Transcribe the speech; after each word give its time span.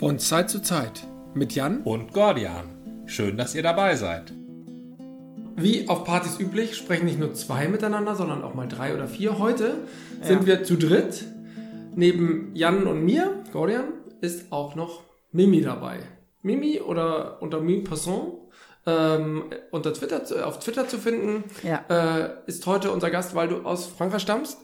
Von 0.00 0.18
Zeit 0.18 0.48
zu 0.48 0.62
Zeit 0.62 1.06
mit 1.34 1.52
Jan 1.54 1.82
und 1.82 2.14
Gordian. 2.14 3.04
Schön, 3.04 3.36
dass 3.36 3.54
ihr 3.54 3.62
dabei 3.62 3.96
seid. 3.96 4.32
Wie 5.56 5.90
auf 5.90 6.04
Partys 6.04 6.40
üblich 6.40 6.74
sprechen 6.74 7.04
nicht 7.04 7.18
nur 7.18 7.34
zwei 7.34 7.68
miteinander, 7.68 8.14
sondern 8.14 8.42
auch 8.42 8.54
mal 8.54 8.66
drei 8.66 8.94
oder 8.94 9.06
vier. 9.06 9.38
Heute 9.38 9.74
sind 10.22 10.46
wir 10.46 10.64
zu 10.64 10.76
dritt. 10.78 11.26
Neben 11.94 12.50
Jan 12.54 12.86
und 12.86 13.04
mir, 13.04 13.44
Gordian, 13.52 13.92
ist 14.22 14.50
auch 14.50 14.74
noch 14.74 15.02
Mimi 15.32 15.60
dabei. 15.60 15.98
Mimi 16.40 16.80
oder 16.80 17.42
unter 17.42 17.60
Mimi 17.60 17.82
Passon 17.82 18.38
ähm, 18.86 19.44
unter 19.70 19.92
Twitter, 19.92 20.22
auf 20.46 20.60
Twitter 20.60 20.88
zu 20.88 20.96
finden, 20.96 21.44
Ja. 21.62 21.84
äh, 21.90 22.30
ist 22.46 22.64
heute 22.66 22.90
unser 22.90 23.10
Gast, 23.10 23.34
weil 23.34 23.48
du 23.48 23.66
aus 23.66 23.84
Frankreich 23.84 24.22
stammst. 24.22 24.56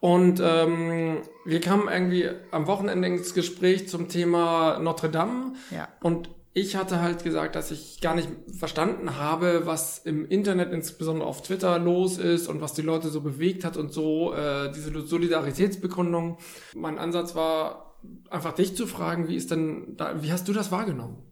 Und 0.00 0.40
ähm, 0.44 1.22
wir 1.44 1.60
kamen 1.60 1.88
irgendwie 1.88 2.28
am 2.50 2.66
Wochenende 2.66 3.08
ins 3.08 3.34
Gespräch 3.34 3.88
zum 3.88 4.08
Thema 4.08 4.78
Notre 4.78 5.08
Dame. 5.08 5.54
Ja. 5.70 5.88
Und 6.02 6.28
ich 6.52 6.74
hatte 6.74 7.02
halt 7.02 7.22
gesagt, 7.22 7.54
dass 7.54 7.70
ich 7.70 8.00
gar 8.00 8.14
nicht 8.14 8.28
verstanden 8.58 9.18
habe, 9.18 9.66
was 9.66 9.98
im 9.98 10.26
Internet, 10.26 10.72
insbesondere 10.72 11.28
auf 11.28 11.42
Twitter, 11.42 11.78
los 11.78 12.16
ist 12.16 12.48
und 12.48 12.62
was 12.62 12.72
die 12.72 12.80
Leute 12.80 13.08
so 13.08 13.20
bewegt 13.20 13.62
hat 13.62 13.76
und 13.76 13.92
so, 13.92 14.32
äh, 14.32 14.72
diese 14.72 15.06
Solidaritätsbekundung. 15.06 16.38
Mein 16.74 16.98
Ansatz 16.98 17.34
war, 17.34 17.96
einfach 18.30 18.54
dich 18.54 18.74
zu 18.74 18.86
fragen, 18.86 19.28
wie 19.28 19.36
ist 19.36 19.50
denn 19.50 19.96
da, 19.98 20.22
wie 20.22 20.32
hast 20.32 20.48
du 20.48 20.54
das 20.54 20.72
wahrgenommen? 20.72 21.25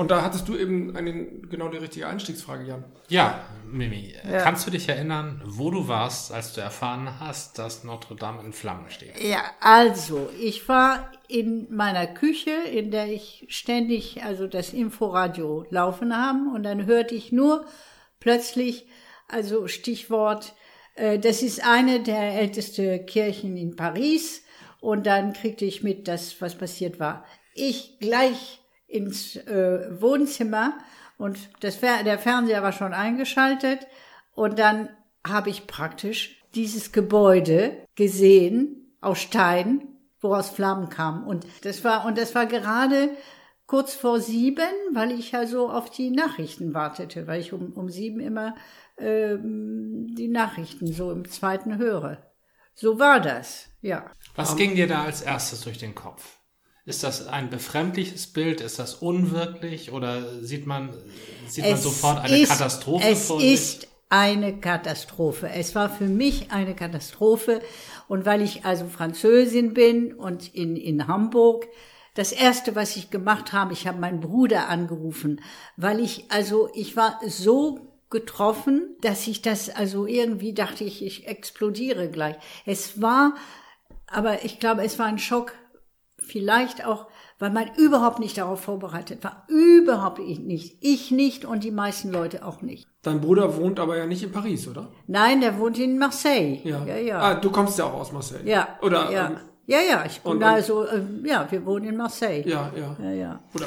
Und 0.00 0.10
da 0.10 0.22
hattest 0.22 0.48
du 0.48 0.56
eben 0.56 0.96
eine, 0.96 1.12
genau 1.50 1.68
die 1.68 1.76
richtige 1.76 2.06
Einstiegsfrage, 2.06 2.64
Jan. 2.64 2.84
Ja, 3.08 3.44
Mimi, 3.70 4.14
Ja. 4.24 4.38
kannst 4.38 4.66
du 4.66 4.70
dich 4.70 4.88
erinnern, 4.88 5.42
wo 5.44 5.70
du 5.70 5.88
warst, 5.88 6.32
als 6.32 6.54
du 6.54 6.62
erfahren 6.62 7.20
hast, 7.20 7.58
dass 7.58 7.84
Notre 7.84 8.16
Dame 8.16 8.42
in 8.42 8.54
Flammen 8.54 8.88
steht? 8.88 9.12
Ja, 9.22 9.42
also, 9.60 10.30
ich 10.40 10.66
war 10.70 11.12
in 11.28 11.66
meiner 11.70 12.06
Küche, 12.06 12.50
in 12.72 12.90
der 12.90 13.12
ich 13.12 13.44
ständig 13.50 14.22
also 14.24 14.46
das 14.46 14.72
Inforadio 14.72 15.66
laufen 15.68 16.16
haben 16.16 16.54
und 16.54 16.62
dann 16.62 16.86
hörte 16.86 17.14
ich 17.14 17.30
nur 17.30 17.66
plötzlich, 18.20 18.86
also 19.28 19.68
Stichwort, 19.68 20.54
äh, 20.94 21.18
das 21.18 21.42
ist 21.42 21.62
eine 21.62 22.00
der 22.02 22.40
älteste 22.40 23.00
Kirchen 23.04 23.58
in 23.58 23.76
Paris 23.76 24.44
und 24.80 25.04
dann 25.04 25.34
kriegte 25.34 25.66
ich 25.66 25.82
mit, 25.82 26.08
dass 26.08 26.40
was 26.40 26.54
passiert 26.54 26.98
war. 26.98 27.26
Ich 27.54 27.98
gleich 28.00 28.62
ins 28.90 29.36
äh, 29.36 30.00
Wohnzimmer 30.00 30.78
und 31.16 31.38
das, 31.60 31.80
der 31.80 32.18
Fernseher 32.18 32.62
war 32.62 32.72
schon 32.72 32.92
eingeschaltet 32.92 33.86
und 34.34 34.58
dann 34.58 34.88
habe 35.26 35.50
ich 35.50 35.66
praktisch 35.66 36.42
dieses 36.54 36.92
Gebäude 36.92 37.86
gesehen 37.94 38.96
aus 39.00 39.20
Stein, 39.20 39.88
woraus 40.20 40.50
Flammen 40.50 40.88
kamen. 40.88 41.24
Und 41.24 41.46
das 41.62 41.84
war, 41.84 42.04
und 42.06 42.18
das 42.18 42.34
war 42.34 42.46
gerade 42.46 43.10
kurz 43.66 43.94
vor 43.94 44.20
sieben, 44.20 44.64
weil 44.92 45.12
ich 45.12 45.32
ja 45.32 45.46
so 45.46 45.70
auf 45.70 45.90
die 45.90 46.10
Nachrichten 46.10 46.74
wartete, 46.74 47.26
weil 47.26 47.40
ich 47.40 47.52
um, 47.52 47.72
um 47.72 47.88
sieben 47.88 48.20
immer 48.20 48.56
ähm, 48.98 50.14
die 50.16 50.28
Nachrichten 50.28 50.92
so 50.92 51.12
im 51.12 51.28
zweiten 51.28 51.78
höre. 51.78 52.18
So 52.74 52.98
war 52.98 53.20
das, 53.20 53.68
ja. 53.80 54.10
Was 54.34 54.56
ging 54.56 54.74
dir 54.74 54.88
da 54.88 55.04
als 55.04 55.22
erstes 55.22 55.60
durch 55.60 55.78
den 55.78 55.94
Kopf? 55.94 56.39
Ist 56.90 57.04
das 57.04 57.28
ein 57.28 57.50
befremdliches 57.50 58.26
Bild? 58.26 58.60
Ist 58.60 58.80
das 58.80 58.94
unwirklich? 58.94 59.92
Oder 59.92 60.42
sieht 60.42 60.66
man, 60.66 60.90
sieht 61.46 61.64
man 61.64 61.76
sofort 61.76 62.18
eine 62.18 62.36
ist, 62.36 62.50
Katastrophe 62.50 63.08
Es 63.08 63.26
vor 63.28 63.40
sich? 63.40 63.52
ist 63.52 63.88
eine 64.08 64.58
Katastrophe. 64.58 65.48
Es 65.48 65.76
war 65.76 65.88
für 65.88 66.08
mich 66.08 66.50
eine 66.50 66.74
Katastrophe. 66.74 67.62
Und 68.08 68.26
weil 68.26 68.42
ich 68.42 68.64
also 68.64 68.86
Französin 68.86 69.72
bin 69.72 70.14
und 70.14 70.52
in, 70.52 70.74
in 70.74 71.06
Hamburg, 71.06 71.68
das 72.14 72.32
erste, 72.32 72.74
was 72.74 72.96
ich 72.96 73.10
gemacht 73.10 73.52
habe, 73.52 73.72
ich 73.72 73.86
habe 73.86 74.00
meinen 74.00 74.18
Bruder 74.18 74.68
angerufen, 74.68 75.40
weil 75.76 76.00
ich, 76.00 76.24
also, 76.28 76.70
ich 76.74 76.96
war 76.96 77.20
so 77.24 77.86
getroffen, 78.10 78.96
dass 79.00 79.28
ich 79.28 79.42
das, 79.42 79.70
also 79.70 80.06
irgendwie 80.06 80.54
dachte 80.54 80.82
ich, 80.82 81.04
ich 81.04 81.28
explodiere 81.28 82.08
gleich. 82.08 82.34
Es 82.66 83.00
war, 83.00 83.36
aber 84.08 84.44
ich 84.44 84.58
glaube, 84.58 84.82
es 84.82 84.98
war 84.98 85.06
ein 85.06 85.20
Schock, 85.20 85.54
vielleicht 86.30 86.84
auch, 86.86 87.06
weil 87.38 87.50
man 87.50 87.70
überhaupt 87.76 88.18
nicht 88.18 88.38
darauf 88.38 88.60
vorbereitet 88.62 89.22
war. 89.24 89.46
Überhaupt 89.48 90.18
nicht. 90.18 90.76
Ich 90.80 91.10
nicht 91.10 91.44
und 91.44 91.64
die 91.64 91.70
meisten 91.70 92.10
Leute 92.10 92.44
auch 92.44 92.62
nicht. 92.62 92.86
Dein 93.02 93.20
Bruder 93.20 93.56
wohnt 93.56 93.80
aber 93.80 93.96
ja 93.98 94.06
nicht 94.06 94.22
in 94.22 94.32
Paris, 94.32 94.68
oder? 94.68 94.88
Nein, 95.06 95.40
der 95.40 95.58
wohnt 95.58 95.78
in 95.78 95.98
Marseille. 95.98 96.60
Ja, 96.64 96.84
ja. 96.96 97.18
Ah, 97.20 97.34
du 97.34 97.50
kommst 97.50 97.78
ja 97.78 97.84
auch 97.86 97.94
aus 97.94 98.12
Marseille. 98.12 98.42
ja. 98.48 98.68
Oder, 98.82 99.10
ja. 99.10 99.26
ähm, 99.28 99.36
ja, 99.66 99.78
ja, 99.88 100.04
ich 100.04 100.20
bin 100.20 100.32
und- 100.32 100.42
also, 100.42 100.84
äh, 100.84 101.02
ja, 101.24 101.46
wir 101.50 101.64
wohnen 101.64 101.86
in 101.88 101.96
Marseille. 101.96 102.42
ja, 102.46 102.70
ja. 102.76 102.96
Ja, 103.02 103.10
ja. 103.10 103.40
Oder, 103.54 103.66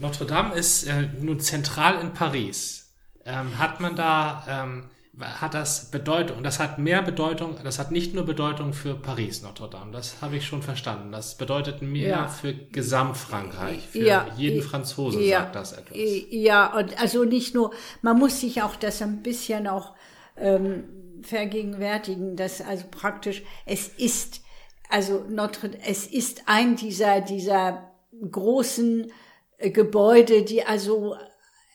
Notre 0.00 0.26
Dame 0.26 0.54
ist 0.56 0.84
äh, 0.88 1.08
nun 1.20 1.38
zentral 1.40 2.00
in 2.00 2.12
Paris. 2.12 2.92
Ähm, 3.24 3.56
hat 3.58 3.80
man 3.80 3.94
da, 3.94 4.44
ähm, 4.48 4.84
hat 5.20 5.54
das 5.54 5.90
Bedeutung, 5.90 6.42
das 6.42 6.58
hat 6.58 6.78
mehr 6.78 7.02
Bedeutung, 7.02 7.56
das 7.62 7.78
hat 7.78 7.90
nicht 7.90 8.14
nur 8.14 8.24
Bedeutung 8.24 8.72
für 8.72 8.94
Paris, 8.94 9.42
Notre 9.42 9.68
Dame, 9.68 9.92
das 9.92 10.20
habe 10.22 10.36
ich 10.36 10.46
schon 10.46 10.62
verstanden. 10.62 11.12
Das 11.12 11.36
bedeutet 11.36 11.82
mehr 11.82 12.08
Ja. 12.08 12.28
für 12.28 12.54
Gesamtfrankreich, 12.54 13.86
für 13.88 13.98
Ja. 13.98 14.26
jeden 14.36 14.62
Franzosen 14.62 15.22
ja, 15.22 15.40
sagt 15.40 15.56
das 15.56 15.72
etwas. 15.72 15.96
Ja, 16.30 16.76
und 16.76 17.00
also 17.00 17.24
nicht 17.24 17.54
nur, 17.54 17.72
man 18.02 18.18
muss 18.18 18.40
sich 18.40 18.62
auch 18.62 18.76
das 18.76 19.02
ein 19.02 19.22
bisschen 19.22 19.66
auch 19.66 19.94
ähm, 20.36 20.84
vergegenwärtigen, 21.22 22.36
dass 22.36 22.60
also 22.60 22.84
praktisch 22.90 23.42
es 23.66 23.88
ist, 23.88 24.40
also 24.88 25.24
Notre, 25.28 25.70
es 25.86 26.06
ist 26.06 26.42
ein 26.46 26.76
dieser 26.76 27.20
dieser 27.20 27.90
großen 28.30 29.10
äh, 29.58 29.70
Gebäude, 29.70 30.42
die 30.42 30.64
also 30.64 31.16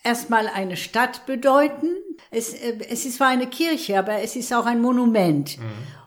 erstmal 0.05 0.47
eine 0.47 0.77
Stadt 0.77 1.25
bedeuten. 1.25 1.87
Es, 2.31 2.53
äh, 2.53 2.77
es 2.89 3.05
ist 3.05 3.17
zwar 3.17 3.27
eine 3.27 3.47
Kirche, 3.47 3.97
aber 3.99 4.21
es 4.21 4.35
ist 4.35 4.53
auch 4.53 4.65
ein 4.65 4.81
Monument. 4.81 5.57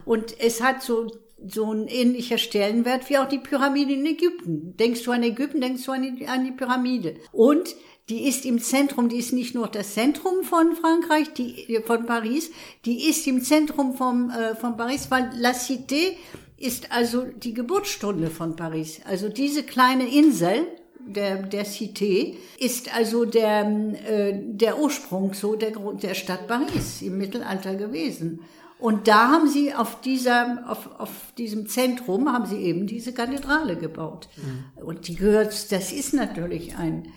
Und 0.05 0.41
es 0.41 0.63
hat 0.63 0.83
so, 0.83 1.11
so 1.47 1.73
ein 1.73 1.87
ähnlicher 1.87 2.39
Stellenwert 2.39 3.09
wie 3.11 3.19
auch 3.19 3.29
die 3.29 3.39
Pyramide 3.39 3.93
in 3.93 4.07
Ägypten. 4.07 4.77
Denkst 4.77 5.03
du 5.03 5.13
an 5.13 5.23
Ägypten, 5.23 5.61
denkst 5.61 5.85
du 5.85 5.93
an 5.93 6.17
die, 6.17 6.27
an 6.27 6.45
die 6.45 6.53
Pyramide. 6.53 7.17
Und 7.33 7.75
die 8.09 8.27
ist 8.27 8.47
im 8.47 8.59
Zentrum, 8.59 9.11
die 9.11 9.19
ist 9.19 9.33
nicht 9.33 9.55
nur 9.55 9.69
das 9.69 9.93
Zentrum 9.95 10.43
von 10.43 10.75
Frankreich, 10.75 11.35
die, 11.35 11.81
von 11.85 12.07
Paris, 12.07 12.51
die 12.87 13.09
ist 13.09 13.27
im 13.27 13.43
Zentrum 13.43 13.95
vom, 13.95 14.31
äh, 14.31 14.55
von 14.55 14.77
Paris, 14.79 15.11
weil 15.11 15.31
La 15.37 15.51
Cité 15.51 16.17
ist 16.57 16.91
also 16.91 17.25
die 17.25 17.53
Geburtsstunde 17.53 18.31
von 18.31 18.57
Paris. 18.57 19.01
Also 19.05 19.29
diese 19.29 19.63
kleine 19.63 20.09
Insel, 20.09 20.67
der, 21.13 21.43
der 21.43 21.67
Cité, 21.67 22.37
ist 22.59 22.95
also 22.95 23.25
der, 23.25 23.67
äh, 24.07 24.33
der 24.35 24.79
Ursprung 24.79 25.35
so 25.35 25.57
der, 25.57 25.73
Grund- 25.73 26.03
der 26.03 26.15
Stadt 26.15 26.47
Paris 26.47 27.03
im 27.03 27.19
Mittelalter 27.19 27.75
gewesen. 27.75 28.41
Und 28.79 29.09
da 29.09 29.29
haben 29.33 29.49
sie 29.49 29.75
auf 29.75 30.01
dieser, 30.03 30.65
auf, 30.69 30.89
auf 31.01 31.11
diesem 31.37 31.67
Zentrum 31.67 32.33
haben 32.33 32.47
sie 32.47 32.59
eben 32.59 32.87
diese 32.87 33.13
Kathedrale 33.13 33.75
gebaut. 33.77 34.29
Und 34.77 35.09
die 35.09 35.17
gehört, 35.17 35.73
das 35.73 35.93
ist 35.93 36.15
natürlich 36.15 36.77
ein, 36.77 37.09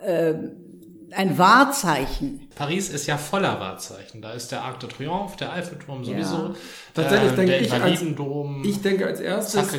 ähm, 0.00 0.63
ein 1.16 1.38
Wahrzeichen. 1.38 2.48
Paris 2.54 2.88
ist 2.90 3.06
ja 3.06 3.16
voller 3.16 3.58
Wahrzeichen. 3.60 4.22
Da 4.22 4.32
ist 4.32 4.52
der 4.52 4.62
Arc 4.62 4.80
de 4.80 4.88
Triomphe, 4.88 5.36
der 5.38 5.52
Eiffelturm 5.52 6.04
sowieso. 6.04 6.54
Tatsächlich 6.94 7.30
ähm, 7.30 7.36
denke 7.36 7.52
der 7.52 7.60
ich 7.62 7.72
als- 7.72 8.02
ich 8.64 8.82
denke 8.82 9.06
als 9.06 9.20
erstes, 9.20 9.78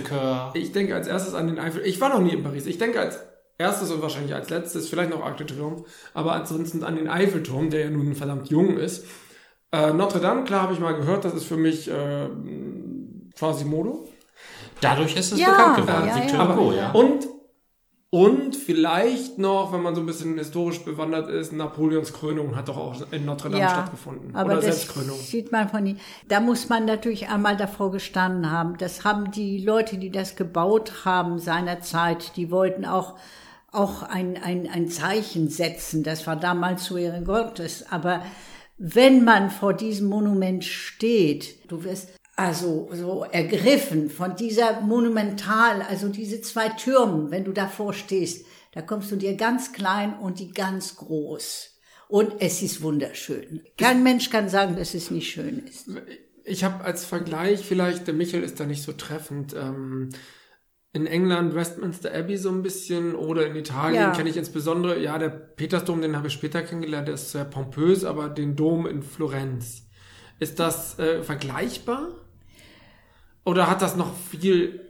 ich 0.53 0.72
denke 0.72 0.95
als 0.95 1.07
erstes 1.07 1.34
an 1.34 1.47
den 1.47 1.59
Eiffel. 1.59 1.81
Ich 1.85 2.00
war 2.01 2.09
noch 2.09 2.19
nie 2.19 2.34
in 2.34 2.44
Paris. 2.44 2.66
Ich 2.66 2.78
denke 2.78 3.00
als 3.00 3.19
erstes 3.57 3.90
und 3.91 4.01
wahrscheinlich 4.01 4.34
als 4.35 4.50
letztes, 4.50 4.90
vielleicht 4.90 5.09
noch 5.12 5.24
Arc 5.24 5.38
de 5.38 5.47
Triomphe, 5.47 5.85
aber 6.13 6.34
ansonsten 6.34 6.84
an 6.84 6.95
den 6.97 7.07
Eiffelturm, 7.07 7.69
der 7.69 7.85
ja 7.85 7.90
nun 7.90 8.13
verdammt 8.15 8.50
jung 8.50 8.77
ist. 8.77 9.06
Äh, 9.71 9.94
Notre 9.94 10.19
Dame, 10.19 10.44
klar 10.44 10.63
habe 10.63 10.74
ich 10.74 10.80
mal 10.80 10.94
gehört, 10.95 11.24
das 11.25 11.33
ist 11.33 11.45
für 11.45 11.57
mich 11.57 11.89
äh, 11.89 12.27
Quasimodo. 13.38 14.07
Dadurch 14.81 15.15
ist 15.15 15.31
es 15.31 15.39
Ja, 15.39 15.50
bekannt 15.51 15.77
geworden. 15.77 16.07
ja, 16.07 16.24
ja. 16.33 16.39
Aber- 16.39 16.75
ja. 16.75 16.92
Und, 16.92 17.27
und 18.10 18.56
vielleicht 18.56 19.40
noch, 19.40 19.74
wenn 19.74 19.81
man 19.81 19.94
so 19.94 20.02
ein 20.02 20.06
bisschen 20.06 20.38
historisch 20.38 20.86
bewandert 20.86 21.30
ist, 21.30 21.52
Napoleons 21.52 22.13
Krönung 22.13 22.56
hat 22.56 22.69
doch 22.69 22.78
auch 22.78 23.12
in 23.12 23.25
Notre 23.25 23.50
Dame 23.50 23.68
stattgefunden. 23.68 24.34
Aber 24.34 24.54
Oder 24.54 24.56
das 24.62 24.66
Selbstkrönung. 24.66 25.18
sieht 25.18 25.52
man 25.52 25.68
von 25.68 25.86
ihm. 25.86 25.98
Da 26.28 26.40
muss 26.40 26.69
man 26.69 26.86
natürlich 26.86 27.28
einmal 27.28 27.57
davor 27.57 27.92
gestanden 27.92 28.50
haben. 28.52 28.78
Das 28.78 29.04
haben 29.04 29.31
die 29.31 29.57
Leute, 29.57 29.98
die 29.98 30.12
das 30.12 30.36
gebaut 30.36 31.04
haben 31.04 31.40
seinerzeit, 31.40 32.38
die 32.38 32.52
wollten 32.52 32.86
auch 32.86 33.16
auch 33.75 34.04
ein, 34.04 34.42
ein, 34.42 34.69
ein 34.72 34.88
Zeichen 34.88 35.50
setzen. 35.50 36.04
Das 36.04 36.25
war 36.28 36.38
damals 36.38 36.86
zu 36.86 36.98
Ehren 36.98 37.25
Gottes. 37.25 37.86
Aber 37.92 38.24
wenn 38.78 39.24
man 39.24 39.50
vor 39.50 39.74
diesem 39.74 40.07
Monument 40.07 40.63
steht, 40.63 41.69
du 41.69 41.84
wirst 41.84 42.13
also 42.35 42.89
so 42.91 43.23
ergriffen 43.23 44.09
von 44.09 44.35
dieser 44.35 44.81
Monumental, 44.81 45.81
also 45.81 46.09
diese 46.09 46.41
zwei 46.41 46.69
Türmen, 46.69 47.31
wenn 47.31 47.45
du 47.45 47.51
davor 47.53 47.93
stehst, 47.93 48.45
da 48.73 48.81
kommst 48.81 49.11
du 49.11 49.15
dir 49.15 49.35
ganz 49.35 49.71
klein 49.71 50.17
und 50.19 50.39
die 50.39 50.51
ganz 50.51 50.97
groß. 50.97 51.71
Und 52.07 52.33
es 52.39 52.61
ist 52.61 52.81
wunderschön. 52.81 53.63
Kein 53.77 54.03
Mensch 54.03 54.29
kann 54.29 54.49
sagen, 54.49 54.75
dass 54.75 54.93
es 54.93 55.11
nicht 55.11 55.31
schön 55.31 55.59
ist. 55.65 55.89
Ich 56.43 56.63
habe 56.63 56.83
als 56.83 57.05
Vergleich, 57.05 57.65
vielleicht, 57.65 58.05
der 58.05 58.13
Michel 58.13 58.43
ist 58.43 58.59
da 58.59 58.65
nicht 58.65 58.83
so 58.83 58.91
treffend, 58.91 59.55
ähm, 59.55 60.09
in 60.93 61.07
England 61.07 61.55
Westminster 61.55 62.13
Abbey 62.13 62.37
so 62.37 62.49
ein 62.49 62.61
bisschen 62.61 63.15
oder 63.15 63.47
in 63.47 63.55
Italien 63.55 64.01
Ja. 64.01 64.11
kenne 64.11 64.29
ich 64.29 64.37
insbesondere, 64.37 64.99
ja, 65.01 65.17
der 65.17 65.29
Petersdom, 65.29 66.01
den 66.01 66.15
habe 66.15 66.27
ich 66.27 66.33
später 66.33 66.61
kennengelernt, 66.61 67.07
der 67.07 67.15
ist 67.15 67.31
sehr 67.31 67.43
pompös, 67.43 68.05
aber 68.05 68.29
den 68.29 68.55
Dom 68.55 68.85
in 68.85 69.01
Florenz. 69.01 69.87
Ist 70.39 70.59
das 70.59 70.99
äh, 70.99 71.23
vergleichbar? 71.23 72.25
Oder 73.45 73.69
hat 73.69 73.81
das 73.81 73.95
noch 73.95 74.13
viel, 74.13 74.81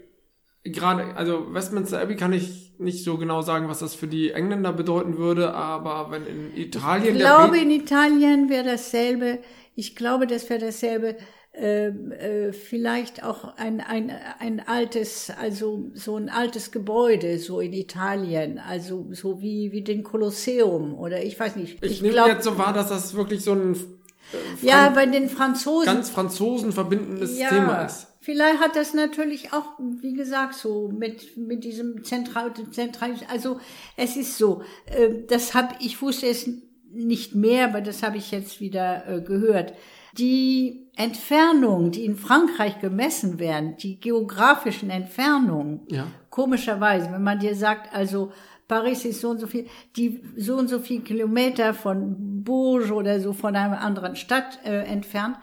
gerade, 0.63 1.15
also 1.15 1.53
Westminster 1.53 2.01
Abbey 2.01 2.15
kann 2.15 2.33
ich 2.33 2.73
nicht 2.79 3.03
so 3.03 3.17
genau 3.17 3.41
sagen, 3.41 3.67
was 3.69 3.79
das 3.79 3.95
für 3.95 4.07
die 4.07 4.31
Engländer 4.31 4.73
bedeuten 4.73 5.17
würde, 5.17 5.53
aber 5.53 6.11
wenn 6.11 6.25
in 6.25 6.57
Italien 6.57 7.15
Ich 7.15 7.21
glaube, 7.21 7.57
in 7.57 7.71
Italien 7.71 8.49
wäre 8.49 8.65
dasselbe. 8.65 9.39
Ich 9.75 9.95
glaube, 9.95 10.27
das 10.27 10.49
wäre 10.49 10.59
dasselbe. 10.59 11.17
Äh, 11.53 11.87
äh, 11.87 12.51
vielleicht 12.51 13.23
auch 13.23 13.55
ein, 13.55 13.79
ein, 13.79 14.11
ein 14.39 14.61
altes, 14.67 15.31
also 15.39 15.89
so 15.93 16.17
ein 16.17 16.27
altes 16.27 16.71
Gebäude, 16.71 17.39
so 17.39 17.61
in 17.61 17.71
Italien, 17.71 18.59
also 18.59 19.07
so 19.11 19.41
wie, 19.41 19.71
wie 19.71 19.81
den 19.81 20.03
Kolosseum 20.03 20.93
oder 20.95 21.23
ich 21.23 21.39
weiß 21.39 21.55
nicht. 21.55 21.81
ich, 21.81 21.91
Ich, 21.91 22.01
nehme 22.01 22.13
glaube, 22.13 22.31
jetzt 22.31 22.43
so 22.43 22.57
wahr, 22.57 22.73
dass 22.73 22.89
das 22.89 23.15
wirklich 23.15 23.41
so 23.41 23.53
ein 23.53 23.77
ja, 24.61 24.89
bei 24.89 25.05
den 25.05 25.29
Franzosen 25.29 25.85
ganz 25.85 26.09
Franzosen 26.09 26.73
verbindendes 26.73 27.37
Thema 27.37 27.85
ist. 27.85 28.07
Vielleicht 28.25 28.59
hat 28.59 28.75
das 28.75 28.93
natürlich 28.95 29.53
auch, 29.53 29.73
wie 30.01 30.13
gesagt, 30.13 30.55
so 30.55 30.89
mit 30.89 31.37
mit 31.37 31.63
diesem 31.63 32.03
zentral, 32.03 32.51
zentral 32.71 33.13
also 33.29 33.59
es 33.97 34.17
ist 34.17 34.37
so, 34.39 34.63
äh, 34.87 35.09
das 35.27 35.53
habe 35.53 35.75
ich 35.79 36.01
wusste 36.01 36.25
es 36.27 36.49
nicht 36.91 37.35
mehr, 37.35 37.65
aber 37.65 37.81
das 37.81 38.01
habe 38.01 38.17
ich 38.17 38.31
jetzt 38.31 38.59
wieder 38.59 39.07
äh, 39.07 39.21
gehört. 39.21 39.73
Die 40.17 40.87
Entfernungen, 40.95 41.91
die 41.91 42.05
in 42.05 42.15
Frankreich 42.15 42.79
gemessen 42.79 43.37
werden, 43.37 43.75
die 43.77 43.99
geografischen 43.99 44.89
Entfernungen, 44.89 45.81
Ja. 45.89 46.07
komischerweise, 46.29 47.11
wenn 47.11 47.21
man 47.23 47.39
dir 47.39 47.53
sagt, 47.55 47.93
also 47.93 48.31
Paris 48.67 49.05
ist 49.05 49.21
so 49.21 49.29
und 49.29 49.39
so 49.39 49.45
viel, 49.45 49.67
die 49.97 50.21
so 50.35 50.55
und 50.55 50.67
so 50.69 50.79
viel 50.79 51.01
Kilometer 51.01 51.73
von 51.75 52.43
Bourges 52.43 52.89
oder 52.91 53.19
so 53.19 53.33
von 53.33 53.55
einer 53.55 53.81
anderen 53.81 54.15
Stadt 54.15 54.59
äh, 54.65 54.83
entfernt, 54.85 55.37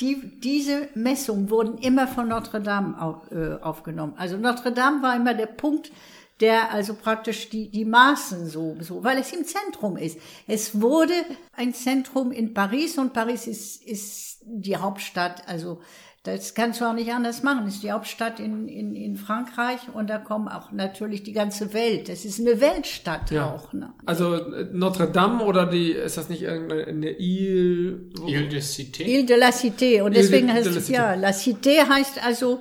die, 0.00 0.40
diese 0.40 0.88
Messungen 0.94 1.50
wurden 1.50 1.78
immer 1.78 2.08
von 2.08 2.28
Notre 2.28 2.60
Dame 2.60 3.00
auf, 3.00 3.30
äh, 3.30 3.54
aufgenommen. 3.60 4.14
Also 4.16 4.36
Notre 4.36 4.72
Dame 4.72 5.02
war 5.02 5.14
immer 5.14 5.34
der 5.34 5.46
Punkt, 5.46 5.92
der 6.40 6.72
also 6.72 6.94
praktisch 6.94 7.50
die, 7.50 7.68
die 7.68 7.84
Maßen 7.84 8.48
so, 8.48 8.76
so, 8.80 9.04
weil 9.04 9.18
es 9.18 9.32
im 9.32 9.44
Zentrum 9.44 9.96
ist. 9.96 10.18
Es 10.46 10.80
wurde 10.80 11.12
ein 11.54 11.74
Zentrum 11.74 12.32
in 12.32 12.54
Paris 12.54 12.96
und 12.96 13.12
Paris 13.12 13.46
ist, 13.46 13.84
ist 13.84 14.38
die 14.42 14.76
Hauptstadt, 14.76 15.46
also 15.46 15.80
das 16.22 16.54
kannst 16.54 16.80
du 16.80 16.84
auch 16.84 16.92
nicht 16.92 17.10
anders 17.12 17.42
machen. 17.42 17.64
Das 17.64 17.74
ist 17.76 17.82
die 17.82 17.92
Hauptstadt 17.92 18.40
in, 18.40 18.68
in, 18.68 18.94
in 18.94 19.16
Frankreich 19.16 19.80
und 19.94 20.10
da 20.10 20.18
kommen 20.18 20.48
auch 20.48 20.70
natürlich 20.70 21.22
die 21.22 21.32
ganze 21.32 21.72
Welt. 21.72 22.08
Das 22.10 22.24
ist 22.26 22.38
eine 22.40 22.60
Weltstadt 22.60 23.30
Ja. 23.30 23.50
auch. 23.54 23.72
Ne? 23.72 23.92
Also 24.04 24.34
äh, 24.34 24.68
Notre 24.72 25.06
Dame 25.10 25.44
oder 25.44 25.64
die, 25.66 25.92
ist 25.92 26.16
das 26.18 26.28
nicht 26.28 26.42
irgendeine 26.42 27.10
Ile? 27.18 28.00
Ile 28.26 28.48
de 28.48 28.60
Cité. 28.60 29.02
Ile 29.04 29.24
de 29.24 29.36
la 29.36 29.48
Cité. 29.50 30.02
Und 30.02 30.12
Ile 30.12 30.20
deswegen 30.22 30.48
de- 30.48 30.56
heißt 30.56 30.76
es, 30.76 30.88
ja, 30.88 31.14
la 31.14 31.30
Cité 31.30 31.88
heißt 31.88 32.22
also, 32.24 32.60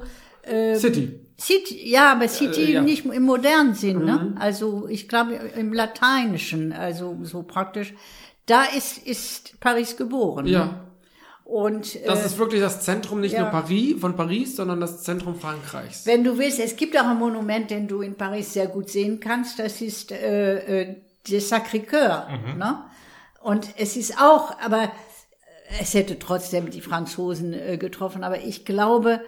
City. 0.76 1.20
City, 1.38 1.90
ja, 1.90 2.12
aber 2.14 2.28
City 2.28 2.64
Äh, 2.64 2.72
ja. 2.74 2.82
nicht 2.82 3.06
im 3.06 3.24
modernen 3.24 3.74
Sinn, 3.74 4.04
ne? 4.04 4.36
Also 4.40 4.88
ich 4.90 5.08
glaube 5.08 5.36
im 5.56 5.72
Lateinischen, 5.74 6.74
also 6.74 7.18
so 7.24 7.44
praktisch. 7.44 7.94
Da 8.46 8.64
ist, 8.64 8.98
ist 9.06 9.60
Paris 9.60 9.96
geboren. 9.96 10.46
Ne? 10.46 10.52
Und 11.50 12.06
Das 12.06 12.22
äh, 12.22 12.26
ist 12.28 12.38
wirklich 12.38 12.62
das 12.62 12.82
Zentrum 12.82 13.22
nicht 13.22 13.32
ja. 13.32 13.42
nur 13.42 13.50
Paris, 13.50 14.00
von 14.00 14.16
Paris, 14.16 14.56
sondern 14.56 14.80
das 14.80 15.02
Zentrum 15.02 15.34
Frankreichs. 15.34 16.06
wenn 16.06 16.24
du 16.24 16.38
willst, 16.38 16.60
es 16.60 16.76
gibt 16.76 16.96
auch 16.96 17.08
ein 17.08 17.18
Monument, 17.18 17.72
den 17.72 17.88
du 17.88 18.02
in 18.02 18.16
Paris 18.16 18.54
sehr 18.54 18.68
gut 18.68 18.90
sehen 18.90 19.20
kannst. 19.20 19.58
Das 19.58 19.82
ist 19.82 20.12
äh, 20.12 20.82
äh, 20.82 20.96
der 21.28 21.42
Sacré-Cœur. 21.42 22.56
Ne? 22.56 22.84
Und 23.42 23.68
es 23.78 23.98
ist 23.98 24.22
auch, 24.22 24.60
aber 24.60 24.92
es 25.82 25.96
hätte 25.96 26.20
trotzdem 26.20 26.70
die 26.70 26.82
Franzosen 26.82 27.54
äh, 27.54 27.78
getroffen. 27.78 28.24
Aber 28.24 28.40
ich 28.44 28.64
glaube, 28.64 29.22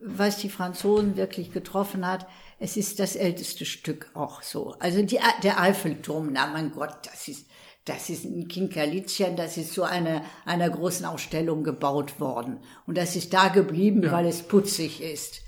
was 0.00 0.38
die 0.38 0.48
Franzosen 0.48 1.18
wirklich 1.18 1.52
getroffen 1.52 2.06
hat, 2.06 2.26
es 2.58 2.78
ist 2.78 3.00
das 3.00 3.16
älteste 3.16 3.66
Stück 3.66 4.10
auch 4.14 4.40
so. 4.40 4.76
Also 4.78 5.02
die, 5.02 5.20
der 5.42 5.60
Eiffelturm, 5.60 6.30
na 6.32 6.46
mein 6.46 6.72
Gott, 6.72 6.94
das 7.04 7.28
ist, 7.28 7.46
das 7.84 8.08
ist 8.08 8.24
ein 8.24 8.48
Kinkerlitzchen, 8.48 9.36
das 9.36 9.56
ist 9.56 9.74
so 9.74 9.82
eine, 9.82 10.22
einer 10.44 10.70
großen 10.70 11.04
Ausstellung 11.04 11.64
gebaut 11.64 12.18
worden. 12.18 12.58
Und 12.86 12.96
das 12.96 13.14
ist 13.14 13.34
da 13.34 13.48
geblieben, 13.48 14.10
weil 14.10 14.26
es 14.26 14.42
putzig 14.42 15.02
ist. 15.02 15.42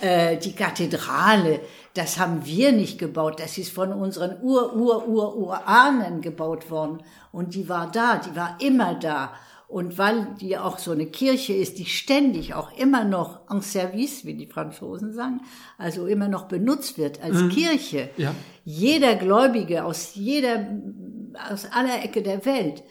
Äh, 0.00 0.38
die 0.38 0.52
Kathedrale, 0.52 1.60
das 1.94 2.18
haben 2.18 2.44
wir 2.46 2.72
nicht 2.72 2.98
gebaut, 2.98 3.40
das 3.40 3.58
ist 3.58 3.72
von 3.72 3.92
unseren 3.92 4.40
Ur, 4.42 4.74
Ur, 4.74 5.08
Ur, 5.08 5.36
Urahnen 5.36 6.20
gebaut 6.20 6.70
worden. 6.70 7.02
Und 7.32 7.54
die 7.54 7.68
war 7.68 7.90
da, 7.90 8.18
die 8.18 8.34
war 8.36 8.56
immer 8.60 8.94
da. 8.94 9.32
Und 9.72 9.96
weil 9.96 10.26
die 10.38 10.58
auch 10.58 10.78
so 10.78 10.90
eine 10.90 11.06
Kirche 11.06 11.54
ist, 11.54 11.78
die 11.78 11.86
ständig 11.86 12.52
auch 12.52 12.76
immer 12.76 13.04
noch 13.04 13.40
en 13.48 13.62
service, 13.62 14.26
wie 14.26 14.34
die 14.34 14.46
Franzosen 14.46 15.14
sagen, 15.14 15.40
also 15.78 16.06
immer 16.06 16.28
noch 16.28 16.44
benutzt 16.44 16.98
wird 16.98 17.22
als 17.22 17.48
Kirche. 17.48 18.10
Ja. 18.18 18.34
Jeder 18.66 19.14
Gläubige 19.14 19.84
aus 19.84 20.14
jeder, 20.14 20.66
aus 21.50 21.66
aller 21.66 22.02
Ecke 22.04 22.22
der 22.22 22.44
Welt 22.44 22.82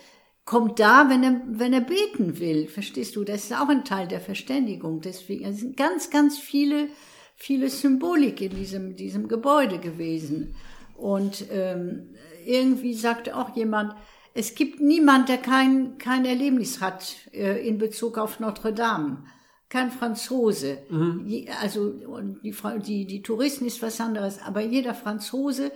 kommt 0.46 0.80
da, 0.80 1.10
wenn 1.10 1.24
er, 1.24 1.42
wenn 1.48 1.74
er 1.74 1.82
beten 1.82 2.40
will. 2.40 2.68
Verstehst 2.68 3.16
du? 3.16 3.24
Das 3.24 3.44
ist 3.46 3.54
auch 3.54 3.70
ein 3.70 3.86
Teil 3.86 4.08
der 4.08 4.20
Verständigung. 4.20 5.02
Deswegen 5.02 5.46
es 5.46 5.60
sind 5.60 5.78
ganz, 5.78 6.10
ganz 6.10 6.38
viele, 6.38 6.88
viele 7.36 7.70
Symbolik 7.70 8.42
in 8.42 8.56
diesem, 8.56 8.96
diesem 8.96 9.28
Gebäude 9.28 9.80
gewesen. 9.80 10.56
Und 10.96 11.46
ähm, 11.52 12.16
irgendwie 12.46 12.94
sagte 12.94 13.36
auch 13.36 13.56
jemand, 13.56 13.96
es 14.34 14.56
gibt 14.56 14.80
niemand, 14.80 15.30
der 15.30 15.38
kein, 15.38 15.98
kein 15.98 16.26
Erlebnis 16.26 16.80
hat 16.80 17.16
äh, 17.34 17.68
in 17.68 17.78
Bezug 17.78 18.18
auf 18.18 18.40
Notre 18.40 18.74
Dame. 18.74 19.24
Kein 19.68 19.90
Franzose. 19.90 20.80
Je, 21.26 21.48
also 21.62 21.84
und 21.84 22.42
die, 22.44 22.54
die, 22.84 23.06
die 23.06 23.22
Touristen 23.22 23.66
ist 23.66 23.82
was 23.82 24.02
anderes, 24.02 24.42
aber 24.42 24.60
jeder 24.60 24.94
Franzose, 24.94 25.72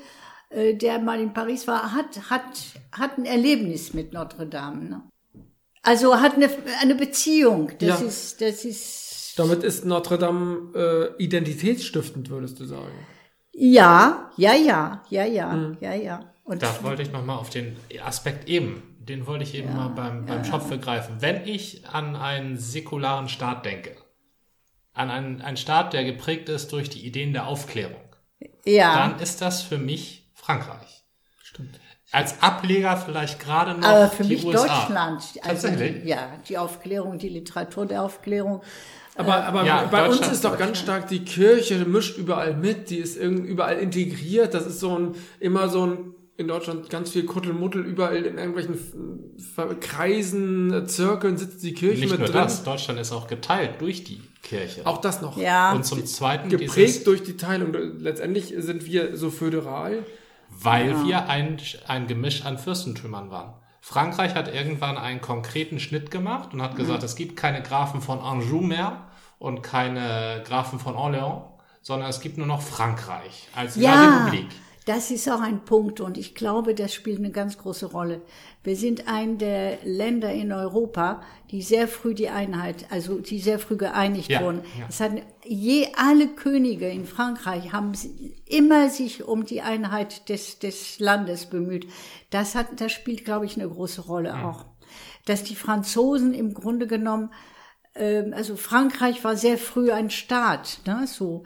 der 0.75 0.99
mal 0.99 1.19
in 1.19 1.33
Paris 1.33 1.67
war, 1.67 1.93
hat, 1.93 2.29
hat, 2.29 2.43
hat 2.91 3.17
ein 3.17 3.25
Erlebnis 3.25 3.93
mit 3.93 4.13
Notre 4.13 4.45
Dame. 4.47 4.83
Ne? 4.85 5.01
Also 5.83 6.19
hat 6.19 6.35
eine, 6.35 6.49
eine 6.81 6.95
Beziehung. 6.95 7.71
Das 7.79 8.01
Ja. 8.01 8.07
ist, 8.07 8.41
das 8.41 8.65
ist 8.65 9.33
Damit 9.37 9.63
ist 9.63 9.85
Notre 9.85 10.17
Dame 10.17 11.13
äh, 11.17 11.23
identitätsstiftend, 11.23 12.29
würdest 12.29 12.59
du 12.59 12.65
sagen. 12.65 12.93
ja, 13.53 14.31
ja, 14.37 14.53
ja, 14.55 15.03
ja, 15.09 15.25
ja, 15.25 15.75
ja, 15.81 15.93
ja. 15.93 16.33
Und 16.43 16.61
Da 16.61 16.83
wollte 16.83 17.01
ich 17.01 17.11
nochmal 17.11 17.37
auf 17.37 17.49
den 17.49 17.75
Aspekt 18.03 18.47
eben, 18.47 18.95
den 18.99 19.25
wollte 19.27 19.43
ich 19.43 19.55
eben 19.55 19.75
mal 19.75 19.89
beim, 19.89 20.25
beim 20.25 20.43
Schopf 20.45 20.69
greifen. 20.79 21.17
Wenn 21.19 21.45
ich 21.47 21.87
an 21.87 22.15
einen 22.15 22.57
säkularen 22.57 23.29
Staat 23.29 23.65
denke, 23.65 23.95
an 24.93 25.09
einen, 25.09 25.41
einen 25.41 25.57
Staat, 25.57 25.93
der 25.93 26.03
geprägt 26.05 26.49
ist 26.49 26.71
durch 26.71 26.89
die 26.89 27.05
Ideen 27.05 27.33
der 27.33 27.47
Aufklärung, 27.47 28.01
ja. 28.65 28.95
dann 29.09 29.19
ist 29.19 29.41
das 29.41 29.61
für 29.63 29.77
mich 29.77 30.24
Frankreich. 30.45 31.03
Stimmt. 31.43 31.79
Als 32.11 32.41
Ableger 32.41 32.97
vielleicht 32.97 33.39
gerade 33.39 33.73
noch 33.79 33.87
Aber 33.87 34.09
für 34.09 34.23
die 34.23 34.35
mich 34.35 34.45
USA. 34.45 34.67
Deutschland. 34.67 35.23
Also, 35.41 35.67
Tatsächlich? 35.67 36.03
die, 36.03 36.09
ja, 36.09 36.29
die 36.47 36.57
Aufklärung, 36.57 37.17
die 37.17 37.29
Literatur 37.29 37.85
der 37.87 38.03
Aufklärung. 38.03 38.61
Aber, 39.15 39.43
aber 39.45 39.65
Ja, 39.65 39.85
bei 39.85 40.07
uns 40.07 40.19
ist 40.27 40.45
doch 40.45 40.57
ganz 40.57 40.77
stark 40.77 41.07
die 41.07 41.25
Kirche 41.25 41.83
mischt 41.85 42.17
überall 42.17 42.53
mit, 42.55 42.89
die 42.89 42.97
ist 42.97 43.17
irgendwie 43.17 43.47
überall 43.47 43.79
integriert. 43.79 44.53
Das 44.53 44.65
ist 44.67 44.79
so 44.79 44.97
ein, 44.97 45.15
immer 45.39 45.67
so 45.69 45.87
ein, 45.87 45.97
in 46.37 46.47
Deutschland 46.47 46.89
ganz 46.89 47.11
viel 47.11 47.25
Kuddelmuddel, 47.25 47.83
überall 47.83 48.17
in 48.17 48.37
irgendwelchen 48.37 48.77
Kreisen, 49.79 50.73
äh, 50.73 50.85
Zirkeln 50.85 51.37
sitzt 51.37 51.63
die 51.63 51.73
Kirche 51.73 52.01
Nicht 52.01 52.11
mit 52.11 52.19
nur 52.19 52.27
drin. 52.27 52.43
das, 52.43 52.63
Deutschland 52.63 52.99
ist 52.99 53.11
auch 53.13 53.27
geteilt 53.27 53.79
durch 53.79 54.03
die 54.03 54.21
Kirche. 54.43 54.85
Auch 54.85 54.99
das 54.99 55.21
noch. 55.21 55.37
Ja. 55.37 55.71
Und 55.73 55.85
zum 55.85 56.05
Zweiten 56.05 56.49
Geprägt 56.49 57.07
durch 57.07 57.23
die 57.23 57.37
Teilung. 57.37 57.73
Letztendlich 57.99 58.53
sind 58.57 58.85
wir 58.85 59.17
so 59.17 59.31
föderal. 59.31 60.05
Weil 60.61 61.05
wir 61.05 61.27
ein, 61.29 61.57
ein 61.87 62.07
Gemisch 62.07 62.45
an 62.45 62.57
Fürstentümern 62.57 63.29
waren. 63.29 63.53
Frankreich 63.81 64.33
hat 64.33 64.51
irgendwann 64.53 64.97
einen 64.97 65.21
konkreten 65.21 65.79
Schnitt 65.79 66.09
gemacht 66.09 66.53
und 66.53 66.59
Mhm. 66.59 66.63
hat 66.63 66.75
gesagt, 66.75 67.03
es 67.03 67.15
gibt 67.15 67.35
keine 67.37 67.61
Grafen 67.61 68.01
von 68.01 68.19
Anjou 68.19 68.61
mehr 68.61 69.03
und 69.37 69.61
keine 69.61 70.43
Grafen 70.47 70.79
von 70.79 70.95
Orléans, 70.95 71.43
sondern 71.81 72.09
es 72.09 72.19
gibt 72.19 72.37
nur 72.37 72.47
noch 72.47 72.61
Frankreich 72.61 73.47
als 73.55 73.75
Ja, 73.75 73.93
Republik. 74.23 74.47
Das 74.85 75.09
ist 75.09 75.27
auch 75.29 75.41
ein 75.41 75.65
Punkt 75.65 75.99
und 75.99 76.17
ich 76.17 76.35
glaube, 76.35 76.75
das 76.75 76.93
spielt 76.93 77.17
eine 77.17 77.31
ganz 77.31 77.57
große 77.57 77.87
Rolle. 77.87 78.21
Wir 78.63 78.75
sind 78.75 79.07
ein 79.07 79.39
der 79.39 79.79
Länder 79.83 80.31
in 80.31 80.51
Europa, 80.51 81.21
die 81.49 81.63
sehr 81.63 81.87
früh 81.87 82.13
die 82.13 82.29
Einheit, 82.29 82.85
also 82.91 83.19
die 83.19 83.39
sehr 83.39 83.57
früh 83.57 83.77
geeinigt 83.77 84.29
Ja, 84.29 84.41
wurden. 84.41 84.61
ja. 84.79 84.85
Es 84.87 84.99
hat 84.99 85.13
je 85.43 85.87
alle 85.95 86.27
Könige 86.27 86.87
in 86.87 87.05
Frankreich 87.05 87.73
haben 87.73 87.93
immer 88.45 88.89
sich 88.89 89.23
um 89.23 89.45
die 89.45 89.61
Einheit 89.61 90.29
des 90.29 90.59
des 90.59 90.99
Landes 90.99 91.47
bemüht. 91.47 91.87
Das 92.29 92.53
hat, 92.53 92.79
das 92.79 92.91
spielt, 92.91 93.25
glaube 93.25 93.45
ich, 93.45 93.55
eine 93.55 93.67
große 93.67 94.01
Rolle 94.01 94.43
auch, 94.45 94.65
dass 95.25 95.43
die 95.43 95.55
Franzosen 95.55 96.33
im 96.33 96.53
Grunde 96.53 96.85
genommen 96.85 97.31
ähm, 97.95 98.33
also 98.35 98.55
Frankreich 98.55 99.23
war 99.23 99.35
sehr 99.35 99.57
früh 99.57 99.91
ein 99.91 100.09
Staat, 100.09 100.81
ne, 100.85 101.07
so. 101.07 101.43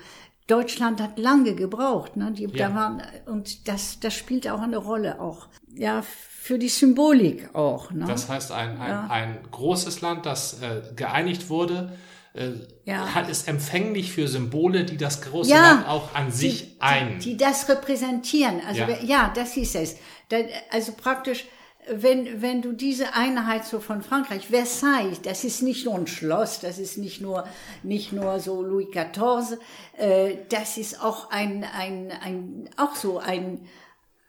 Deutschland 0.50 1.01
hat 1.01 1.18
lange 1.20 1.53
gebraucht, 1.56 2.18
ne? 2.18 2.32
Die, 2.32 2.44
Ja. 2.46 2.70
da 2.70 2.75
waren, 2.75 3.01
und 3.25 3.68
das, 3.68 4.00
das 4.00 4.13
spielt 4.13 4.48
auch 4.50 4.62
eine 4.62 4.77
Rolle 4.77 5.20
auch. 5.22 5.48
Ja, 5.75 6.01
für 6.01 6.58
die 6.58 6.70
Symbolik 6.70 7.53
auch, 7.56 7.91
ne? 7.91 8.06
Das 8.08 8.27
heißt, 8.29 8.51
ein, 8.51 8.77
ein, 8.79 8.89
Ja. 8.89 9.08
ein 9.10 9.38
großes 9.51 10.01
Land, 10.01 10.25
das 10.25 10.62
äh, 10.62 10.82
geeinigt 10.96 11.50
wurde, 11.50 11.94
äh, 12.34 12.50
Ja. 12.86 13.13
hat, 13.13 13.29
ist 13.29 13.48
empfänglich 13.48 14.12
für 14.12 14.27
Symbole, 14.27 14.84
die 14.86 14.98
das 14.98 15.22
große 15.22 15.51
Ja. 15.51 15.62
Land 15.62 15.88
auch 15.88 16.13
an 16.15 16.32
sich 16.32 16.74
die, 16.75 16.82
ein. 16.82 17.20
Die, 17.20 17.29
die 17.32 17.38
das 17.38 17.70
repräsentieren. 17.70 18.62
Also 18.68 18.82
Ja. 18.82 18.98
ja, 19.03 19.32
das 19.36 19.56
ist 19.58 19.75
es. 19.75 19.98
Da, 20.29 20.38
also 20.72 20.91
praktisch, 20.94 21.46
wenn, 21.91 22.41
wenn 22.41 22.62
du 22.62 22.74
diese 22.74 23.13
Einheit 23.13 23.65
so 23.65 23.79
von 23.79 24.01
Frankreich, 24.01 24.48
Versailles, 24.48 25.22
das 25.22 25.43
ist 25.43 25.62
nicht 25.62 25.86
nur 25.86 25.96
ein 25.96 26.08
Schloss, 26.08 26.60
das 26.60 26.77
ist 26.77 26.98
nicht 26.98 27.22
nur, 27.22 27.48
nicht 27.84 28.13
nur 28.13 28.39
so 28.39 28.62
Louis 28.62 28.88
XIV, 28.91 29.60
äh, 29.98 30.38
das 30.50 30.77
ist 30.77 31.01
auch 31.01 31.31
ein, 31.31 31.63
ein, 31.63 32.12
ein, 32.22 32.69
auch 32.77 32.96
so 32.96 33.19
ein, 33.19 33.67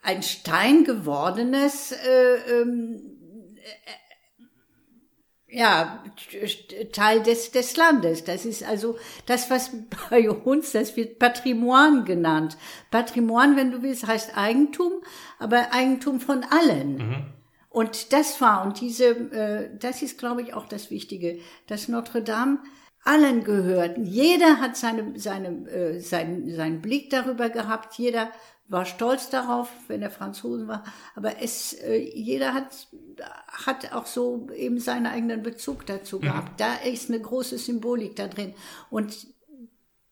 ein 0.01 0.23
Stein 0.23 0.83
gewordenes, 0.83 1.91
äh, 1.91 2.61
ähm, 2.61 3.17
ja, 5.47 6.01
Teil 6.93 7.21
des, 7.21 7.51
des 7.51 7.75
Landes. 7.75 8.23
Das 8.23 8.45
ist 8.45 8.63
also 8.63 8.97
das, 9.25 9.49
was 9.49 9.71
bei 10.09 10.29
uns, 10.29 10.71
das 10.71 10.95
wird 10.95 11.19
Patrimoine 11.19 12.05
genannt. 12.05 12.57
Patrimoine, 12.89 13.57
wenn 13.57 13.71
du 13.71 13.83
willst, 13.83 14.07
heißt 14.07 14.37
Eigentum, 14.37 14.93
aber 15.39 15.73
Eigentum 15.73 16.21
von 16.21 16.43
allen. 16.45 17.33
Und 17.71 18.11
das 18.11 18.41
war, 18.41 18.65
und 18.65 18.81
diese, 18.81 19.05
äh, 19.31 19.69
das 19.79 20.01
ist, 20.01 20.17
glaube 20.17 20.41
ich, 20.41 20.53
auch 20.53 20.67
das 20.67 20.91
Wichtige, 20.91 21.39
dass 21.67 21.87
Notre 21.87 22.21
Dame 22.21 22.59
allen 23.05 23.45
gehört. 23.45 23.97
Jeder 23.97 24.59
hat 24.59 24.75
seine, 24.75 25.17
seine, 25.17 25.69
äh, 25.69 25.99
seinen, 26.01 26.53
seinen 26.53 26.81
Blick 26.81 27.09
darüber 27.09 27.49
gehabt. 27.49 27.97
Jeder 27.97 28.29
war 28.67 28.85
stolz 28.85 29.29
darauf, 29.29 29.69
wenn 29.87 30.01
er 30.01 30.11
Franzosen 30.11 30.67
war. 30.67 30.83
Aber 31.15 31.41
es, 31.41 31.71
äh, 31.71 31.95
jeder 31.95 32.53
hat, 32.53 32.89
hat 33.47 33.93
auch 33.93 34.05
so 34.05 34.49
eben 34.53 34.79
seinen 34.81 35.07
eigenen 35.07 35.41
Bezug 35.41 35.85
dazu 35.85 36.19
gehabt. 36.19 36.59
Da 36.59 36.75
ist 36.75 37.09
eine 37.09 37.21
große 37.21 37.57
Symbolik 37.57 38.17
da 38.17 38.27
drin. 38.27 38.53
Und 38.89 39.27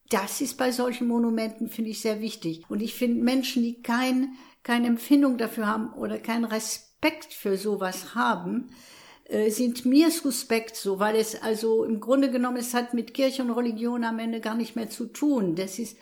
das 0.10 0.40
ist 0.40 0.58
bei 0.58 0.72
solchen 0.72 1.10
Monumenten, 1.10 1.68
finde 1.68 1.92
ich, 1.92 2.02
sehr 2.02 2.22
wichtig. 2.22 2.64
Und 2.70 2.82
ich 2.82 2.96
finde, 2.96 3.22
Menschen, 3.22 3.64
die 3.64 3.82
kein, 3.82 4.36
keine 4.64 4.88
Empfindung 4.88 5.38
dafür 5.38 5.68
haben 5.68 5.92
oder 5.92 6.20
keinen 6.20 6.46
Respekt 6.46 6.89
für 7.30 7.58
sowas 7.58 8.16
haben, 8.16 8.70
äh, 9.26 9.50
sind 9.52 9.86
mir 9.86 10.12
suspekt 10.12 10.76
so, 10.76 11.00
weil 11.00 11.16
es 11.16 11.42
also 11.42 11.84
im 11.84 12.00
Grunde 12.00 12.32
genommen, 12.32 12.58
es 12.58 12.74
hat 12.74 12.94
mit 12.94 13.14
Kirche 13.14 13.44
und 13.44 13.52
Religion 13.52 14.04
am 14.04 14.20
Ende 14.20 14.42
gar 14.42 14.56
nicht 14.56 14.76
mehr 14.76 14.90
zu 14.90 15.06
tun. 15.06 15.56
Das 15.56 15.80
ist, 15.80 15.98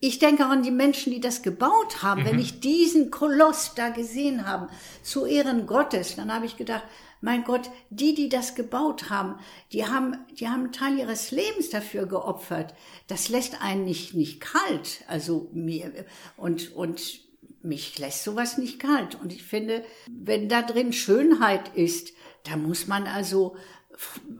ich 0.00 0.18
denke 0.18 0.44
auch 0.44 0.50
an 0.50 0.62
die 0.62 0.70
Menschen, 0.72 1.12
die 1.12 1.20
das 1.20 1.42
gebaut 1.42 2.02
haben. 2.02 2.24
Wenn 2.24 2.38
ich 2.38 2.60
diesen 2.60 3.10
Koloss 3.10 3.74
da 3.74 3.90
gesehen 3.90 4.46
habe, 4.46 4.68
zu 5.02 5.24
Ehren 5.24 5.66
Gottes, 5.66 6.16
dann 6.16 6.34
habe 6.34 6.46
ich 6.46 6.56
gedacht, 6.56 6.84
mein 7.22 7.44
Gott, 7.44 7.70
die, 7.88 8.14
die 8.14 8.28
das 8.28 8.56
gebaut 8.56 9.08
haben, 9.08 9.36
die 9.72 9.86
haben, 9.86 10.16
die 10.38 10.48
haben 10.48 10.64
einen 10.64 10.72
Teil 10.72 10.98
ihres 10.98 11.30
Lebens 11.30 11.70
dafür 11.70 12.06
geopfert. 12.06 12.74
Das 13.06 13.28
lässt 13.28 13.62
einen 13.62 13.84
nicht, 13.84 14.14
nicht 14.14 14.40
kalt. 14.40 15.04
Also 15.06 15.48
mir, 15.52 15.92
und, 16.36 16.74
und 16.74 17.20
mich 17.64 17.98
lässt 17.98 18.24
sowas 18.24 18.58
nicht 18.58 18.78
kalt. 18.80 19.16
Und 19.20 19.32
ich 19.32 19.42
finde, 19.42 19.84
wenn 20.10 20.48
da 20.48 20.62
drin 20.62 20.92
Schönheit 20.92 21.74
ist, 21.74 22.12
da 22.44 22.56
muss 22.56 22.86
man 22.86 23.06
also 23.06 23.56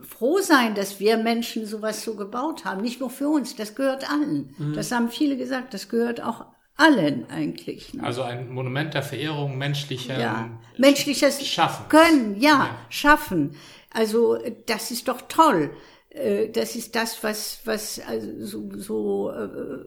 froh 0.01 0.39
sein, 0.39 0.75
dass 0.75 0.99
wir 0.99 1.17
Menschen 1.17 1.65
sowas 1.65 2.03
so 2.03 2.15
gebaut 2.15 2.65
haben. 2.65 2.81
Nicht 2.81 2.99
nur 2.99 3.09
für 3.09 3.29
uns, 3.29 3.55
das 3.55 3.75
gehört 3.75 4.09
allen. 4.11 4.55
Das 4.75 4.91
haben 4.91 5.09
viele 5.09 5.37
gesagt, 5.37 5.73
das 5.73 5.89
gehört 5.89 6.21
auch 6.21 6.45
allen 6.75 7.29
eigentlich. 7.29 7.93
Ne? 7.93 8.03
Also 8.03 8.23
ein 8.23 8.49
Monument 8.51 8.93
der 8.95 9.03
Verehrung 9.03 9.57
menschlicher 9.57 10.19
ja, 10.19 10.49
menschliches 10.77 11.45
Schaffen. 11.45 11.87
Können, 11.89 12.41
ja, 12.41 12.49
Ja. 12.49 12.77
schaffen. 12.89 13.55
Also 13.91 14.39
das 14.65 14.89
ist 14.89 15.07
doch 15.07 15.21
toll. 15.27 15.69
Äh, 16.09 16.49
Das 16.49 16.75
ist 16.75 16.95
das, 16.95 17.23
was 17.23 17.59
was 17.65 18.01
also 18.07 18.27
so, 18.43 18.69
so 18.75 19.29
äh, 19.31 19.85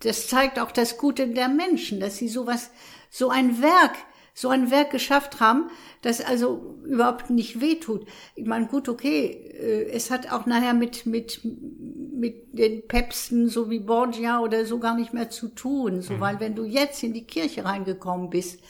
das 0.00 0.28
zeigt 0.28 0.58
auch 0.58 0.72
das 0.72 0.98
Gute 0.98 1.28
der 1.28 1.48
Menschen, 1.48 2.00
dass 2.00 2.16
sie 2.16 2.28
sowas, 2.28 2.70
so 3.10 3.28
ein 3.28 3.62
Werk, 3.62 3.96
so 4.34 4.48
ein 4.48 4.70
Werk 4.70 4.90
geschafft 4.90 5.40
haben, 5.40 5.70
das 6.02 6.20
also 6.20 6.78
überhaupt 6.84 7.30
nicht 7.30 7.60
wehtut. 7.60 8.06
Ich 8.34 8.46
meine, 8.46 8.66
gut, 8.66 8.88
okay, 8.88 9.26
äh, 9.26 9.90
es 9.90 10.10
hat 10.10 10.32
auch 10.32 10.46
nachher 10.46 10.74
mit, 10.74 11.04
mit, 11.04 11.40
mit 11.44 12.58
den 12.58 12.86
Päpsten, 12.86 13.48
so 13.48 13.68
wie 13.70 13.80
Borgia 13.80 14.40
oder 14.40 14.64
so 14.64 14.78
gar 14.78 14.94
nicht 14.94 15.12
mehr 15.12 15.30
zu 15.30 15.48
tun, 15.48 16.00
so, 16.00 16.20
weil 16.20 16.40
wenn 16.40 16.54
du 16.54 16.64
jetzt 16.64 17.02
in 17.02 17.12
die 17.12 17.24
Kirche 17.24 17.64
reingekommen 17.64 18.30
bist, 18.30 18.60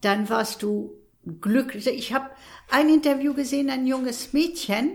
dann 0.00 0.28
warst 0.28 0.62
du 0.62 0.94
glücklich. 1.40 1.86
Ich 1.86 2.12
habe 2.12 2.30
ein 2.70 2.88
Interview 2.88 3.34
gesehen, 3.34 3.70
ein 3.70 3.86
junges 3.86 4.32
Mädchen, 4.32 4.90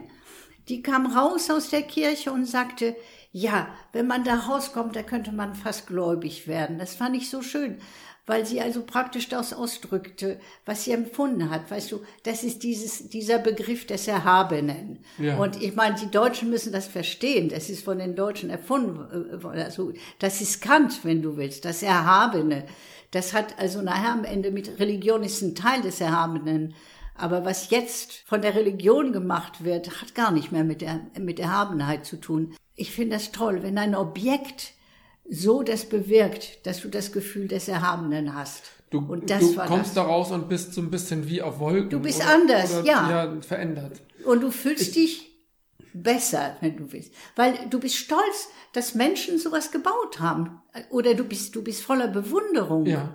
die 0.69 0.81
kam 0.81 1.05
raus 1.05 1.49
aus 1.49 1.69
der 1.69 1.83
Kirche 1.83 2.31
und 2.31 2.45
sagte, 2.45 2.95
ja, 3.35 3.67
wenn 3.93 4.05
man 4.05 4.23
da 4.23 4.35
rauskommt, 4.35 4.95
da 4.95 5.01
könnte 5.01 5.31
man 5.31 5.55
fast 5.55 5.87
gläubig 5.87 6.47
werden. 6.47 6.77
Das 6.77 6.93
fand 6.93 7.15
ich 7.15 7.31
so 7.31 7.41
schön, 7.41 7.79
weil 8.27 8.45
sie 8.45 8.61
also 8.61 8.83
praktisch 8.83 9.27
das 9.27 9.53
ausdrückte, 9.53 10.39
was 10.67 10.83
sie 10.83 10.91
empfunden 10.91 11.49
hat. 11.49 11.69
Weißt 11.71 11.91
du, 11.91 12.01
das 12.21 12.43
ist 12.43 12.61
dieses, 12.61 13.09
dieser 13.09 13.39
Begriff 13.39 13.87
des 13.87 14.07
Erhabenen. 14.07 14.99
Ja. 15.17 15.37
Und 15.37 15.59
ich 15.63 15.75
meine, 15.75 15.95
die 15.95 16.11
Deutschen 16.11 16.51
müssen 16.51 16.71
das 16.71 16.85
verstehen. 16.85 17.49
Das 17.49 17.71
ist 17.71 17.83
von 17.83 17.97
den 17.97 18.15
Deutschen 18.15 18.51
erfunden. 18.51 18.99
äh, 18.99 19.43
worden. 19.43 19.63
Also, 19.63 19.93
das 20.19 20.39
ist 20.39 20.61
Kant, 20.61 21.03
wenn 21.03 21.23
du 21.23 21.35
willst, 21.35 21.65
das 21.65 21.81
Erhabene. 21.81 22.65
Das 23.09 23.33
hat 23.33 23.57
also 23.57 23.81
nachher 23.81 24.13
am 24.13 24.25
Ende 24.25 24.51
mit 24.51 24.79
Religion 24.79 25.23
ist 25.23 25.41
ein 25.41 25.55
Teil 25.55 25.81
des 25.81 25.99
Erhabenen. 26.01 26.75
Aber 27.15 27.45
was 27.45 27.71
jetzt 27.71 28.23
von 28.27 28.43
der 28.43 28.53
Religion 28.53 29.11
gemacht 29.11 29.63
wird, 29.63 30.01
hat 30.01 30.13
gar 30.13 30.31
nicht 30.31 30.51
mehr 30.51 30.63
mit 30.63 30.81
der, 30.81 31.01
mit 31.19 31.39
Erhabenheit 31.39 32.05
zu 32.05 32.17
tun. 32.17 32.55
Ich 32.75 32.91
finde 32.91 33.15
das 33.17 33.31
toll, 33.31 33.63
wenn 33.63 33.77
ein 33.77 33.95
Objekt 33.95 34.73
so 35.29 35.63
das 35.63 35.85
bewirkt, 35.85 36.65
dass 36.65 36.81
du 36.81 36.89
das 36.89 37.11
Gefühl 37.11 37.47
des 37.47 37.67
Erhabenen 37.67 38.35
hast. 38.35 38.63
Du, 38.89 38.99
und 38.99 39.29
das 39.29 39.39
du 39.39 39.55
war 39.55 39.67
kommst 39.67 39.87
das. 39.87 39.93
da 39.95 40.03
raus 40.03 40.31
und 40.31 40.49
bist 40.49 40.73
so 40.73 40.81
ein 40.81 40.91
bisschen 40.91 41.27
wie 41.27 41.41
auf 41.41 41.59
Wolken. 41.59 41.89
Du 41.89 41.99
bist 41.99 42.21
oder, 42.21 42.33
anders, 42.33 42.73
oder, 42.75 42.85
ja. 42.85 43.09
Ja, 43.09 43.41
verändert. 43.41 44.01
Und 44.25 44.41
du 44.41 44.51
fühlst 44.51 44.95
dich 44.95 45.31
besser, 45.93 46.57
wenn 46.61 46.77
du 46.77 46.91
willst. 46.91 47.13
Weil 47.35 47.57
du 47.69 47.79
bist 47.79 47.95
stolz, 47.95 48.49
dass 48.73 48.95
Menschen 48.95 49.39
sowas 49.39 49.71
gebaut 49.71 50.19
haben. 50.19 50.61
Oder 50.89 51.13
du 51.13 51.23
bist, 51.23 51.55
du 51.55 51.63
bist 51.63 51.81
voller 51.81 52.07
Bewunderung. 52.07 52.85
Ja. 52.85 53.13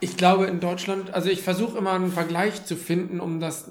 Ich 0.00 0.16
glaube 0.16 0.46
in 0.46 0.60
Deutschland, 0.60 1.14
also 1.14 1.28
ich 1.28 1.42
versuche 1.42 1.78
immer 1.78 1.92
einen 1.92 2.12
Vergleich 2.12 2.64
zu 2.64 2.76
finden, 2.76 3.20
um 3.20 3.40
das. 3.40 3.70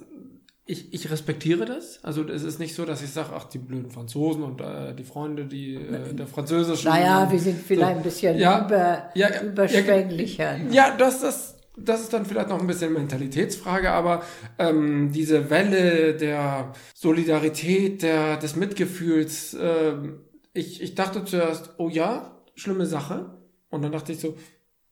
Ich, 0.65 0.93
ich 0.93 1.12
respektiere 1.12 1.65
das. 1.65 2.00
Also 2.03 2.25
es 2.27 2.43
ist 2.43 2.58
nicht 2.58 2.74
so, 2.74 2.86
dass 2.86 3.01
ich 3.01 3.12
sage, 3.12 3.32
ach, 3.36 3.46
die 3.46 3.58
blöden 3.58 3.91
Franzosen 3.91 4.43
und 4.43 4.62
äh, 4.62 4.96
die 4.96 5.03
Freunde, 5.03 5.46
die 5.46 5.75
äh, 5.75 6.13
der 6.13 6.25
französischen. 6.25 6.89
Naja, 6.89 7.29
wir 7.29 7.39
sind 7.39 7.62
vielleicht 7.62 7.91
so. 7.91 7.98
ein 7.98 8.03
bisschen 8.03 8.38
Ja, 8.38 8.65
über, 8.65 9.10
ja, 9.13 9.29
ja, 9.29 9.41
überschwänglicher. 9.41 10.58
Ja, 10.72 10.96
das, 10.96 11.20
das, 11.20 11.58
das 11.75 12.01
ist 12.01 12.13
dann 12.13 12.25
vielleicht 12.25 12.48
noch 12.48 12.62
ein 12.62 12.67
bisschen 12.67 12.93
Mentalitätsfrage, 12.93 13.91
aber 13.91 14.24
ähm, 14.58 15.12
diese 15.12 15.50
Welle 15.50 16.15
der 16.15 16.72
Solidarität, 16.93 18.01
der, 18.01 18.38
des 18.38 18.55
Mitgefühls, 18.55 19.58
ähm, 19.60 20.22
ich, 20.53 20.82
ich 20.82 20.96
dachte 20.96 21.25
zuerst, 21.25 21.72
oh 21.77 21.89
ja, 21.89 22.38
schlimme 22.55 22.86
Sache. 22.86 23.38
Und 23.70 23.82
dann 23.82 23.91
dachte 23.91 24.12
ich 24.13 24.20
so, 24.20 24.38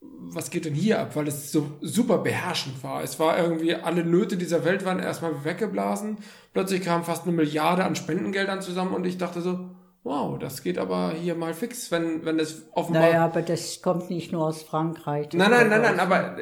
was 0.01 0.49
geht 0.49 0.65
denn 0.65 0.73
hier 0.73 0.99
ab? 0.99 1.15
Weil 1.15 1.27
es 1.27 1.51
so 1.51 1.71
super 1.81 2.17
beherrschend 2.19 2.83
war. 2.83 3.03
Es 3.03 3.19
war 3.19 3.37
irgendwie, 3.37 3.75
alle 3.75 4.03
Nöte 4.03 4.37
dieser 4.37 4.65
Welt 4.65 4.83
waren 4.83 4.99
erstmal 4.99 5.43
weggeblasen. 5.45 6.17
Plötzlich 6.53 6.81
kam 6.81 7.03
fast 7.03 7.23
eine 7.23 7.35
Milliarde 7.35 7.85
an 7.85 7.95
Spendengeldern 7.95 8.61
zusammen 8.61 8.93
und 8.93 9.05
ich 9.05 9.17
dachte 9.17 9.41
so, 9.41 9.69
wow, 10.03 10.39
das 10.39 10.63
geht 10.63 10.79
aber 10.79 11.11
hier 11.13 11.35
mal 11.35 11.53
fix, 11.53 11.91
wenn, 11.91 12.25
wenn 12.25 12.39
es 12.39 12.65
offenbar 12.71 13.03
Naja, 13.03 13.25
aber 13.25 13.41
das 13.43 13.81
kommt 13.81 14.09
nicht 14.09 14.31
nur 14.31 14.45
aus 14.47 14.63
Frankreich. 14.63 15.29
Nein, 15.33 15.51
nein, 15.51 15.69
nein, 15.69 15.81
nein, 15.81 15.99
aber 15.99 16.37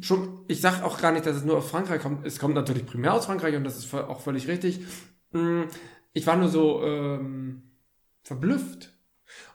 schon, 0.00 0.44
ich 0.48 0.60
sag 0.60 0.82
auch 0.82 1.00
gar 1.00 1.12
nicht, 1.12 1.24
dass 1.24 1.36
es 1.36 1.44
nur 1.44 1.58
aus 1.58 1.70
Frankreich 1.70 2.02
kommt. 2.02 2.26
Es 2.26 2.40
kommt 2.40 2.54
natürlich 2.54 2.86
primär 2.86 3.14
aus 3.14 3.26
Frankreich 3.26 3.54
und 3.54 3.62
das 3.64 3.78
ist 3.78 3.94
auch 3.94 4.20
völlig 4.20 4.48
richtig. 4.48 4.80
Mm, 5.30 5.62
Ich 6.12 6.26
war 6.26 6.36
nur 6.36 6.48
so 6.48 6.82
ähm, 6.82 7.62
verblüfft 8.22 8.92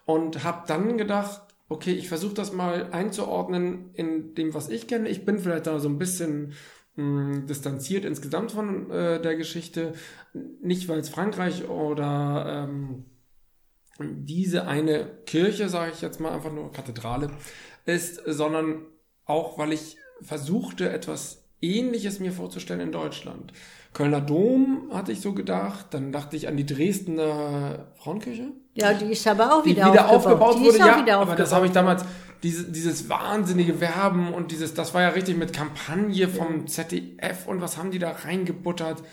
und 0.05 0.43
habe 0.45 0.63
dann 0.67 0.97
gedacht, 0.97 1.41
okay, 1.73 1.91
ich 1.91 2.07
versuche 2.07 2.33
das 2.33 2.53
mal 2.53 2.91
einzuordnen 2.91 3.89
in 3.93 4.35
dem, 4.35 4.53
was 4.53 4.69
ich 4.69 4.87
kenne. 4.87 5.09
Ich 5.09 5.25
bin 5.25 5.39
vielleicht 5.39 5.67
da 5.67 5.79
so 5.79 5.89
ein 5.89 5.97
bisschen 5.97 6.53
mh, 6.95 7.41
distanziert 7.47 8.05
insgesamt 8.05 8.51
von 8.51 8.89
äh, 8.91 9.21
der 9.21 9.35
Geschichte. 9.35 9.93
Nicht, 10.61 10.87
weil 10.87 10.99
es 10.99 11.09
Frankreich 11.09 11.67
oder 11.67 12.67
ähm, 12.69 13.05
diese 13.99 14.67
eine 14.67 15.05
Kirche, 15.25 15.69
sage 15.69 15.91
ich 15.93 16.01
jetzt 16.01 16.19
mal 16.19 16.31
einfach 16.31 16.51
nur 16.51 16.71
Kathedrale, 16.71 17.31
ist, 17.85 18.21
sondern 18.25 18.85
auch, 19.25 19.57
weil 19.57 19.73
ich 19.73 19.97
versuchte, 20.21 20.89
etwas 20.89 21.43
Ähnliches 21.61 22.19
mir 22.19 22.31
vorzustellen 22.31 22.81
in 22.81 22.91
Deutschland. 22.91 23.53
Kölner 23.93 24.21
Dom 24.21 24.89
hatte 24.91 25.11
ich 25.11 25.21
so 25.21 25.33
gedacht, 25.33 25.87
dann 25.91 26.11
dachte 26.11 26.35
ich 26.35 26.47
an 26.47 26.57
die 26.57 26.65
Dresdner 26.65 27.87
Frauenkirche. 27.95 28.51
Ja, 28.73 28.93
die 28.93 29.11
ist 29.11 29.27
aber 29.27 29.53
auch 29.53 29.63
Die 29.63 29.71
wieder, 29.71 29.91
wieder, 29.91 30.09
aufgebaut, 30.09 30.55
Die 30.55 30.61
wurde, 30.61 30.69
ist 30.77 30.81
auch 30.81 30.87
ja, 30.87 31.01
wieder 31.01 31.17
aber 31.19 31.35
das 31.35 31.53
aufgebaut. 31.53 31.55
habe 31.55 31.65
ich 31.67 31.71
damals, 31.71 32.05
diese, 32.41 32.71
dieses 32.71 33.07
wahnsinnige 33.07 33.79
Werben 33.79 34.33
und 34.33 34.51
dieses, 34.51 34.73
das 34.73 34.93
war 34.93 35.01
ja 35.03 35.09
richtig 35.09 35.37
mit 35.37 35.53
Kampagne 35.53 36.27
vom 36.27 36.67
ZDF 36.67 37.47
und 37.47 37.61
was 37.61 37.77
haben 37.77 37.91
die 37.91 37.99
da 37.99 38.11
reingebuttert, 38.11 39.03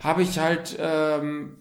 habe 0.00 0.22
ich 0.22 0.38
halt 0.38 0.76
ähm, 0.78 1.56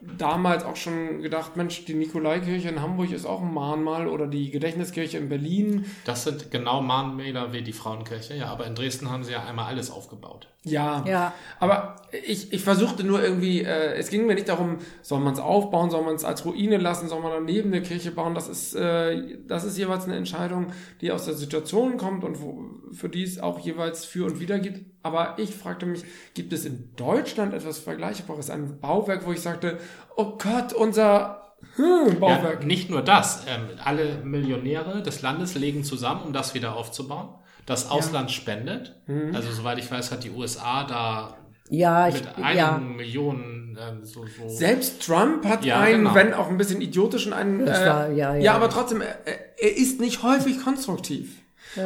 damals 0.00 0.64
auch 0.64 0.76
schon 0.76 1.22
gedacht, 1.22 1.56
Mensch, 1.56 1.84
die 1.84 1.94
Nikolaikirche 1.94 2.68
in 2.68 2.80
Hamburg 2.82 3.10
ist 3.10 3.26
auch 3.26 3.42
ein 3.42 3.52
Mahnmal 3.52 4.06
oder 4.08 4.26
die 4.26 4.50
Gedächtniskirche 4.50 5.18
in 5.18 5.28
Berlin. 5.28 5.86
Das 6.04 6.24
sind 6.24 6.50
genau 6.50 6.82
Mahnmäler 6.82 7.52
wie 7.52 7.62
die 7.62 7.72
Frauenkirche, 7.72 8.34
ja, 8.34 8.46
aber 8.46 8.66
in 8.66 8.74
Dresden 8.74 9.10
haben 9.10 9.24
sie 9.24 9.32
ja 9.32 9.44
einmal 9.44 9.66
alles 9.66 9.90
aufgebaut. 9.90 10.48
Ja, 10.64 11.04
Ja. 11.06 11.32
aber 11.60 11.96
ich, 12.26 12.52
ich 12.52 12.62
versuchte 12.62 13.04
nur 13.04 13.22
irgendwie, 13.22 13.62
äh, 13.62 13.94
es 13.94 14.10
ging 14.10 14.26
mir 14.26 14.34
nicht 14.34 14.48
darum, 14.48 14.78
soll 15.02 15.20
man 15.20 15.32
es 15.32 15.40
aufbauen, 15.40 15.90
soll 15.90 16.04
man 16.04 16.14
es 16.14 16.24
als 16.24 16.44
Ruine 16.44 16.76
lassen, 16.78 17.08
soll 17.08 17.22
man 17.22 17.32
daneben 17.32 17.72
eine 17.72 17.82
Kirche 17.82 18.10
bauen. 18.10 18.34
Das 18.34 18.48
ist, 18.48 18.74
äh, 18.74 19.38
das 19.46 19.64
ist 19.64 19.78
jeweils 19.78 20.04
eine 20.04 20.16
Entscheidung, 20.16 20.66
die 21.00 21.10
aus 21.12 21.24
der 21.24 21.34
Situation 21.34 21.96
kommt 21.96 22.24
und 22.24 22.40
wo, 22.42 22.64
für 22.92 23.08
die 23.08 23.22
es 23.22 23.38
auch 23.40 23.58
jeweils 23.60 24.04
für 24.04 24.26
und 24.26 24.40
wider 24.40 24.58
gibt. 24.58 24.84
Aber 25.02 25.38
ich 25.38 25.54
fragte 25.54 25.86
mich, 25.86 26.04
gibt 26.34 26.52
es 26.52 26.66
in 26.66 26.90
Deutschland 26.96 27.54
etwas 27.54 27.78
Vergleichbares, 27.78 28.50
ein 28.50 28.80
Bauwerk, 28.80 29.26
wo 29.26 29.32
ich 29.32 29.40
sagte, 29.40 29.78
oh 30.16 30.36
Gott, 30.38 30.72
unser 30.72 31.54
hm, 31.76 32.20
Bauwerk. 32.20 32.60
Ja, 32.60 32.66
nicht 32.66 32.90
nur 32.90 33.02
das, 33.02 33.44
ähm, 33.48 33.68
alle 33.84 34.18
Millionäre 34.24 35.02
des 35.02 35.22
Landes 35.22 35.54
legen 35.54 35.84
zusammen, 35.84 36.22
um 36.26 36.32
das 36.32 36.54
wieder 36.54 36.76
aufzubauen. 36.76 37.30
Das 37.66 37.90
Ausland 37.90 38.30
spendet. 38.30 38.96
Mhm. 39.06 39.34
Also 39.34 39.52
soweit 39.52 39.78
ich 39.78 39.90
weiß, 39.90 40.10
hat 40.10 40.24
die 40.24 40.30
USA 40.30 40.84
da 40.84 41.36
Ja, 41.68 42.08
ich, 42.08 42.14
mit 42.14 42.36
einigen 42.36 42.56
ja. 42.56 42.78
Millionen 42.78 43.78
ähm, 43.78 44.04
so, 44.04 44.24
so 44.24 44.48
Selbst 44.48 45.04
Trump 45.06 45.44
hat 45.44 45.64
Ja, 45.64 45.80
einen, 45.80 46.04
genau. 46.04 46.14
wenn 46.14 46.34
auch 46.34 46.48
ein 46.48 46.56
bisschen 46.56 46.80
idiotischen, 46.80 47.32
einen. 47.32 47.66
Das 47.66 47.80
war- 47.80 48.10
ja, 48.10 48.34
ja. 48.34 48.40
ja, 48.40 48.54
aber 48.54 48.70
trotzdem, 48.70 49.02
er, 49.02 49.18
er 49.58 49.76
ist 49.76 50.00
nicht 50.00 50.22
häufig 50.22 50.62
konstruktiv. 50.62 51.42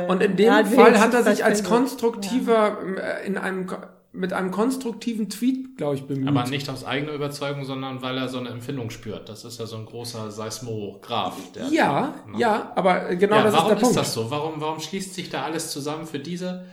Und 0.08 0.22
in 0.22 0.36
dem 0.36 0.66
Fall 0.66 1.00
hat 1.00 1.12
er 1.12 1.22
sich 1.24 1.44
als 1.44 1.64
konstruktiver, 1.64 2.78
äh, 2.96 3.26
in 3.26 3.36
einem, 3.36 3.66
mit 4.14 4.32
einem 4.34 4.50
konstruktiven 4.50 5.30
Tweet, 5.30 5.76
glaube 5.78 5.94
ich, 5.94 6.02
bemüht. 6.04 6.28
Aber 6.28 6.46
nicht 6.46 6.68
aus 6.68 6.84
eigener 6.84 7.12
Überzeugung, 7.12 7.64
sondern 7.64 8.02
weil 8.02 8.18
er 8.18 8.28
so 8.28 8.38
eine 8.38 8.50
Empfindung 8.50 8.90
spürt. 8.90 9.28
Das 9.28 9.44
ist 9.44 9.58
ja 9.58 9.64
so 9.66 9.76
ein 9.76 9.86
großer 9.86 10.30
Seismograph. 10.30 11.36
Der 11.54 11.68
ja, 11.68 12.14
ja, 12.36 12.72
aber 12.74 13.10
äh, 13.10 13.16
genau 13.16 13.36
ja, 13.36 13.42
das 13.44 13.52
ist 13.54 13.56
warum 13.58 13.68
der 13.70 13.76
ist, 13.78 13.82
Punkt. 13.82 13.96
das 13.98 14.12
so? 14.12 14.30
Warum, 14.30 14.60
warum 14.60 14.80
schließt 14.80 15.14
sich 15.14 15.30
da 15.30 15.44
alles 15.44 15.70
zusammen 15.70 16.06
für 16.06 16.18
diese, 16.18 16.66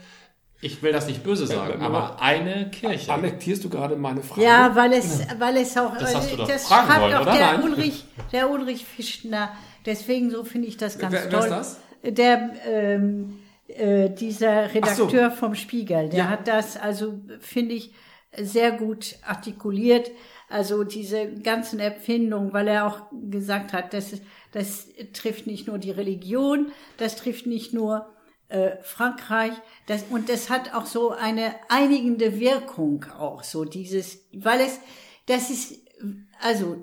ich 0.60 0.82
will 0.82 0.92
das 0.92 1.06
nicht 1.06 1.22
böse 1.24 1.46
sagen, 1.46 1.80
Ja, 1.80 1.86
aber 1.86 2.20
eine 2.20 2.70
Kirche? 2.70 3.10
Annektierst 3.12 3.64
du 3.64 3.70
gerade 3.70 3.96
meine 3.96 4.22
Frage? 4.22 4.42
Ja, 4.42 4.76
weil 4.76 4.92
es, 4.92 5.20
weil 5.38 5.56
es 5.56 5.74
auch, 5.78 5.96
Das 5.96 6.14
hast 6.14 6.32
du 6.32 6.36
doch 6.36 6.46
das 6.46 6.66
fragen 6.66 6.88
schreibt 6.88 7.02
wollen, 7.02 7.14
auch 7.14 7.22
oder? 7.22 7.32
der 7.32 7.52
Nein. 7.54 7.62
Ulrich, 7.62 8.04
der 8.32 8.50
Ulrich 8.50 8.84
Fischner. 8.84 9.50
Deswegen 9.86 10.30
so 10.30 10.44
finde 10.44 10.68
ich 10.68 10.76
das 10.76 10.98
ganz 10.98 11.14
Wer- 11.14 11.24
wer 11.24 11.30
toll. 11.30 11.40
ist 11.44 11.50
das? 11.50 11.80
Der, 12.02 12.50
ähm, 12.66 13.38
äh, 13.76 14.10
dieser 14.10 14.74
Redakteur 14.74 15.30
vom 15.30 15.54
Spiegel, 15.54 16.08
der 16.08 16.18
Ja. 16.18 16.28
hat 16.28 16.48
das, 16.48 16.76
also 16.76 17.20
finde 17.40 17.74
ich, 17.74 17.92
sehr 18.36 18.72
gut 18.72 19.16
artikuliert. 19.26 20.10
Also 20.48 20.84
diese 20.84 21.32
ganzen 21.34 21.78
Empfindungen, 21.80 22.52
weil 22.52 22.68
er 22.68 22.86
auch 22.86 23.02
gesagt 23.30 23.72
hat, 23.72 23.92
das, 23.92 24.12
ist- 24.12 24.22
das 24.52 24.88
trifft 25.12 25.46
nicht 25.46 25.66
nur 25.66 25.78
die 25.78 25.90
Religion, 25.92 26.72
das 26.96 27.16
trifft 27.16 27.46
nicht 27.46 27.72
nur 27.72 28.06
äh, 28.48 28.82
Frankreich, 28.82 29.52
das, 29.86 30.04
und 30.10 30.28
das 30.28 30.50
hat 30.50 30.74
auch 30.74 30.86
so 30.86 31.10
eine 31.10 31.54
einigende 31.68 32.40
Wirkung 32.40 33.04
auch, 33.16 33.44
so 33.44 33.64
dieses, 33.64 34.24
weil 34.32 34.60
es, 34.60 34.80
das 35.26 35.50
ist, 35.50 35.74
also, 36.42 36.78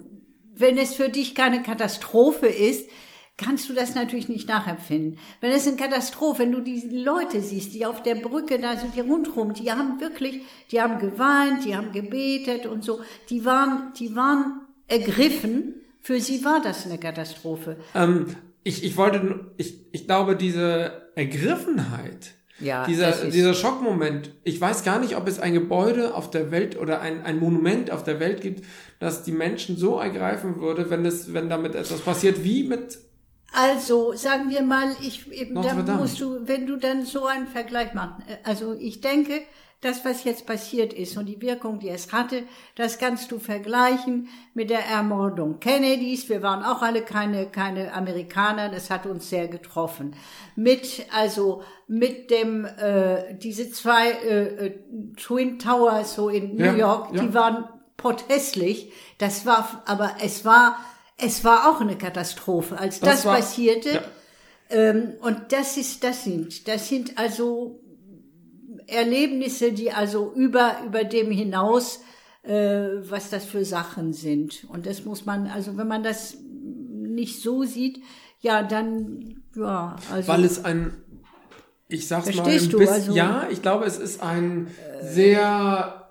wenn 0.56 0.78
es 0.78 0.96
für 0.96 1.10
dich 1.10 1.36
keine 1.36 1.62
Katastrophe 1.64 2.48
ist, 2.48 2.90
kannst 3.38 3.70
du 3.70 3.74
das 3.74 3.96
natürlich 3.96 4.30
nicht 4.30 4.50
nachempfinden. 4.50 5.20
Wenn 5.42 5.52
es 5.52 5.68
eine 5.68 5.78
Katastrophe, 5.78 6.40
wenn 6.40 6.52
du 6.52 6.62
diese 6.62 6.88
Leute 6.90 7.42
siehst, 7.42 7.74
die 7.74 7.86
auf 7.86 8.02
der 8.02 8.16
Brücke 8.16 8.60
da 8.60 8.76
sind, 8.76 8.96
die 8.96 9.02
rundherum, 9.02 9.54
die 9.54 9.72
haben 9.72 10.02
wirklich, 10.02 10.42
die 10.72 10.82
haben 10.82 11.00
geweint, 11.00 11.64
die 11.64 11.76
haben 11.76 11.92
gebetet 11.92 12.66
und 12.66 12.84
so, 12.84 13.00
die 13.30 13.46
waren, 13.46 13.94
die 14.00 14.16
waren 14.16 14.62
ergriffen, 14.88 15.76
für 16.02 16.20
sie 16.20 16.44
war 16.44 16.62
das 16.62 16.86
eine 16.86 16.98
Katastrophe. 16.98 17.78
Ähm, 17.94 18.36
ich, 18.64 18.84
ich 18.84 18.98
wollte, 18.98 19.52
ich, 19.58 19.76
ich 19.92 20.08
glaube, 20.08 20.36
diese 20.36 21.10
Ergriffenheit, 21.16 22.34
Ja, 22.60 22.86
dieser, 22.86 23.12
dieser 23.12 23.54
Schockmoment, 23.54 24.32
ich 24.44 24.60
weiß 24.60 24.84
gar 24.84 25.00
nicht, 25.00 25.16
ob 25.16 25.28
es 25.28 25.40
ein 25.40 25.54
Gebäude 25.54 26.16
auf 26.16 26.32
der 26.32 26.50
Welt 26.50 26.78
oder 26.80 27.02
ein, 27.02 27.24
ein 27.24 27.38
Monument 27.40 27.92
auf 27.92 28.04
der 28.04 28.20
Welt 28.20 28.42
gibt, 28.42 28.66
das 29.00 29.24
die 29.24 29.32
Menschen 29.32 29.78
so 29.78 30.00
ergreifen 30.00 30.60
würde, 30.60 30.90
wenn 30.90 31.06
es, 31.06 31.34
wenn 31.34 31.50
damit 31.50 31.76
etwas 31.76 32.02
passiert, 32.02 32.44
wie 32.44 32.64
mit, 32.64 32.98
Also, 33.54 34.14
sagen 34.14 34.50
wir 34.50 34.62
mal, 34.62 34.96
ich, 35.02 35.32
eben, 35.32 35.56
da 35.56 35.74
musst 35.74 36.20
du, 36.20 36.48
wenn 36.48 36.68
du 36.68 36.78
dann 36.78 37.06
so 37.06 37.26
einen 37.26 37.48
Vergleich 37.48 37.94
machst, 37.94 38.28
äh, 38.28 38.38
also 38.44 38.74
ich 38.74 39.02
denke, 39.02 39.42
das, 39.82 40.04
was 40.04 40.24
jetzt 40.24 40.48
passiert 40.48 40.92
ist 40.92 41.18
und 41.18 41.28
die 41.28 41.40
Wirkung, 41.40 41.80
die 41.80 41.90
es 41.90 42.12
hatte, 42.12 42.44
das 42.76 42.98
kannst 42.98 43.32
du 43.32 43.38
vergleichen 43.38 44.28
mit 44.56 44.72
der 44.72 44.84
Ermordung 44.86 45.60
Kennedys. 45.60 46.30
Wir 46.30 46.42
waren 46.42 46.64
auch 46.64 46.82
alle 46.82 47.04
keine, 47.04 47.46
keine 47.46 47.94
Amerikaner, 47.94 48.70
das 48.70 48.90
hat 48.90 49.06
uns 49.06 49.30
sehr 49.30 49.48
getroffen. 49.48 50.16
Mit, 50.56 51.06
also, 51.16 51.62
mit 51.88 52.32
dem, 52.32 52.66
äh, 52.66 53.36
diese 53.36 53.70
zwei 53.72 54.10
äh, 54.10 54.66
äh, 54.66 54.80
Twin 55.16 55.60
Towers 55.60 56.16
so 56.16 56.30
in 56.30 56.56
New 56.56 56.66
Ja, 56.66 56.74
York, 56.74 57.14
ja. 57.14 57.22
die 57.22 57.34
waren 57.36 57.66
pothässlich. 57.98 58.92
Das 59.20 59.46
war, 59.46 59.84
aber 59.86 60.16
es 60.24 60.44
war, 60.44 60.78
es 61.18 61.44
war 61.44 61.70
auch 61.70 61.82
eine 61.82 61.98
Katastrophe, 61.98 62.78
als 62.78 63.00
das, 63.00 63.10
Das 63.18 63.26
war- 63.26 63.36
passierte. 63.38 63.90
ja. 63.96 64.02
Ähm, 64.70 65.14
und 65.22 65.38
das 65.54 65.78
ist, 65.78 66.04
das 66.04 66.24
sind, 66.26 66.68
das 66.68 66.90
sind 66.90 67.18
also 67.18 67.80
Erlebnisse, 68.88 69.72
die 69.72 69.92
also 69.92 70.32
über, 70.36 70.78
über 70.86 71.04
dem 71.04 71.32
hinaus, 71.32 72.02
äh, 72.44 72.88
was 73.10 73.30
das 73.30 73.46
für 73.46 73.66
Sachen 73.66 74.14
sind. 74.14 74.66
Und 74.70 74.86
das 74.86 75.06
muss 75.06 75.26
man, 75.26 75.48
also 75.48 75.78
wenn 75.78 75.88
man 75.88 76.04
das 76.04 76.38
nicht 76.42 77.42
so 77.42 77.64
sieht, 77.64 78.02
ja, 78.42 78.64
dann, 78.64 79.42
ja, 79.56 79.96
also. 80.12 80.28
weil 80.28 80.44
es 80.46 80.64
ein, 80.64 80.94
ich 81.88 82.08
sag's 82.08 82.34
mal, 82.36 82.48
ein 82.48 82.70
du, 82.70 82.78
bisschen, 82.78 82.94
also- 82.94 83.14
ja, 83.16 83.48
ich 83.50 83.62
glaube, 83.62 83.86
es 83.86 83.98
ist 83.98 84.22
ein 84.22 84.68
sehr 85.02 86.07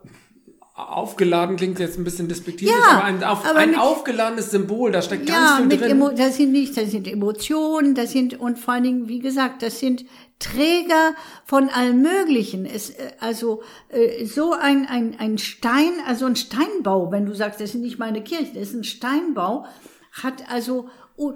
aufgeladen, 0.76 1.56
klingt 1.56 1.78
jetzt 1.78 1.98
ein 1.98 2.04
bisschen 2.04 2.28
despektierlich, 2.28 2.76
Ja, 2.76 2.98
aber 2.98 3.04
ein, 3.04 3.24
auf, 3.24 3.46
aber 3.48 3.58
ein 3.58 3.70
mit- 3.70 3.78
aufgeladenes 3.78 4.50
Symbol, 4.50 4.92
da 4.92 5.00
steckt 5.00 5.26
ganz 5.26 5.38
ja, 5.38 5.56
viel 5.56 5.66
mit 5.66 5.80
drin. 5.80 5.90
Emo 5.90 6.10
das 6.10 6.36
sind 6.36 6.52
nicht, 6.52 6.76
das 6.76 6.90
sind 6.90 7.08
Emotionen, 7.08 7.94
das 7.94 8.12
sind 8.12 8.38
und 8.38 8.58
vor 8.58 8.74
allen 8.74 8.82
Dingen, 8.82 9.08
wie 9.08 9.18
gesagt, 9.20 9.62
das 9.62 9.80
sind 9.80 10.04
Träger 10.38 11.14
von 11.46 11.70
allem 11.70 12.02
Möglichen. 12.02 12.66
Es, 12.66 12.90
äh, 12.90 13.12
also 13.20 13.62
äh, 13.88 14.26
so 14.26 14.52
ein, 14.52 14.86
ein, 14.86 15.16
ein 15.18 15.38
Stein, 15.38 15.92
also 16.06 16.26
ein 16.26 16.36
Steinbau, 16.36 17.10
wenn 17.10 17.24
du 17.24 17.34
sagst, 17.34 17.58
das 17.60 17.70
ist 17.70 17.80
nicht 17.80 17.98
meine 17.98 18.22
Kirche, 18.22 18.52
das 18.52 18.68
ist 18.68 18.74
ein 18.74 18.84
Steinbau, 18.84 19.64
hat 20.22 20.44
also 20.50 20.90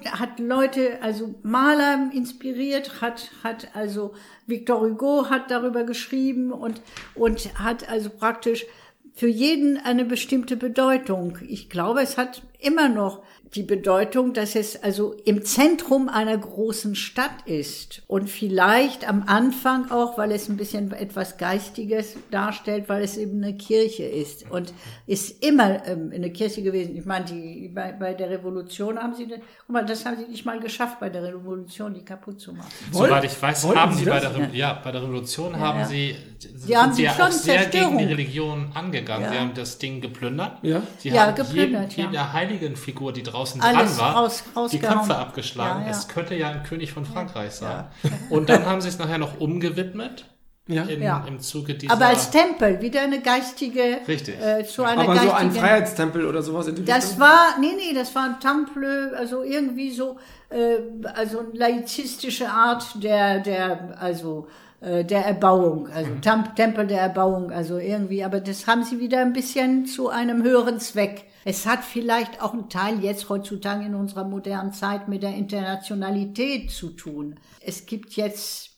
hat 0.05 0.39
Leute, 0.39 0.99
also 1.01 1.35
Maler 1.43 2.11
inspiriert, 2.13 3.01
hat, 3.01 3.31
hat 3.43 3.69
also 3.73 4.13
Victor 4.47 4.83
Hugo 4.83 5.31
hat 5.31 5.51
darüber 5.51 5.85
geschrieben 5.85 6.53
und, 6.53 6.83
und 7.15 7.59
hat 7.59 7.89
also 7.89 8.11
praktisch 8.11 8.67
für 9.15 9.29
jeden 9.29 9.79
eine 9.79 10.05
bestimmte 10.05 10.57
Bedeutung. 10.57 11.39
Ich 11.47 11.69
glaube, 11.69 12.01
es 12.01 12.17
hat 12.17 12.43
immer 12.59 12.89
noch 12.89 13.23
die 13.55 13.63
Bedeutung, 13.65 14.33
dass 14.33 14.55
es 14.55 14.81
also 14.81 15.15
im 15.25 15.45
Zentrum 15.45 16.09
einer 16.09 16.39
großen 16.39 16.95
Stadt 16.95 17.47
ist 17.47 18.03
und 18.07 18.31
vielleicht 18.31 19.09
am 19.09 19.25
Anfang 19.27 19.91
auch, 19.91 20.17
weil 20.17 20.31
es 20.31 20.49
ein 20.49 20.57
bisschen 20.57 20.93
etwas 20.93 21.37
Geistiges 21.37 22.17
darstellt, 22.31 22.89
weil 22.89 23.03
es 23.03 23.17
eben 23.17 23.43
eine 23.43 23.57
Kirche 23.57 24.05
ist 24.05 24.49
und 24.51 24.73
ist 25.07 25.45
immer 25.45 25.85
ähm, 25.87 26.13
eine 26.15 26.31
Kirche 26.31 26.63
gewesen. 26.63 26.97
Ich 26.97 27.05
meine, 27.05 27.25
die, 27.25 27.69
bei, 27.75 27.91
bei 27.91 28.15
der 28.15 28.31
Revolution 28.31 28.99
haben 29.03 29.15
sie, 29.15 29.27
guck 29.27 29.69
mal, 29.69 29.85
das 29.85 30.07
haben 30.07 30.17
sie 30.19 30.31
nicht 30.31 30.45
mal 30.45 30.61
geschafft, 30.61 31.01
bei 31.01 31.09
der 31.09 31.25
Revolution 31.25 31.93
die 31.93 32.05
kaputt 32.05 32.41
zu 32.41 32.53
machen. 32.53 32.71
Soweit 32.93 33.25
ich 33.25 33.43
weiß, 33.43 33.65
Wollten 33.65 33.81
haben 33.81 33.93
Sie 33.95 34.05
sie 34.05 34.11
bei 34.11 34.21
das? 34.21 34.33
der, 34.33 34.49
Re 34.49 34.57
ja, 34.57 34.75
bei 34.75 34.93
der 34.93 35.03
Revolution 35.03 35.59
haben 35.59 35.81
ja. 35.81 35.87
sie, 35.87 36.15
Sie 36.55 36.77
haben 36.77 36.93
sie 36.93 37.03
ja 37.03 37.13
schon 37.13 37.23
auch 37.27 37.31
sehr 37.31 37.63
Zerstörung. 37.63 37.97
gegen 37.99 38.09
die 38.09 38.15
Religion 38.15 38.73
angegangen. 38.75 39.25
Ja. 39.25 39.33
Sie 39.33 39.39
haben 39.39 39.55
das 39.55 39.79
Ding 39.79 40.01
geplündert. 40.01 40.59
Ja. 40.63 40.83
Sie 40.99 41.11
Ja, 41.11 41.27
haben 41.27 41.35
geplündert, 41.35 41.93
jeden, 41.93 42.13
ja. 42.15 42.21
jeder 42.23 42.33
heiligen 42.33 42.77
Figur, 42.77 43.13
die 43.13 43.23
draußen 43.23 43.61
Alles 43.61 43.97
dran 43.97 44.15
war, 44.15 44.23
raus- 44.25 44.45
die. 44.71 44.79
Köpfe 44.79 45.17
abgeschlagen. 45.17 45.81
Ja, 45.81 45.87
ja. 45.87 45.91
Es 45.93 46.09
könnte 46.09 46.35
ja 46.35 46.51
ein 46.51 46.63
König 46.63 46.93
von 46.93 47.05
Frankreich 47.05 47.53
sein. 47.53 47.85
Und 48.31 48.49
dann 48.49 48.65
haben 48.67 48.81
sie 48.81 48.89
es 48.89 48.99
nachher 48.99 49.19
noch 49.19 49.39
umgewidmet 49.41 50.25
ja. 50.73 50.85
in, 50.85 51.03
Ja. 51.03 51.25
im 51.27 51.41
Zuge 51.41 51.75
dieser... 51.75 51.93
Aber 51.93 52.07
als 52.07 52.31
Tempel, 52.31 52.81
wieder 52.81 53.03
eine 53.03 53.21
geistige, 53.21 53.99
Richtig. 54.07 54.41
äh, 54.41 54.65
zu 54.65 54.85
einer 54.85 55.03
Aber 55.03 55.17
so 55.17 55.31
ein 55.31 55.51
Freiheitstempel 55.51 56.27
oder 56.27 56.43
sowas 56.43 56.69
in 56.69 56.77
die 56.77 56.85
Das 56.85 57.05
Richtung? 57.05 57.21
war, 57.21 57.59
nee, 57.61 57.73
nee, 57.77 57.95
das 57.95 58.15
war 58.15 58.25
ein 58.25 58.41
Temple, 58.41 59.13
also 59.17 59.43
irgendwie 59.43 59.91
so, 59.91 60.17
äh, 60.51 60.77
also 61.15 61.41
eine 61.41 61.51
laizistische 61.53 62.49
Art 62.49 63.03
der, 63.03 63.41
der, 63.41 63.97
also 64.01 64.49
äh, 64.81 65.05
der 65.05 65.27
Erbauung, 65.27 65.89
also 65.89 66.11
Tem 66.23 66.55
Tempel 66.55 66.87
der 66.87 67.01
Erbauung, 67.03 67.53
also 67.53 67.79
irgendwie, 67.79 68.25
aber 68.25 68.41
das 68.41 68.67
haben 68.67 68.83
sie 68.83 68.99
wieder 68.99 69.21
ein 69.21 69.33
bisschen 69.33 69.87
zu 69.87 70.09
einem 70.09 70.43
höheren 70.43 70.81
Zweck. 70.81 71.25
Es 71.45 71.67
hat 71.67 71.85
vielleicht 71.85 72.43
auch 72.43 72.53
einen 72.53 72.69
Teil 72.69 73.01
jetzt 73.03 73.29
heutzutage 73.29 73.85
in 73.87 73.95
unserer 73.95 74.25
modernen 74.25 74.73
Zeit 74.73 75.09
mit 75.09 75.23
der 75.23 75.35
Internationalität 75.35 76.71
zu 76.71 76.91
tun. 76.91 77.37
Es 77.65 77.87
gibt 77.87 78.13
jetzt 78.13 78.70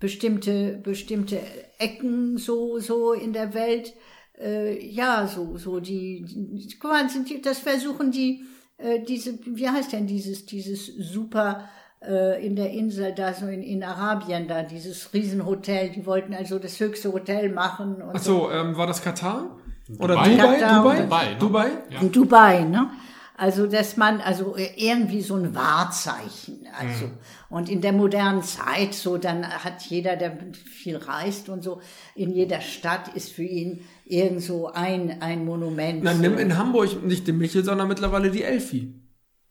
bestimmte, 0.00 0.78
bestimmte 0.82 1.40
Ecken 1.78 2.38
so, 2.38 2.78
so 2.78 3.12
in 3.12 3.32
der 3.32 3.54
Welt, 3.54 3.94
äh, 4.38 4.84
ja, 4.86 5.26
so, 5.26 5.56
so 5.56 5.80
die, 5.80 6.24
die, 6.26 6.76
guck 6.78 6.90
mal, 6.90 7.06
das 7.42 7.58
versuchen 7.58 8.10
die, 8.10 8.44
äh, 8.78 9.00
diese, 9.00 9.38
wie 9.44 9.68
heißt 9.68 9.92
denn 9.92 10.06
dieses, 10.06 10.46
dieses 10.46 10.86
super, 10.86 11.68
äh, 12.06 12.44
in 12.44 12.56
der 12.56 12.70
Insel 12.70 13.14
da 13.14 13.32
so 13.32 13.46
in, 13.46 13.62
in 13.62 13.82
Arabien 13.82 14.48
da, 14.48 14.62
dieses 14.62 15.12
Riesenhotel, 15.12 15.90
die 15.90 16.04
wollten 16.06 16.34
also 16.34 16.58
das 16.58 16.78
höchste 16.80 17.12
Hotel 17.12 17.50
machen. 17.50 18.02
Und 18.02 18.16
Ach 18.16 18.22
so, 18.22 18.50
ähm, 18.50 18.76
war 18.76 18.86
das 18.86 19.02
Katar? 19.02 19.56
Oder 19.98 20.14
Dubai? 20.14 20.30
Dubai? 20.30 20.58
Katar 20.58 20.82
Dubai? 20.82 20.96
Dubai, 21.02 21.24
ne? 21.30 21.36
Dubai? 21.38 21.68
Ja. 21.90 22.00
in 22.00 22.12
Dubai, 22.12 22.64
ne? 22.64 22.90
Also, 23.36 23.66
dass 23.66 23.96
man, 23.96 24.20
also 24.20 24.54
irgendwie 24.76 25.20
so 25.20 25.34
ein 25.34 25.54
Wahrzeichen, 25.54 26.68
also. 26.78 27.10
Und 27.54 27.68
in 27.68 27.80
der 27.80 27.92
modernen 27.92 28.42
Zeit, 28.42 28.94
so, 28.94 29.16
dann 29.16 29.46
hat 29.46 29.82
jeder, 29.82 30.16
der 30.16 30.36
viel 30.64 30.96
reist 30.96 31.48
und 31.48 31.62
so, 31.62 31.80
in 32.16 32.32
jeder 32.32 32.60
Stadt 32.60 33.14
ist 33.14 33.30
für 33.30 33.44
ihn 33.44 33.84
irgend 34.04 34.42
so 34.42 34.72
ein, 34.72 35.22
ein 35.22 35.44
Monument. 35.44 36.04
So. 36.04 36.14
nimm 36.14 36.36
in 36.36 36.58
Hamburg 36.58 37.04
nicht 37.04 37.28
den 37.28 37.38
Michel, 37.38 37.62
sondern 37.62 37.86
mittlerweile 37.86 38.32
die 38.32 38.42
Elfi. 38.42 38.92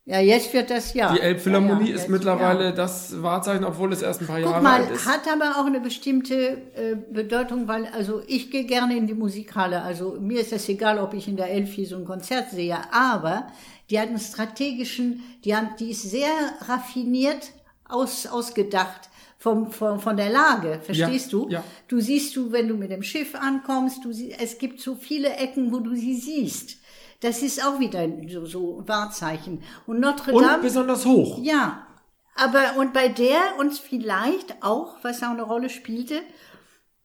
ja, 0.04 0.20
jetzt 0.20 0.54
wird 0.54 0.70
das 0.70 0.94
ja. 0.94 1.14
Die 1.14 1.22
Elbphilharmonie 1.22 1.84
ja, 1.84 1.90
ja, 1.92 1.96
ist 1.96 2.02
jetzt, 2.02 2.10
mittlerweile 2.10 2.66
ja. 2.66 2.72
das 2.74 3.24
Wahrzeichen, 3.24 3.64
obwohl 3.64 3.94
es 3.94 4.02
erst 4.02 4.20
ein 4.20 4.28
paar 4.28 4.42
Guck 4.42 4.52
Jahre 4.52 4.62
mal, 4.62 4.82
alt 4.82 4.92
ist. 4.92 5.06
hat 5.06 5.22
aber 5.32 5.62
auch 5.62 5.66
eine 5.66 5.80
bestimmte 5.80 6.36
äh, 6.76 6.98
Bedeutung, 7.10 7.70
weil 7.70 7.86
also 7.86 8.22
ich 8.28 8.52
gehe 8.52 8.66
gerne 8.66 8.98
in 8.98 9.08
die 9.08 9.14
Musikhalle. 9.14 9.82
Also 9.82 10.18
mir 10.20 10.42
ist 10.42 10.52
es 10.52 10.68
egal, 10.68 11.00
ob 11.00 11.14
ich 11.14 11.30
in 11.30 11.38
der 11.38 11.50
Elfi 11.52 11.86
so 11.86 11.96
ein 11.96 12.04
Konzert 12.04 12.50
sehe, 12.50 12.80
aber 12.92 13.48
die 13.90 13.98
hat 13.98 14.10
einen 14.10 14.20
strategischen, 14.20 15.24
die, 15.46 15.56
haben, 15.56 15.70
die 15.80 15.92
ist 15.92 16.04
sehr 16.04 16.34
raffiniert 16.68 17.54
aus, 17.94 18.26
ausgedacht 18.28 19.10
vom, 19.38 19.72
vom, 19.72 20.00
von 20.00 20.16
der 20.18 20.30
Lage, 20.30 20.80
verstehst 20.82 21.32
Ja, 21.32 21.40
du? 21.40 21.50
ja. 21.50 21.64
Du 21.88 22.00
siehst 22.00 22.36
du, 22.36 22.52
wenn 22.52 22.68
du 22.68 22.76
mit 22.76 22.92
dem 22.92 23.04
Schiff 23.04 23.36
ankommst, 23.36 24.04
du 24.06 24.14
sie, 24.14 24.32
es 24.32 24.58
gibt 24.58 24.80
so 24.80 24.96
viele 24.96 25.30
Ecken, 25.36 25.72
wo 25.74 25.80
du 25.80 25.96
sie 25.96 26.16
siehst. 26.16 26.78
Das 27.20 27.42
ist 27.42 27.66
auch 27.66 27.80
wieder 27.80 28.08
so, 28.28 28.46
so 28.46 28.84
Wahrzeichen. 28.86 29.62
Und 29.86 30.00
Notre 30.00 30.32
Dame. 30.34 30.56
Und 30.56 30.62
besonders 30.62 31.06
hoch. 31.06 31.40
Ja, 31.42 31.88
aber 32.36 32.78
und 32.78 32.94
bei 32.94 33.08
der 33.10 33.40
uns 33.60 33.80
vielleicht 33.80 34.64
auch, 34.64 34.98
was 35.04 35.22
auch 35.24 35.30
eine 35.30 35.44
Rolle 35.44 35.70
spielte, 35.70 36.22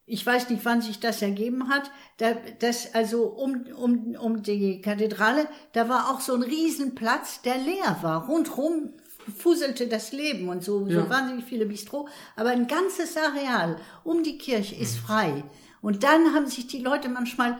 ich 0.06 0.24
weiß 0.24 0.48
nicht, 0.48 0.64
wann 0.64 0.80
sich 0.80 1.00
das 1.00 1.20
ergeben 1.20 1.68
hat, 1.68 1.90
da, 2.16 2.32
das 2.60 2.94
also 2.94 3.24
um, 3.26 3.66
um, 3.76 4.16
um 4.18 4.42
die 4.42 4.80
Kathedrale, 4.80 5.46
da 5.72 5.88
war 5.88 6.10
auch 6.10 6.20
so 6.20 6.34
ein 6.34 6.42
Riesenplatz, 6.42 7.42
der 7.42 7.58
leer 7.58 7.98
war. 8.00 8.26
Rundrum 8.26 8.94
fuselte 9.28 9.86
das 9.86 10.12
Leben 10.12 10.48
und 10.48 10.62
so, 10.64 10.84
so 10.86 10.90
Ja. 11.00 11.08
wahnsinnig 11.10 11.44
viele 11.44 11.66
Bistro, 11.66 12.08
aber 12.36 12.50
ein 12.50 12.66
ganzes 12.66 13.16
Areal 13.16 13.76
um 14.04 14.22
die 14.22 14.38
Kirche 14.38 14.74
ist 14.76 14.96
frei. 14.96 15.44
Und 15.80 16.02
dann 16.02 16.34
haben 16.34 16.46
sich 16.46 16.66
die 16.66 16.80
Leute 16.80 17.08
manchmal 17.08 17.58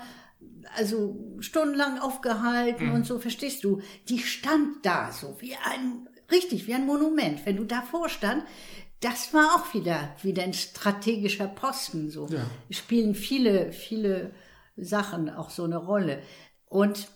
also 0.77 1.17
stundenlang 1.41 1.99
aufgehalten 1.99 2.91
und 2.91 3.07
so, 3.07 3.19
verstehst 3.19 3.65
du? 3.65 3.81
Die 4.09 4.19
stand 4.19 4.85
da 4.85 5.13
so 5.13 5.37
wie 5.41 5.55
ein, 5.55 6.09
richtig, 6.31 6.67
wie 6.67 6.75
ein 6.75 6.85
Monument. 6.87 7.45
Wenn 7.47 7.57
du 7.57 7.65
davor 7.65 8.09
stand, 8.09 8.45
das 9.01 9.33
war 9.33 9.55
auch 9.55 9.73
wieder, 9.75 10.15
wieder 10.23 10.43
ein 10.43 10.53
strategischer 10.55 11.47
Posten, 11.47 12.11
so. 12.11 12.27
Ja. 12.27 12.45
Spielen 12.71 13.15
viele, 13.15 13.73
viele 13.73 14.33
Sachen 14.77 15.31
auch 15.31 15.51
so 15.51 15.65
eine 15.65 15.77
Rolle. 15.79 16.23
Und 16.67 17.09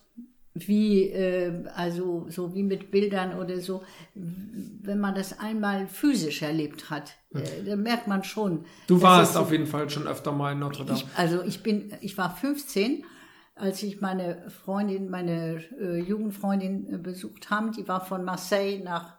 wie, 0.55 1.09
äh, 1.09 1.65
also 1.75 2.27
so 2.29 2.55
wie 2.55 2.63
mit 2.63 2.91
Bildern 2.91 3.39
oder 3.39 3.61
so, 3.61 3.83
wenn 4.15 4.99
man 5.01 5.15
das 5.15 5.39
einmal 5.39 5.87
physisch 5.87 6.43
erlebt 6.43 6.91
hat, 6.91 7.15
äh, 7.35 7.65
dann 7.65 7.83
merkt 7.83 8.07
man 8.07 8.23
schon. 8.25 8.65
Du 8.87 9.01
warst 9.01 9.35
so- 9.35 9.41
auf 9.41 9.53
jeden 9.53 9.67
Fall 9.67 9.89
schon 9.89 10.07
öfter 10.07 10.33
mal 10.33 10.53
in 10.53 10.59
Notre 10.59 10.85
Dame. 10.85 10.99
ich, 10.99 11.07
also 11.17 11.43
ich 11.43 11.63
bin, 11.63 11.93
ich 12.01 12.19
war 12.19 12.35
15, 12.35 13.05
als 13.55 13.83
ich 13.83 14.01
meine 14.01 14.51
Freundin, 14.65 15.09
meine 15.11 15.63
äh, 15.81 15.99
Jugendfreundin 16.01 16.93
äh, 16.95 16.99
besucht 16.99 17.51
haben. 17.51 17.73
Die 17.73 17.87
war 17.89 18.05
von 18.05 18.25
Marseille 18.25 18.81
nach, 18.83 19.15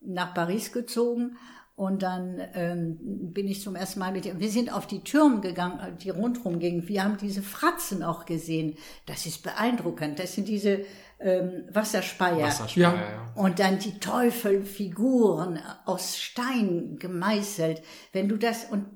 nach 0.00 0.34
Paris 0.34 0.72
gezogen. 0.72 1.36
Und 1.74 2.02
dann 2.02 2.40
ähm, 2.54 2.98
bin 3.32 3.48
ich 3.48 3.62
zum 3.62 3.76
ersten 3.76 3.98
Mal 4.00 4.12
mit 4.12 4.26
ihr. 4.26 4.38
Wir 4.38 4.50
sind 4.50 4.72
auf 4.72 4.86
die 4.86 5.00
Türme 5.00 5.40
gegangen, 5.40 5.80
äh, 5.80 5.96
die 5.96 6.10
rundherum 6.10 6.58
gingen. 6.58 6.86
Wir 6.86 7.02
haben 7.02 7.16
diese 7.16 7.42
Fratzen 7.42 8.02
auch 8.02 8.26
gesehen. 8.26 8.76
Das 9.06 9.24
ist 9.24 9.42
beeindruckend. 9.42 10.18
Das 10.18 10.34
sind 10.34 10.48
diese 10.48 10.84
ähm, 11.18 11.64
Wasserspeier. 11.72 12.42
Wasserspeier, 12.46 12.94
Ja. 12.94 12.94
ja. 12.94 13.32
Und 13.34 13.58
dann 13.58 13.78
die 13.78 13.98
Teufelfiguren 13.98 15.58
aus 15.86 16.18
Stein 16.18 16.96
gemeißelt. 16.98 17.82
Wenn 18.12 18.28
du 18.28 18.36
das, 18.36 18.66
und 18.70 18.86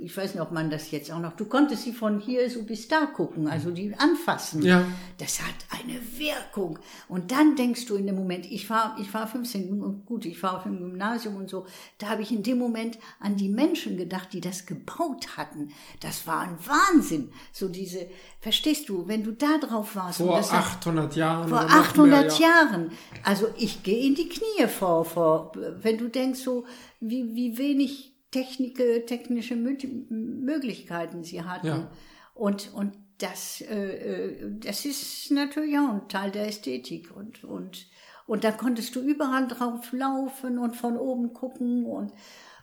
ich 0.00 0.16
weiß 0.16 0.34
nicht, 0.34 0.42
ob 0.42 0.52
man 0.52 0.70
das 0.70 0.90
jetzt 0.90 1.10
auch 1.10 1.18
noch, 1.20 1.32
du 1.32 1.44
konntest 1.46 1.82
sie 1.84 1.92
von 1.92 2.20
hier 2.20 2.48
so 2.50 2.62
bis 2.62 2.88
da 2.88 3.06
gucken, 3.06 3.48
also 3.48 3.70
die 3.70 3.94
anfassen. 3.96 4.62
Ja. 4.62 4.84
Das 5.18 5.40
hat 5.40 5.54
eine 5.70 5.98
Wirkung. 6.18 6.78
Und 7.08 7.30
dann 7.32 7.56
denkst 7.56 7.86
du 7.86 7.96
in 7.96 8.06
dem 8.06 8.16
Moment, 8.16 8.46
ich 8.46 8.68
war, 8.70 8.96
ich 9.00 9.12
war 9.14 9.26
15, 9.26 9.82
und 9.82 10.06
gut, 10.06 10.24
ich 10.26 10.42
war 10.42 10.56
auf 10.56 10.62
dem 10.64 10.78
Gymnasium 10.78 11.36
und 11.36 11.48
so, 11.50 11.66
da 11.98 12.08
habe 12.08 12.22
ich 12.22 12.32
in 12.32 12.42
dem 12.42 12.58
Moment 12.58 12.98
an 13.20 13.36
die 13.36 13.48
Menschen 13.48 13.96
gedacht, 13.96 14.32
die 14.32 14.40
das 14.40 14.66
gebaut 14.66 15.36
hatten. 15.36 15.70
Das 16.00 16.26
war 16.26 16.40
ein 16.40 16.58
Wahnsinn. 16.66 17.30
So 17.52 17.68
diese, 17.68 18.06
verstehst 18.40 18.88
du, 18.88 19.06
wenn 19.08 19.22
du 19.24 19.32
da 19.32 19.58
drauf 19.58 19.96
warst. 19.96 20.20
und 20.20 20.26
Vor 20.28 20.36
das 20.38 20.52
hat- 20.52 20.64
800 20.64 21.16
Jahren. 21.16 21.48
vor 21.48 21.58
oder 21.58 21.66
noch 21.68 21.74
800 21.74 22.20
mehr, 22.26 22.32
ja. 22.38 22.46
Jahren. 22.48 22.90
Also 23.22 23.46
ich 23.56 23.82
gehe 23.82 24.06
in 24.06 24.14
die 24.14 24.28
Knie 24.28 24.66
vor, 24.68 25.04
vor, 25.04 25.52
wenn 25.82 25.98
du 25.98 26.08
denkst 26.08 26.40
so, 26.40 26.64
wie, 27.00 27.34
wie 27.34 27.56
wenig 27.58 28.12
Technik, 28.36 29.06
technische 29.06 29.54
Mö- 29.54 30.10
Möglichkeiten 30.10 31.24
sie 31.24 31.42
hatten. 31.42 31.66
Ja. 31.66 31.90
Und, 32.34 32.74
und 32.74 32.92
das, 33.16 33.62
äh, 33.62 34.34
äh, 34.34 34.58
das 34.60 34.84
ist 34.84 35.30
natürlich 35.30 35.78
auch 35.78 35.88
ein 35.88 36.08
Teil 36.08 36.30
der 36.30 36.46
Ästhetik. 36.46 37.16
Und, 37.16 37.44
und, 37.44 37.86
und 38.26 38.44
da 38.44 38.52
konntest 38.52 38.94
du 38.94 39.00
überall 39.00 39.48
drauf 39.48 39.90
laufen 39.92 40.58
und 40.58 40.76
von 40.76 40.98
oben 40.98 41.32
gucken. 41.32 41.86
Und, 41.86 42.12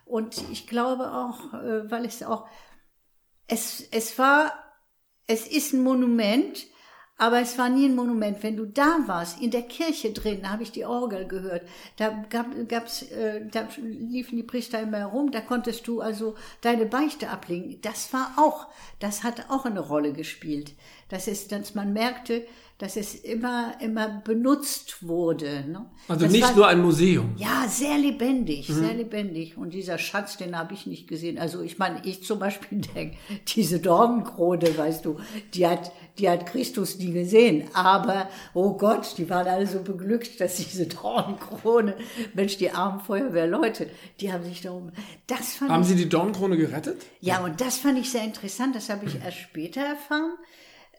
und 0.05 0.43
ich 0.51 0.67
glaube 0.67 1.11
auch, 1.11 1.55
äh, 1.55 1.89
weil 1.89 2.05
es 2.05 2.21
auch, 2.21 2.47
es, 3.47 3.87
es 3.91 4.19
war, 4.19 4.53
es 5.25 5.47
ist 5.47 5.73
ein 5.73 5.81
Monument, 5.81 6.67
aber 7.17 7.39
es 7.41 7.57
war 7.57 7.69
nie 7.69 7.85
ein 7.85 7.95
Monument. 7.95 8.41
Wenn 8.43 8.57
du 8.57 8.65
da 8.65 8.97
warst, 9.05 9.41
in 9.41 9.51
der 9.51 9.61
Kirche 9.61 10.11
drin, 10.11 10.39
da 10.43 10.49
habe 10.49 10.63
ich 10.63 10.71
die 10.71 10.85
Orgel 10.85 11.25
gehört, 11.27 11.61
da 11.97 12.09
gab, 12.29 12.47
gab's, 12.67 13.03
äh, 13.03 13.41
da 13.51 13.67
liefen 13.81 14.35
die 14.35 14.43
Priester 14.43 14.81
immer 14.81 14.97
herum, 14.97 15.31
da 15.31 15.39
konntest 15.41 15.87
du 15.87 16.01
also 16.01 16.35
deine 16.61 16.85
Beichte 16.85 17.29
ablegen. 17.29 17.79
Das 17.81 18.11
war 18.13 18.31
auch, 18.37 18.67
das 18.99 19.23
hat 19.23 19.45
auch 19.49 19.65
eine 19.65 19.79
Rolle 19.79 20.11
gespielt. 20.13 20.73
Das 21.09 21.27
ist, 21.27 21.51
dass 21.51 21.75
man 21.75 21.93
merkte, 21.93 22.45
dass 22.79 22.97
es 22.97 23.13
immer, 23.15 23.75
immer 23.79 24.21
benutzt 24.25 25.07
wurde. 25.07 25.63
Ne? 25.69 25.85
Also 26.07 26.23
das 26.25 26.31
nicht 26.33 26.43
war- 26.43 26.55
nur 26.55 26.67
ein 26.67 26.81
Museum. 26.81 27.33
ja, 27.37 27.65
sehr 27.69 27.97
lebendig, 27.97 28.67
Mhm. 28.67 28.73
sehr 28.73 28.93
lebendig. 28.95 29.55
Und 29.57 29.73
dieser 29.73 29.97
Schatz, 29.99 30.37
den 30.37 30.57
habe 30.57 30.73
ich 30.73 30.85
nicht 30.87 31.07
gesehen. 31.07 31.37
Also 31.37 31.61
ich 31.61 31.77
meine, 31.77 32.01
ich 32.03 32.23
zum 32.23 32.39
Beispiel 32.39 32.81
denke, 32.95 33.15
diese 33.55 33.79
Dornenkrone, 33.79 34.75
weißt 34.77 35.05
du, 35.05 35.17
die 35.53 35.67
hat, 35.67 35.91
die 36.19 36.29
hat 36.29 36.45
Christus 36.45 36.97
nie 36.97 37.11
gesehen. 37.11 37.67
Aber, 37.73 38.29
oh 38.53 38.73
Gott, 38.77 39.17
die 39.17 39.29
waren 39.29 39.47
alle 39.47 39.67
so 39.67 39.81
beglückt, 39.81 40.39
dass 40.39 40.57
diese 40.57 40.85
Dornenkrone, 40.87 41.95
Mensch, 42.33 42.57
die 42.57 42.71
armen 42.71 42.99
Feuerwehrleute, 42.99 43.87
die 44.19 44.31
haben 44.31 44.43
sich 44.43 44.61
darum, 44.61 44.91
das 45.27 45.55
fand 45.55 45.71
Haben 45.71 45.81
ich, 45.81 45.89
Sie 45.89 45.95
die 45.95 46.09
Dornkrone 46.09 46.57
gerettet? 46.57 47.01
ja, 47.19 47.43
und 47.43 47.61
das 47.61 47.77
fand 47.77 47.97
ich 47.97 48.11
sehr 48.11 48.23
interessant, 48.23 48.75
das 48.75 48.89
habe 48.89 49.05
ich 49.05 49.23
erst 49.23 49.37
später 49.37 49.81
erfahren, 49.81 50.33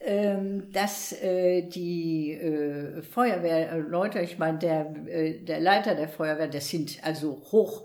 ähm, 0.01 0.73
dass 0.73 1.13
äh, 1.13 1.63
die 1.63 2.33
äh, 2.33 3.03
Feuerwehrleute, 3.03 4.21
ich 4.21 4.39
meine, 4.39 4.59
der, 4.59 4.95
äh, 5.07 5.39
der 5.39 5.61
Leiter 5.61 5.95
der 5.95 6.09
Feuerwehr, 6.09 6.49
das 6.49 6.69
sind 6.69 6.99
also 7.03 7.43
hoch 7.53 7.85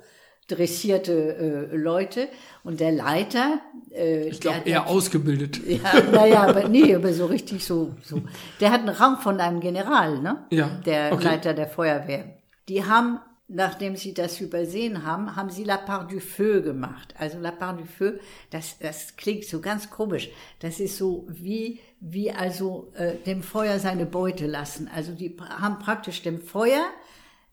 dressierte 0.49 1.69
äh, 1.71 1.75
Leute 1.75 2.27
und 2.63 2.79
der 2.79 2.91
Leiter, 2.91 3.59
äh, 3.91 4.27
Ich 4.27 4.41
glaube, 4.41 4.61
eher 4.65 4.87
ausgebildet. 4.87 5.59
ja, 5.65 6.01
naja, 6.11 6.43
aber 6.47 6.67
nee, 6.67 6.93
aber 6.93 7.13
so 7.13 7.25
richtig 7.27 7.63
so, 7.65 7.95
so. 8.03 8.21
Der 8.59 8.71
hat 8.71 8.81
einen 8.81 8.89
Rang 8.89 9.17
von 9.17 9.39
einem 9.39 9.59
General, 9.61 10.19
ne? 10.19 10.45
Ja, 10.51 10.67
Der 10.85 11.13
okay. 11.13 11.23
Leiter 11.23 11.53
der 11.53 11.67
Feuerwehr. 11.67 12.25
Die 12.67 12.83
haben, 12.83 13.19
nachdem 13.47 13.95
sie 13.95 14.13
das 14.13 14.41
übersehen 14.41 15.05
haben, 15.05 15.35
haben 15.35 15.49
sie 15.49 15.63
La 15.63 15.77
Part 15.77 16.11
du 16.11 16.19
Feu 16.19 16.61
gemacht. 16.61 17.13
Also 17.17 17.39
La 17.39 17.51
Part 17.51 17.79
du 17.79 17.85
Feu, 17.85 18.19
das, 18.51 18.77
das 18.79 19.15
klingt 19.15 19.45
so 19.45 19.61
ganz 19.61 19.89
komisch. 19.89 20.29
Das 20.59 20.79
ist 20.79 20.97
so 20.97 21.25
wie, 21.29 21.79
wie 21.99 22.31
also 22.31 22.91
äh, 22.95 23.13
dem 23.25 23.41
Feuer 23.43 23.79
seine 23.79 24.05
Beute 24.05 24.45
lassen. 24.47 24.89
Also 24.93 25.13
die 25.13 25.35
haben 25.59 25.79
praktisch 25.79 26.21
dem 26.21 26.41
Feuer 26.41 26.83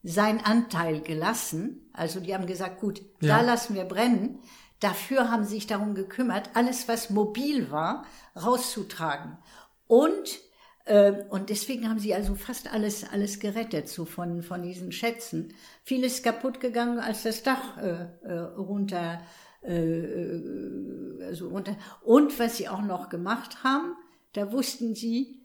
seinen 0.06 0.40
Anteil 0.40 1.00
gelassen. 1.00 1.90
Also 1.92 2.20
die 2.20 2.34
haben 2.34 2.46
gesagt, 2.46 2.80
gut, 2.80 3.00
Ja. 3.20 3.38
da 3.38 3.44
lassen 3.44 3.74
wir 3.74 3.84
brennen. 3.84 4.38
Dafür 4.80 5.30
haben 5.30 5.44
sie 5.44 5.54
sich 5.56 5.66
darum 5.66 5.94
gekümmert, 5.94 6.50
alles, 6.54 6.86
was 6.86 7.10
mobil 7.10 7.70
war, 7.70 8.04
rauszutragen. 8.40 9.38
Und 9.86 10.40
äh, 10.84 11.24
und 11.30 11.50
deswegen 11.50 11.88
haben 11.88 11.98
sie 11.98 12.14
also 12.14 12.36
fast 12.36 12.72
alles, 12.72 13.04
alles 13.10 13.40
gerettet, 13.40 13.88
so 13.88 14.04
von, 14.04 14.42
von 14.42 14.62
diesen 14.62 14.92
Schätzen. 14.92 15.52
Vieles 15.82 16.22
kaputt 16.22 16.60
gegangen, 16.60 17.00
als 17.00 17.24
das 17.24 17.42
Dach 17.42 17.76
äh, 17.78 18.06
äh, 18.22 18.38
runter, 18.56 19.20
äh, 19.62 21.24
also 21.24 21.48
runter. 21.48 21.76
Und 22.02 22.38
was 22.38 22.56
sie 22.56 22.68
auch 22.68 22.82
noch 22.82 23.08
gemacht 23.08 23.64
haben, 23.64 23.94
da 24.34 24.52
wussten 24.52 24.94
sie, 24.94 25.42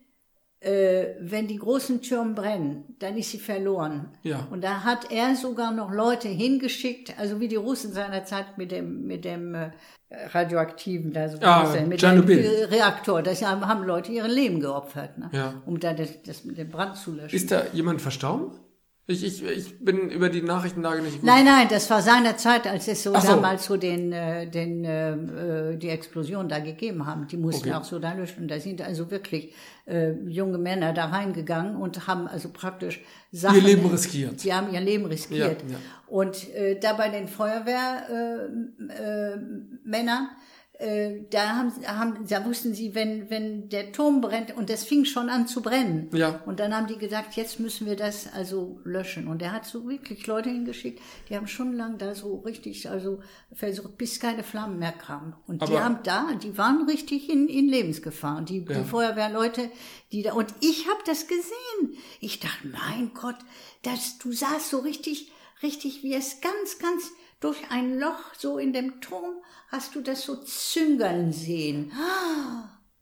äh, 0.61 1.15
wenn 1.19 1.47
die 1.47 1.57
großen 1.57 2.01
Türme 2.01 2.33
brennen, 2.33 2.95
dann 2.99 3.17
ist 3.17 3.31
sie 3.31 3.39
verloren. 3.39 4.09
Ja. 4.21 4.47
Und 4.51 4.63
da 4.63 4.83
hat 4.83 5.11
er 5.11 5.35
sogar 5.35 5.71
noch 5.71 5.91
Leute 5.91 6.27
hingeschickt, 6.27 7.17
also 7.19 7.39
wie 7.39 7.47
die 7.47 7.55
Russen 7.55 7.91
seinerzeit 7.91 8.57
mit 8.57 8.71
dem, 8.71 9.07
mit 9.07 9.25
dem 9.25 9.55
äh, 9.55 9.71
radioaktiven, 10.11 11.13
da 11.13 11.29
so 11.29 11.37
Ah, 11.41 11.71
denn, 11.73 11.89
mit 11.89 11.99
Tschernobyl. 11.99 12.41
dem 12.43 12.69
Reaktor, 12.69 13.23
das 13.23 13.43
haben, 13.43 13.83
Leute 13.83 14.11
ihr 14.11 14.27
Leben 14.27 14.59
geopfert, 14.59 15.17
ne? 15.17 15.29
Ja. 15.33 15.61
um 15.65 15.79
da 15.79 15.93
das, 15.93 16.21
das 16.23 16.43
mit 16.45 16.57
dem 16.57 16.69
Brand 16.69 16.95
zu 16.95 17.13
löschen. 17.15 17.35
Ist 17.35 17.51
da 17.51 17.63
jemand 17.73 18.01
verstorben? 18.01 18.51
Ich, 19.07 19.23
ich, 19.25 19.43
ich 19.43 19.83
bin 19.83 20.09
über 20.09 20.29
die 20.29 20.41
Nachrichtenlage 20.41 21.01
nicht 21.01 21.15
gut. 21.15 21.23
Nein, 21.25 21.43
nein, 21.43 21.67
das 21.69 21.89
war 21.89 22.01
seinerzeit, 22.01 22.65
als 22.67 22.87
es 22.87 23.03
so 23.03 23.13
so. 23.13 23.27
damals 23.27 23.65
so 23.65 23.75
den, 23.75 24.13
äh, 24.13 24.47
den, 24.47 24.85
äh, 24.85 25.71
äh, 25.71 25.77
die 25.77 25.89
Explosion 25.89 26.47
da 26.47 26.59
gegeben 26.59 27.05
haben. 27.05 27.27
Die 27.27 27.35
mussten 27.37 27.69
Okay. 27.69 27.77
auch 27.77 27.83
so 27.83 27.99
da 27.99 28.13
löschen. 28.13 28.47
Da 28.47 28.59
sind 28.59 28.81
also 28.81 29.09
wirklich 29.11 29.53
äh, 29.85 30.11
junge 30.27 30.57
Männer 30.59 30.93
da 30.93 31.05
reingegangen 31.05 31.75
und 31.75 32.07
haben 32.07 32.27
also 32.27 32.49
praktisch 32.53 33.01
Sachen. 33.31 33.57
Ihr 33.57 33.63
Leben 33.63 33.87
riskiert. 33.89 34.43
Die 34.43 34.53
haben 34.53 34.71
ihr 34.71 34.81
Leben 34.81 35.05
riskiert. 35.07 35.63
Ja, 35.63 35.71
ja. 35.73 35.77
Und 36.07 36.49
äh, 36.53 36.79
da 36.79 36.93
bei 36.93 37.09
den 37.09 37.27
Feuerwehrmännern, 37.27 38.89
äh, 38.89 39.37
Männern, 39.83 40.29
äh, 40.81 41.23
da 41.29 41.55
haben, 41.55 41.71
haben, 41.85 42.27
da 42.27 42.43
wussten 42.45 42.73
sie, 42.73 42.95
wenn, 42.95 43.29
wenn 43.29 43.69
der 43.69 43.91
Turm 43.91 44.19
brennt, 44.19 44.55
und 44.57 44.69
das 44.69 44.83
fing 44.83 45.05
schon 45.05 45.29
an 45.29 45.47
zu 45.47 45.61
brennen. 45.61 46.09
Ja. 46.13 46.41
Und 46.45 46.59
dann 46.59 46.75
haben 46.75 46.87
die 46.87 46.97
gesagt, 46.97 47.35
jetzt 47.35 47.59
müssen 47.59 47.85
wir 47.85 47.95
das 47.95 48.27
also 48.33 48.79
löschen. 48.83 49.27
Und 49.27 49.41
er 49.41 49.51
hat 49.51 49.65
so 49.65 49.87
wirklich 49.87 50.25
Leute 50.27 50.49
hingeschickt, 50.49 50.99
die 51.29 51.35
haben 51.37 51.47
schon 51.47 51.73
lang 51.73 51.97
da 51.97 52.15
so 52.15 52.37
richtig, 52.39 52.89
also 52.89 53.19
versucht, 53.53 53.97
bis 53.97 54.19
keine 54.19 54.43
Flammen 54.43 54.79
mehr 54.79 54.91
kamen. 54.91 55.35
Und 55.47 55.61
die 55.61 55.67
Aber- 55.75 55.83
haben 55.83 55.99
da, 56.03 56.33
die 56.41 56.57
waren 56.57 56.85
richtig 56.89 57.29
in, 57.29 57.47
in 57.47 57.67
Lebensgefahr. 57.69 58.41
Die, 58.41 58.65
Ja. 58.67 58.79
die 58.79 58.83
Feuerwehrleute, 58.83 59.69
die 60.11 60.23
da, 60.23 60.33
und 60.33 60.53
ich 60.61 60.87
habe 60.89 60.99
das 61.05 61.27
gesehen. 61.27 61.95
Ich 62.19 62.39
dachte, 62.39 62.67
mein 62.67 63.11
Gott, 63.13 63.37
das, 63.83 64.17
du 64.17 64.31
sahst 64.31 64.69
so 64.69 64.79
richtig, 64.79 65.31
richtig, 65.63 66.01
wie 66.03 66.15
es 66.15 66.41
ganz, 66.41 66.79
ganz 66.79 67.11
durch 67.41 67.57
ein 67.69 67.99
Loch 67.99 68.33
so 68.37 68.57
in 68.57 68.71
dem 68.71 69.01
Turm 69.01 69.35
hast 69.67 69.95
du 69.95 70.01
das 70.01 70.23
so 70.23 70.37
züngeln 70.37 71.33
sehen. 71.33 71.91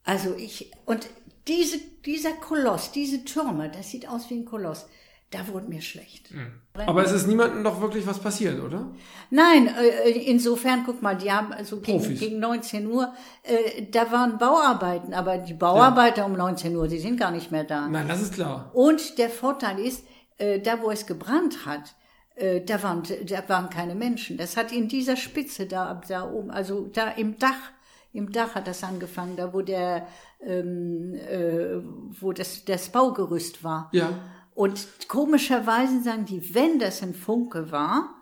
Also 0.04 0.34
ich, 0.36 0.72
und 0.86 1.08
diese, 1.48 1.78
dieser 2.06 2.32
Koloss, 2.32 2.92
diese 2.92 3.24
Türme, 3.26 3.70
das 3.70 3.92
sieht 3.92 4.08
aus 4.08 4.30
wie 4.30 4.36
ein 4.36 4.46
Koloss. 4.46 4.88
Da 5.32 5.48
wurde 5.48 5.68
mir 5.68 5.82
schlecht. 5.82 6.32
Aber 6.74 7.04
es 7.04 7.12
ist 7.12 7.28
niemandem 7.28 7.64
doch 7.64 7.80
wirklich 7.82 8.08
was 8.08 8.18
passiert, 8.18 8.60
oder? 8.64 8.92
Nein, 9.30 9.68
äh, 9.68 10.10
insofern, 10.10 10.84
guck 10.88 11.04
mal, 11.04 11.16
die 11.16 11.32
haben 11.32 11.54
also 11.54 11.82
gegen, 11.82 12.16
gegen 12.16 12.40
19 12.40 12.88
Uhr, 12.88 13.14
äh, 13.44 13.84
da 13.92 14.12
waren 14.12 14.40
Bauarbeiten, 14.40 15.14
aber 15.14 15.38
die 15.38 15.54
Bauarbeiter 15.54 16.26
um 16.26 16.34
19 16.34 16.76
Uhr, 16.76 16.88
die 16.88 16.98
sind 16.98 17.20
gar 17.20 17.30
nicht 17.30 17.52
mehr 17.52 17.64
da. 17.64 17.88
Nein, 17.88 18.08
das 18.08 18.24
ist 18.24 18.34
klar. 18.34 18.72
Und 18.74 19.20
der 19.20 19.30
Vorteil 19.30 19.78
ist, 19.78 20.04
äh, 20.40 20.60
da 20.60 20.82
wo 20.82 20.90
es 20.90 21.06
gebrannt 21.06 21.64
hat, 21.68 21.94
äh, 22.40 22.62
da, 22.62 22.82
waren, 22.84 23.04
da 23.26 23.48
waren 23.50 23.70
keine 23.70 23.96
Menschen. 23.96 24.38
Das 24.38 24.58
hat 24.58 24.72
in 24.72 24.88
dieser 24.88 25.16
Spitze 25.16 25.66
da, 25.66 26.02
da 26.08 26.30
oben, 26.30 26.52
also 26.52 26.88
da 26.88 27.10
im 27.10 27.38
Dach, 27.38 27.72
im 28.14 28.32
Dach 28.32 28.56
hat 28.56 28.68
das 28.68 28.84
angefangen, 28.84 29.36
da 29.36 29.54
wo 29.54 29.62
der, 29.62 30.08
ähm, 30.42 31.14
äh, 31.14 31.82
wo 32.20 32.32
das, 32.32 32.66
das 32.66 32.90
Baugerüst 32.90 33.64
war. 33.64 33.90
Ja. 33.92 34.20
Und 34.56 35.08
komischerweise 35.08 36.02
sagen 36.02 36.26
die, 36.26 36.54
wenn 36.56 36.80
das 36.80 37.04
ein 37.04 37.14
Funke 37.14 37.72
war, 37.72 38.16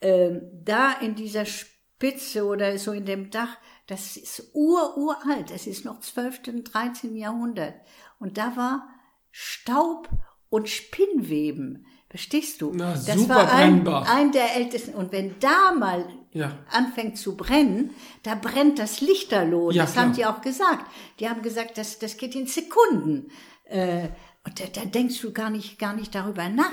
ähm, 0.00 0.42
da 0.64 0.92
in 1.00 1.14
dieser 1.14 1.44
Spitze 1.46 2.44
oder 2.44 2.76
so 2.78 2.92
in 2.92 3.06
dem 3.06 3.30
Dach, 3.30 3.56
das 3.86 4.16
ist 4.16 4.50
ur, 4.54 4.96
uralt, 4.96 5.50
das 5.50 5.66
ist 5.66 5.84
noch 5.84 6.00
12., 6.00 6.64
13. 6.64 7.16
Jahrhundert. 7.16 7.74
Und 8.18 8.38
da 8.38 8.56
war 8.56 8.88
Staub 9.30 10.08
und 10.50 10.68
Spinnweben. 10.68 11.86
Verstehst 12.12 12.60
du? 12.60 12.72
Na, 12.74 12.92
das 12.92 13.06
super 13.06 13.36
war 13.36 13.52
ein, 13.52 13.72
brennbar. 13.82 14.06
ein 14.06 14.32
der 14.32 14.54
ältesten. 14.54 14.92
Und 14.94 15.12
wenn 15.12 15.34
da 15.40 15.72
mal 15.72 16.04
Ja. 16.32 16.58
anfängt 16.70 17.16
zu 17.16 17.38
brennen, 17.38 17.92
da 18.22 18.34
brennt 18.34 18.78
das 18.78 19.00
Lichterloh. 19.00 19.70
Ja, 19.70 19.84
das 19.84 19.94
klar. 19.94 20.04
haben 20.04 20.12
die 20.12 20.26
auch 20.26 20.42
gesagt. 20.42 20.84
Die 21.20 21.28
haben 21.30 21.40
gesagt, 21.40 21.78
das, 21.78 21.98
das 21.98 22.18
geht 22.18 22.34
in 22.34 22.46
Sekunden. 22.46 23.30
Äh, 23.64 24.08
und 24.44 24.60
da, 24.60 24.64
da 24.74 24.84
denkst 24.84 25.18
du 25.22 25.32
gar 25.32 25.48
nicht, 25.48 25.78
gar 25.78 25.94
nicht 25.96 26.14
darüber 26.14 26.50
nach. 26.50 26.70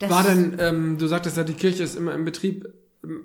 War 0.00 0.24
denn, 0.24 0.56
ähm, 0.58 0.98
du 0.98 1.06
sagtest 1.06 1.36
ja, 1.36 1.44
die 1.44 1.54
Kirche 1.54 1.84
ist 1.84 1.94
immer 1.94 2.12
im 2.12 2.24
Betrieb. 2.24 2.66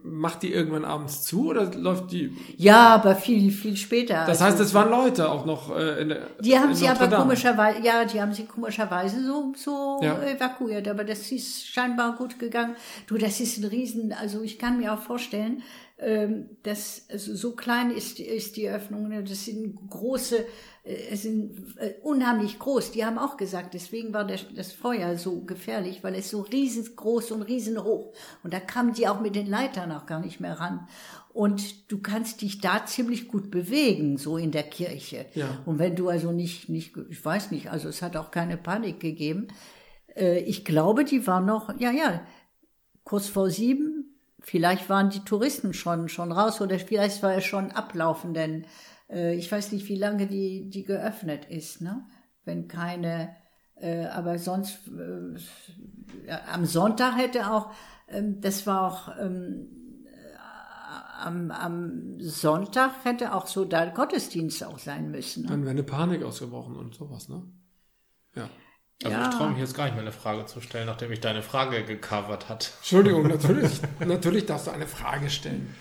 Macht 0.03 0.43
die 0.43 0.51
irgendwann 0.51 0.85
abends 0.85 1.23
zu 1.23 1.47
oder 1.49 1.71
läuft 1.73 2.11
die? 2.11 2.31
Ja, 2.57 2.89
aber 2.95 3.15
viel, 3.15 3.51
viel 3.51 3.77
später. 3.77 4.25
Das 4.25 4.41
Also, 4.41 4.45
heißt, 4.45 4.59
es 4.59 4.73
waren 4.73 4.89
Leute 4.89 5.29
auch 5.29 5.45
noch 5.45 5.75
äh, 5.75 6.01
in 6.01 6.09
der. 6.09 6.27
die 6.39 6.57
haben 6.57 6.69
in 6.71 6.75
sie 6.75 6.85
Notre 6.87 7.01
aber 7.03 7.11
Dame. 7.11 7.23
komischerweise, 7.23 7.81
ja, 7.81 8.05
die 8.05 8.21
haben 8.21 8.33
sie 8.33 8.45
komischerweise 8.45 9.23
so, 9.25 9.53
so 9.55 9.99
Ja. 10.03 10.21
evakuiert. 10.23 10.87
Aber 10.87 11.03
das 11.03 11.31
ist 11.31 11.67
scheinbar 11.67 12.15
gut 12.15 12.39
gegangen. 12.39 12.75
Du, 13.07 13.17
das 13.17 13.39
ist 13.39 13.57
ein 13.57 13.65
Riesen, 13.65 14.13
also 14.13 14.41
ich 14.41 14.59
kann 14.59 14.77
mir 14.79 14.93
auch 14.93 14.99
vorstellen, 15.01 15.63
ähm, 15.97 16.49
dass 16.63 17.05
also 17.11 17.35
so 17.35 17.51
klein 17.55 17.91
ist, 17.91 18.19
ist 18.19 18.55
die 18.57 18.69
Öffnung. 18.69 19.09
ne? 19.09 19.23
Das 19.23 19.45
sind 19.45 19.75
große, 19.89 20.45
es 20.89 21.21
sind 21.21 21.77
äh, 21.77 21.93
unheimlich 22.01 22.57
groß. 22.57 22.91
Die 22.91 23.05
haben 23.05 23.19
auch 23.19 23.37
gesagt, 23.37 23.73
deswegen 23.73 24.13
war 24.13 24.25
das, 24.25 24.71
Feuer 24.71 25.17
so 25.17 25.41
gefährlich, 25.41 26.03
weil 26.03 26.15
es 26.15 26.29
so 26.29 26.41
riesengroß 26.41 27.31
und 27.31 27.43
riesenhoch. 27.43 28.13
Und 28.43 28.53
da 28.53 28.59
kamen 28.59 28.93
die 28.93 29.07
auch 29.07 29.21
mit 29.21 29.35
den 29.35 29.47
Leitern 29.47 29.91
auch 29.91 30.05
gar 30.05 30.19
nicht 30.19 30.39
mehr 30.39 30.59
ran. 30.59 30.87
Und 31.31 31.91
du 31.91 31.99
kannst 31.99 32.41
dich 32.41 32.59
da 32.59 32.85
ziemlich 32.85 33.27
gut 33.27 33.51
bewegen, 33.51 34.17
so 34.17 34.37
in 34.37 34.51
der 34.51 34.63
Kirche. 34.63 35.27
Ja. 35.35 35.59
Und 35.65 35.77
wenn 35.77 35.95
du 35.95 36.09
also 36.09 36.31
nicht, 36.31 36.69
nicht, 36.69 36.95
ich 37.09 37.23
weiß 37.23 37.51
nicht, 37.51 37.69
also 37.69 37.87
es 37.87 38.01
hat 38.01 38.17
auch 38.17 38.31
keine 38.31 38.57
Panik 38.57 38.99
gegeben. 38.99 39.47
Äh, 40.15 40.39
ich 40.39 40.65
glaube, 40.65 41.05
die 41.05 41.27
war 41.27 41.41
noch, 41.41 41.79
ja, 41.79 41.91
ja, 41.91 42.21
kurz 43.03 43.27
vor 43.27 43.51
sieben. 43.51 44.15
Vielleicht 44.41 44.89
waren 44.89 45.11
die 45.11 45.23
Touristen 45.23 45.73
schon, 45.73 46.09
schon 46.09 46.31
raus 46.31 46.61
oder 46.61 46.79
vielleicht 46.79 47.21
war 47.21 47.35
es 47.35 47.43
schon 47.43 47.71
ablaufen, 47.71 48.33
denn 48.33 48.65
äh, 49.09 49.35
ich 49.35 49.51
weiß 49.51 49.71
nicht, 49.71 49.87
wie 49.89 49.95
lange 49.97 50.27
die, 50.27 50.69
die 50.69 50.83
geöffnet 50.83 51.45
ist, 51.45 51.81
ne? 51.81 52.05
Wenn 52.45 52.67
keine, 52.67 53.35
äh, 53.75 54.05
aber 54.05 54.37
sonst, 54.39 54.87
äh, 54.87 56.31
am 56.51 56.65
Sonntag 56.65 57.17
hätte 57.17 57.51
auch, 57.51 57.71
ähm, 58.07 58.41
das 58.41 58.65
war 58.65 58.91
auch, 58.91 59.17
ähm, 59.19 59.67
am, 61.19 61.51
am 61.51 62.19
Sonntag 62.19 62.91
hätte 63.03 63.33
auch 63.33 63.45
so 63.45 63.65
da 63.65 63.85
Gottesdienst 63.85 64.63
auch 64.63 64.79
sein 64.79 65.11
müssen. 65.11 65.43
Ne? 65.43 65.49
Dann 65.49 65.61
wäre 65.63 65.71
eine 65.71 65.83
Panik 65.83 66.23
ausgebrochen 66.23 66.75
und 66.77 66.95
sowas, 66.95 67.27
ne? 67.29 67.43
Ja. 68.35 68.49
Also 69.03 69.17
Ja. 69.17 69.29
ich 69.29 69.35
traue 69.35 69.49
mich 69.51 69.59
jetzt 69.59 69.75
gar 69.75 69.85
nicht 69.85 69.93
mehr 69.93 70.01
eine 70.01 70.11
Frage 70.11 70.45
zu 70.45 70.61
stellen, 70.61 70.85
nachdem 70.87 71.11
ich 71.11 71.19
deine 71.19 71.41
Frage 71.41 71.83
gecovert 71.83 72.49
hat. 72.49 72.71
Entschuldigung, 72.79 73.27
natürlich, 73.27 73.81
natürlich 74.05 74.45
darfst 74.45 74.67
du 74.67 74.71
eine 74.71 74.87
Frage 74.87 75.29
stellen. 75.29 75.73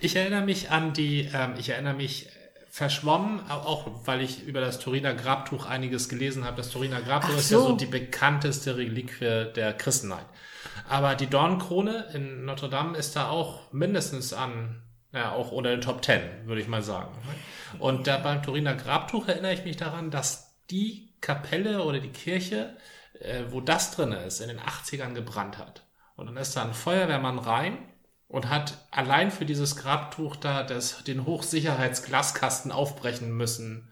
Ich 0.00 0.16
erinnere 0.16 0.44
mich 0.44 0.70
an 0.70 0.92
die, 0.92 1.28
ähm, 1.32 1.54
ich 1.58 1.68
erinnere 1.70 1.94
mich 1.94 2.26
äh, 2.26 2.30
verschwommen, 2.74 3.38
au- 3.48 3.54
auch 3.60 3.86
weil 4.04 4.20
ich 4.20 4.42
über 4.42 4.60
das 4.60 4.80
Turiner 4.80 5.14
Grabtuch 5.14 5.64
einiges 5.66 6.08
gelesen 6.08 6.44
habe. 6.44 6.56
Das 6.56 6.70
Turiner 6.70 7.00
Grabtuch 7.02 7.30
Ach 7.34 7.38
ist 7.38 7.50
ja 7.52 7.58
so. 7.58 7.68
so 7.68 7.76
die 7.76 7.86
bekannteste 7.86 8.76
Reliquie 8.76 9.44
der 9.54 9.74
Christenheit. 9.74 10.26
Aber 10.88 11.14
die 11.14 11.28
Dornkrone 11.28 12.06
in 12.14 12.44
Notre 12.44 12.68
Dame 12.68 12.98
ist 12.98 13.14
da 13.14 13.28
auch 13.28 13.72
mindestens 13.72 14.32
an, 14.32 14.82
ja, 15.12 15.30
auch 15.30 15.52
unter 15.52 15.70
den 15.70 15.82
Top 15.82 16.02
Ten, 16.02 16.20
würde 16.46 16.60
ich 16.62 16.66
mal 16.66 16.82
sagen. 16.82 17.12
Und 17.78 18.08
da 18.08 18.16
beim 18.18 18.42
Turiner 18.42 18.74
Grabtuch 18.74 19.28
erinnere 19.28 19.54
ich 19.54 19.64
mich 19.64 19.76
daran, 19.76 20.10
dass 20.10 20.56
die 20.68 21.14
Kapelle 21.20 21.84
oder 21.84 22.00
die 22.00 22.10
Kirche, 22.10 22.76
äh, 23.20 23.42
wo 23.50 23.60
das 23.60 23.92
drin 23.94 24.10
ist, 24.10 24.40
in 24.40 24.48
den 24.48 24.58
80ern 24.58 25.14
gebrannt 25.14 25.58
hat. 25.58 25.84
Und 26.16 26.26
dann 26.26 26.36
ist 26.38 26.56
da 26.56 26.64
ein 26.64 26.74
Feuerwehrmann 26.74 27.38
rein 27.38 27.78
und 28.34 28.50
hat 28.50 28.78
allein 28.90 29.30
für 29.30 29.44
dieses 29.44 29.76
Grabtuch 29.76 30.34
da 30.34 30.64
das, 30.64 31.04
den 31.04 31.24
Hochsicherheitsglaskasten 31.24 32.72
aufbrechen 32.72 33.30
müssen 33.30 33.88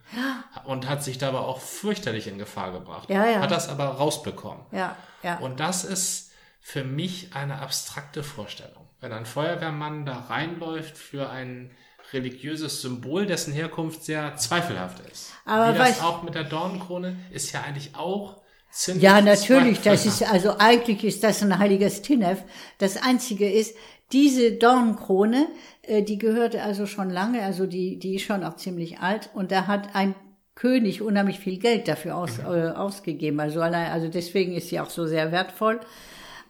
und 0.65 0.89
hat 0.89 1.01
sich 1.01 1.17
dabei 1.17 1.37
auch 1.37 1.61
fürchterlich 1.61 2.27
in 2.27 2.37
Gefahr 2.37 2.73
gebracht. 2.73 3.09
Ja, 3.09 3.25
ja. 3.25 3.39
Hat 3.39 3.51
das 3.51 3.69
aber 3.69 3.85
rausbekommen. 3.85 4.65
Ja, 4.73 4.97
ja. 5.23 5.37
Und 5.37 5.61
das 5.61 5.85
ist 5.85 6.31
für 6.59 6.83
mich 6.83 7.33
eine 7.33 7.59
abstrakte 7.59 8.21
Vorstellung. 8.21 8.85
Wenn 8.99 9.13
ein 9.13 9.25
Feuerwehrmann 9.25 10.05
da 10.05 10.25
reinläuft 10.27 10.97
für 10.97 11.29
ein 11.29 11.71
religiöses 12.11 12.81
Symbol, 12.81 13.25
dessen 13.25 13.53
Herkunft 13.53 14.03
sehr 14.03 14.35
zweifelhaft 14.35 14.99
ist. 15.09 15.31
Aber 15.45 15.73
Wie 15.73 15.77
das 15.77 16.01
auch 16.01 16.21
mit 16.21 16.35
der 16.35 16.43
Dornenkrone 16.43 17.15
ist 17.31 17.53
ja 17.53 17.61
eigentlich 17.61 17.95
auch 17.95 18.43
ziemlich 18.73 19.03
Ja, 19.03 19.21
natürlich. 19.21 19.81
Das 19.81 20.05
ist, 20.05 20.23
also 20.23 20.57
eigentlich 20.57 21.03
ist 21.03 21.23
das 21.23 21.41
ein 21.43 21.57
heiliges 21.57 22.01
Tinef. 22.01 22.39
Das 22.79 22.97
einzige 22.97 23.49
ist, 23.49 23.75
diese 24.13 24.53
Dornenkrone, 24.53 25.47
äh, 25.81 26.03
die 26.03 26.17
gehörte 26.17 26.63
also 26.63 26.85
schon 26.85 27.09
lange, 27.09 27.41
also 27.41 27.65
die, 27.65 27.99
die 27.99 28.15
ist 28.15 28.23
schon 28.23 28.43
auch 28.43 28.55
ziemlich 28.55 28.99
alt 28.99 29.29
und 29.33 29.51
da 29.51 29.67
hat 29.67 29.95
ein 29.95 30.15
König 30.55 31.01
unheimlich 31.01 31.39
viel 31.39 31.57
Geld 31.57 31.87
dafür 31.87 32.15
aus, 32.15 32.37
äh, 32.39 32.69
ausgegeben. 32.69 33.39
Also 33.39 33.61
allein, 33.61 33.91
also 33.91 34.07
deswegen 34.07 34.53
ist 34.53 34.69
sie 34.69 34.79
auch 34.79 34.91
so 34.91 35.07
sehr 35.07 35.31
wertvoll. 35.31 35.79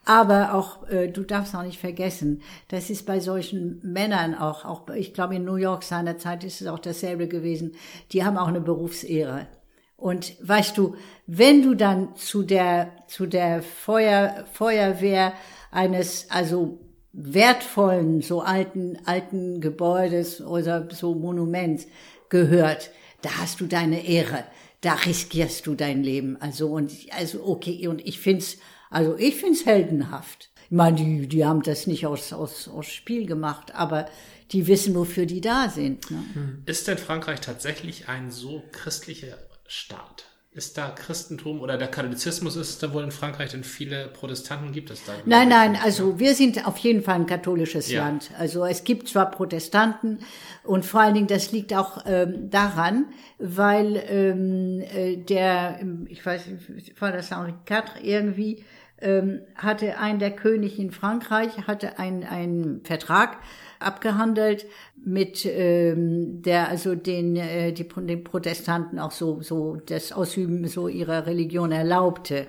Aber 0.05 0.53
auch, 0.53 0.89
äh, 0.89 1.07
du 1.07 1.23
darfst 1.23 1.55
auch 1.55 1.63
nicht 1.63 1.79
vergessen, 1.79 2.41
das 2.67 2.89
ist 2.89 3.05
bei 3.05 3.21
solchen 3.21 3.79
Männern 3.83 4.35
auch, 4.35 4.65
auch 4.65 4.89
ich 4.89 5.13
glaube 5.13 5.35
in 5.35 5.45
New 5.45 5.55
York 5.55 5.83
seinerzeit 5.83 6.43
ist 6.43 6.59
es 6.59 6.67
auch 6.67 6.79
dasselbe 6.79 7.29
gewesen, 7.29 7.77
die 8.11 8.25
haben 8.25 8.37
auch 8.37 8.49
eine 8.49 8.59
Berufsehre. 8.59 9.47
Und 9.95 10.33
weißt 10.45 10.77
du, 10.77 10.97
wenn 11.27 11.61
du 11.61 11.75
dann 11.75 12.13
zu 12.17 12.43
der, 12.43 12.89
zu 13.07 13.25
der 13.25 13.63
Feuer, 13.63 14.43
Feuerwehr 14.51 15.31
eines, 15.71 16.29
also 16.29 16.79
wertvollen, 17.13 18.21
so 18.21 18.41
alten, 18.41 18.97
alten 19.05 19.61
Gebäudes 19.61 20.41
oder 20.41 20.89
so 20.91 21.13
Monuments 21.13 21.85
gehört, 22.29 22.89
da 23.21 23.37
hast 23.37 23.61
du 23.61 23.67
deine 23.67 24.05
Ehre. 24.05 24.43
Da 24.81 24.95
riskierst 24.95 25.65
du 25.65 25.75
dein 25.75 26.03
Leben. 26.03 26.35
Also, 26.41 26.67
und, 26.67 26.91
also, 27.17 27.45
okay, 27.45 27.87
und 27.87 28.05
ich 28.05 28.19
find's, 28.19 28.57
also, 28.89 29.15
ich 29.17 29.35
find's 29.35 29.65
heldenhaft. 29.65 30.49
Ich 30.65 30.71
meine, 30.71 30.97
die, 30.97 31.27
die 31.27 31.45
haben 31.45 31.61
das 31.61 31.87
nicht 31.87 32.05
aus, 32.05 32.33
aus, 32.33 32.67
aus 32.67 32.87
Spiel 32.87 33.25
gemacht, 33.25 33.73
aber 33.75 34.07
die 34.51 34.67
wissen, 34.67 34.95
wofür 34.95 35.25
die 35.25 35.39
da 35.39 35.69
sind. 35.69 36.11
Ne? 36.11 36.61
Ist 36.65 36.87
denn 36.87 36.97
Frankreich 36.97 37.39
tatsächlich 37.41 38.09
ein 38.09 38.31
so 38.31 38.63
christlicher 38.71 39.37
Staat? 39.67 40.25
Ist 40.55 40.77
da 40.77 40.89
Christentum 40.89 41.61
oder 41.61 41.79
der 41.79 41.87
Katholizismus 41.87 42.55
ist 42.55 42.69
es 42.69 42.77
da 42.77 42.93
wohl 42.93 43.03
in 43.03 43.09
Frankreich, 43.09 43.49
denn 43.51 43.63
viele 43.63 44.07
Protestanten 44.07 44.71
gibt 44.71 44.91
es 44.91 45.03
da? 45.03 45.13
Nein, 45.25 45.49
nein, 45.49 45.75
also 45.83 46.19
wir 46.19 46.35
sind 46.35 46.67
auf 46.67 46.77
jeden 46.77 47.01
Fall 47.01 47.15
ein 47.15 47.25
katholisches 47.25 47.89
Ja. 47.89 48.05
Land. 48.05 48.29
Also 48.37 48.63
es 48.63 48.83
gibt 48.83 49.07
zwar 49.07 49.31
Protestanten 49.31 50.19
und 50.63 50.85
vor 50.85 51.01
allen 51.01 51.15
Dingen 51.15 51.25
das 51.25 51.51
liegt 51.51 51.73
auch 51.73 52.03
ähm, 52.05 52.51
daran, 52.51 53.07
weil 53.39 54.03
ähm, 54.07 54.81
äh, 54.81 55.17
der, 55.17 55.79
ähm, 55.81 56.05
ich 56.07 56.23
weiß 56.23 56.45
nicht, 56.69 57.01
war 57.01 57.11
das 57.11 57.31
Henri 57.31 57.55
IV 57.67 57.83
irgendwie, 58.03 58.63
ähm, 59.01 59.41
hatte 59.55 59.97
ein 59.97 60.19
der 60.19 60.35
König 60.35 60.77
in 60.77 60.91
Frankreich, 60.91 61.65
hatte 61.65 61.97
ein 61.97 62.23
einen 62.23 62.85
Vertrag 62.85 63.39
abgehandelt 63.79 64.65
mit 65.05 65.45
ähm, 65.45 66.41
der 66.41 66.69
also 66.69 66.95
den 66.95 67.35
äh, 67.35 67.73
die 67.73 67.87
den 67.87 68.23
Protestanten 68.23 68.99
auch 68.99 69.11
so 69.11 69.41
so 69.41 69.77
das 69.85 70.11
Ausüben 70.11 70.67
so 70.67 70.87
ihrer 70.87 71.25
Religion 71.25 71.71
erlaubte. 71.71 72.47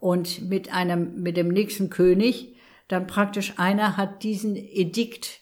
Und 0.00 0.48
mit 0.48 0.72
einem 0.72 1.22
mit 1.22 1.36
dem 1.36 1.48
nächsten 1.48 1.90
König 1.90 2.56
dann 2.88 3.06
praktisch 3.06 3.54
einer 3.56 3.96
hat 3.96 4.22
diesen 4.22 4.56
Edikt 4.56 5.40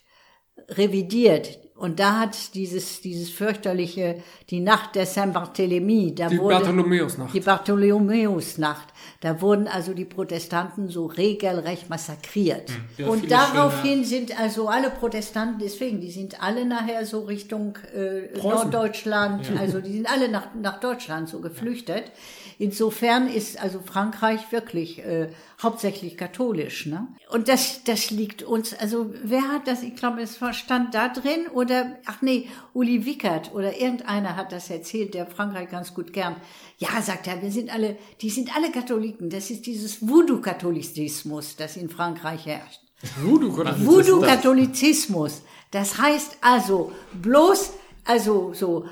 revidiert 0.69 1.59
und 1.83 1.99
da 1.99 2.21
hat 2.21 2.55
dieses 2.55 3.01
dieses 3.01 3.29
fürchterliche 3.29 4.23
die 4.49 4.61
Nacht 4.61 4.95
der 4.95 5.05
Saint 5.05 5.35
Barthélemy 5.35 6.15
da 6.15 6.29
Die 6.29 6.39
wurde 6.39 6.55
Bartholomäusnacht. 6.55 7.33
die 7.33 7.41
Bartholomäusnacht. 7.41 8.87
Da 9.19 9.41
wurden 9.41 9.67
also 9.67 9.93
die 9.93 10.05
Protestanten 10.05 10.87
so 10.87 11.07
regelrecht 11.07 11.89
massakriert. 11.89 12.71
Ja, 12.97 13.07
und 13.07 13.29
daraufhin 13.29 14.05
sind 14.05 14.39
also 14.39 14.69
alle 14.69 14.91
Protestanten 14.91 15.59
deswegen 15.59 15.99
die 15.99 16.11
sind 16.11 16.41
alle 16.41 16.65
nachher 16.65 17.05
so 17.05 17.19
Richtung 17.25 17.77
äh, 17.93 18.37
Norddeutschland. 18.41 19.51
Also 19.59 19.81
die 19.81 19.91
sind 19.91 20.09
alle 20.09 20.29
nach 20.29 20.55
nach 20.55 20.79
Deutschland 20.79 21.27
so 21.27 21.41
geflüchtet. 21.41 22.13
Insofern 22.59 23.27
ist 23.27 23.61
also 23.61 23.81
Frankreich 23.83 24.53
wirklich 24.53 24.99
äh, 25.03 25.27
hauptsächlich 25.63 26.17
katholisch. 26.17 26.85
Ne? 26.85 27.07
Und 27.29 27.47
das, 27.47 27.83
das 27.83 28.11
liegt 28.11 28.43
uns, 28.43 28.73
also 28.73 29.13
wer 29.23 29.47
hat 29.47 29.67
das, 29.67 29.81
ich 29.81 29.95
glaube, 29.95 30.21
es 30.21 30.39
stand 30.51 30.93
da 30.93 31.09
drin 31.09 31.47
oder, 31.53 31.97
ach 32.05 32.21
nee, 32.21 32.49
Uli 32.73 33.05
Wickert 33.05 33.53
oder 33.53 33.79
irgendeiner 33.79 34.35
hat 34.35 34.51
das 34.51 34.69
erzählt, 34.69 35.13
der 35.13 35.25
Frankreich 35.25 35.69
ganz 35.69 35.93
gut 35.93 36.13
gern. 36.13 36.35
Ja, 36.77 37.01
sagt 37.01 37.27
er, 37.27 37.41
wir 37.41 37.51
sind 37.51 37.73
alle, 37.73 37.97
die 38.21 38.29
sind 38.29 38.55
alle 38.55 38.71
Katholiken. 38.71 39.29
Das 39.29 39.49
ist 39.49 39.65
dieses 39.65 40.07
Voodoo-Katholizismus, 40.07 41.55
das 41.55 41.77
in 41.77 41.89
Frankreich 41.89 42.45
herrscht. 42.45 42.81
Voodoo, 43.21 43.57
Voodoo-Katholizismus. 43.57 45.41
Das 45.71 45.97
heißt 45.97 46.37
also 46.41 46.91
bloß, 47.21 47.73
also 48.05 48.53
so 48.53 48.85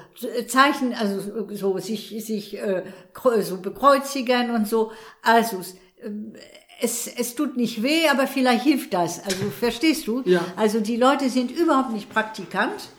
Zeichen, 0.48 0.94
also 0.94 1.48
so 1.54 1.78
sich 1.80 2.10
sich 2.26 2.58
äh, 2.58 2.84
so 3.42 3.58
bekreuzigen 3.58 4.52
und 4.52 4.68
so. 4.68 4.92
Also 5.22 5.62
ähm, 6.04 6.34
es, 6.82 7.08
es 7.08 7.36
tut 7.36 7.58
nicht 7.58 7.84
weh, 7.84 8.08
aber 8.10 8.28
vielleicht 8.28 8.64
hilft 8.64 8.94
das. 8.94 9.24
Also 9.24 9.50
verstehst 9.50 10.08
du? 10.08 10.22
Ja. 10.26 10.46
Also 10.56 10.80
die 10.80 10.98
Leute 10.98 11.30
sind 11.30 11.52
überhaupt 11.52 11.92
nicht 11.92 12.10
praktikant. 12.10 12.90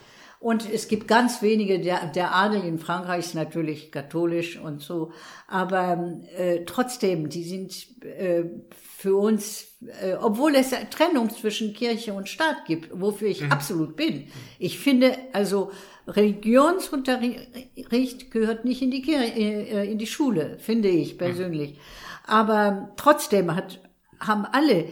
Und 0.43 0.69
es 0.69 0.89
gibt 0.89 1.07
ganz 1.07 1.41
wenige, 1.41 1.79
der, 1.79 2.07
der 2.07 2.35
Adel 2.35 2.65
in 2.65 2.81
Frankreich 2.81 3.27
ist 3.27 3.35
natürlich 3.37 3.93
katholisch 3.93 4.59
und 4.59 4.81
so, 4.81 5.13
aber 5.47 6.19
äh, 6.37 6.65
trotzdem, 6.67 7.29
die 7.29 7.45
sind 7.45 7.73
äh, 8.05 8.47
für 8.73 9.15
uns, 9.15 9.67
äh, 10.01 10.15
obwohl 10.15 10.57
es 10.57 10.71
Trennung 10.91 11.31
zwischen 11.31 11.73
Kirche 11.75 12.13
und 12.13 12.29
Staat 12.29 12.65
gibt, 12.67 12.91
wofür 12.93 13.29
ich 13.29 13.45
absolut 13.53 13.95
bin. 13.95 14.27
Ich 14.59 14.81
finde, 14.81 15.17
also 15.33 15.71
Religionsunterricht 16.07 18.31
gehört 18.31 18.65
nicht 18.65 18.83
in 18.83 18.91
die 18.91 19.03
Kirche, 19.03 19.35
äh, 19.39 19.91
in 19.91 19.99
die 19.99 20.07
Schule, 20.07 20.59
finde 20.59 20.89
ich 20.89 21.19
persönlich. 21.19 21.79
Aber 22.27 22.93
trotzdem 22.97 23.55
hat 23.55 23.81
haben 24.21 24.45
alle. 24.45 24.85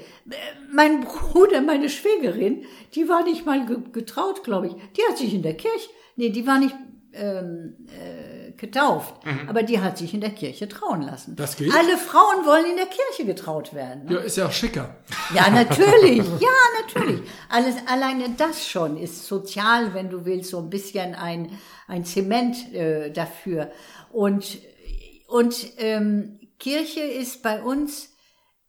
Mein 0.72 1.02
Bruder, 1.02 1.60
meine 1.60 1.88
Schwägerin, 1.88 2.64
die 2.96 3.08
war 3.08 3.22
nicht 3.22 3.46
mal 3.46 3.64
ge- 3.64 3.78
getraut, 3.92 4.42
glaube 4.42 4.66
ich. 4.66 4.72
Die 4.96 5.02
hat 5.08 5.18
sich 5.18 5.32
in 5.32 5.42
der 5.42 5.54
Kirche, 5.54 5.88
nee, 6.16 6.30
die 6.30 6.48
war 6.48 6.58
nicht 6.58 6.74
ähm, 7.12 7.76
äh, 7.88 8.52
getauft, 8.52 9.14
aber 9.48 9.62
die 9.62 9.80
hat 9.80 9.98
sich 9.98 10.12
in 10.14 10.20
der 10.20 10.30
Kirche 10.30 10.68
trauen 10.68 11.02
lassen. 11.02 11.34
Das 11.36 11.56
geht? 11.56 11.72
Alle 11.74 11.96
Frauen 11.96 12.44
wollen 12.46 12.66
in 12.70 12.76
der 12.76 12.86
Kirche 12.86 13.24
getraut 13.24 13.72
werden. 13.74 14.04
Ne? 14.04 14.14
Ja, 14.14 14.18
ist 14.20 14.36
ja 14.36 14.46
auch 14.46 14.52
schicker. 14.52 14.96
Ja, 15.34 15.48
natürlich. 15.50 16.18
Ja, 16.40 16.48
natürlich. 16.86 17.20
Alles, 17.48 17.74
alleine 17.86 18.30
das 18.36 18.68
schon 18.68 18.96
ist 18.96 19.26
sozial, 19.26 19.94
wenn 19.94 20.10
du 20.10 20.24
willst, 20.24 20.50
so 20.50 20.58
ein 20.58 20.70
bisschen 20.70 21.14
ein, 21.14 21.58
ein 21.88 22.04
Zement 22.04 22.72
äh, 22.74 23.10
dafür. 23.10 23.70
Und, 24.12 24.58
und 25.26 25.54
ähm, 25.78 26.38
Kirche 26.58 27.00
ist 27.00 27.42
bei 27.42 27.62
uns 27.62 28.10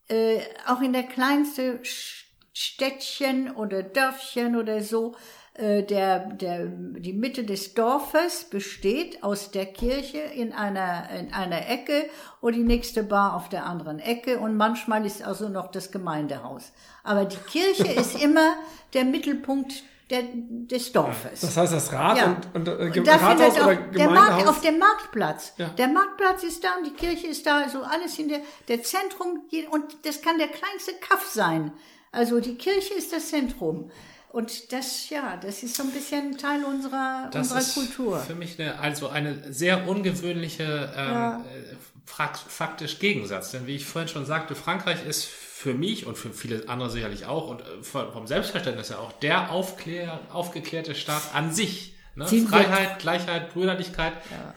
äh, 0.08 0.40
auch 0.68 0.82
in 0.82 0.94
der 0.94 1.04
kleinste 1.04 1.80
Sch- 1.84 2.24
Städtchen 2.54 3.52
oder 3.52 3.84
Dörfchen 3.84 4.56
oder 4.56 4.82
so, 4.82 5.16
der, 5.62 6.20
der, 6.20 6.66
die 6.66 7.14
Mitte 7.14 7.44
des 7.44 7.74
Dorfes 7.76 8.46
besteht 8.46 9.22
aus 9.24 9.52
der 9.52 9.68
Kirche 9.68 10.18
in 10.18 10.54
einer, 10.54 11.10
in 11.12 11.32
einer 11.34 11.70
Ecke 11.70 12.10
und 12.40 12.56
die 12.56 12.64
nächste 12.64 13.04
Bar 13.04 13.36
auf 13.36 13.48
der 13.50 13.66
anderen 13.66 14.00
Ecke 14.00 14.40
und 14.40 14.58
manchmal 14.58 15.06
ist 15.06 15.24
also 15.24 15.50
noch 15.50 15.70
das 15.72 15.92
Gemeindehaus. 15.92 16.72
Aber 17.04 17.26
die 17.26 17.38
Kirche 17.38 17.92
ist 18.00 18.22
immer 18.22 18.56
der 18.94 19.06
Mittelpunkt 19.06 19.84
der, 20.10 20.24
des 20.34 20.92
Dorfes. 20.92 21.42
Das 21.42 21.56
heißt, 21.56 21.74
das 21.74 21.94
Rad 21.94 22.18
Ja. 22.18 22.26
und, 22.54 22.56
und 22.56 22.68
äh, 22.68 23.00
Und 23.00 23.08
da 23.08 23.16
Rathaus 23.16 23.56
oder 23.56 23.64
auch 23.64 23.68
der 23.68 23.76
Markt, 23.76 23.94
Gemeindehaus. 23.94 24.48
auf 24.48 24.62
dem 24.62 24.78
Marktplatz. 24.80 25.54
Ja. 25.58 25.70
Der 25.70 25.88
Marktplatz 25.88 26.44
ist 26.44 26.64
da 26.64 26.70
und 26.78 26.86
die 26.88 26.94
Kirche 26.94 27.28
ist 27.28 27.46
da, 27.46 27.62
also 27.62 27.84
alles 27.84 28.20
in 28.20 28.28
der, 28.30 28.40
der 28.68 28.84
Zentrum, 28.84 29.44
und 29.72 29.84
das 30.04 30.22
kann 30.22 30.38
der 30.38 30.48
kleinste 30.48 30.94
Kaff 31.00 31.28
sein. 31.28 31.72
Also 32.12 32.42
die 32.42 32.56
Kirche 32.56 32.94
ist 32.96 33.14
das 33.14 33.30
Zentrum. 33.30 33.90
Und 34.32 34.72
das, 34.72 35.10
ja, 35.10 35.36
das 35.38 35.62
ist 35.62 35.76
so 35.76 35.84
ein 35.84 35.92
bisschen 35.92 36.38
Teil 36.38 36.64
unserer, 36.64 37.30
Das 37.32 37.52
unserer 37.52 37.60
ist 37.60 37.74
Kultur. 37.74 38.20
für 38.20 38.36
mich 38.36 38.60
eine, 38.60 38.80
also 38.80 39.10
eine 39.10 39.52
sehr 39.52 39.88
ungewöhnliche, 39.88 40.94
ähm, 40.96 41.12
Ja. 41.14 41.38
äh, 41.40 41.76
faktisch 42.06 43.00
Gegensatz. 43.00 43.52
Denn 43.52 43.68
wie 43.68 43.76
ich 43.76 43.86
vorhin 43.86 44.08
schon 44.10 44.26
sagte, 44.26 44.56
Frankreich 44.56 45.06
ist 45.06 45.26
für 45.26 45.74
mich 45.74 46.06
und 46.06 46.18
für 46.18 46.32
viele 46.32 46.68
andere 46.70 46.90
sicherlich 46.90 47.26
auch 47.26 47.50
und 47.50 47.62
äh, 47.62 47.84
vom 47.84 48.26
Selbstverständnis 48.28 48.90
her 48.90 49.00
auch 49.00 49.12
der 49.14 49.52
aufklär, 49.52 50.20
aufgeklärte 50.32 50.96
Staat 50.96 51.24
an 51.34 51.52
sich. 51.54 51.96
Ne? 52.16 52.26
Freiheit, 52.28 53.00
Gleichheit, 53.00 53.54
Brüderlichkeit, 53.54 54.14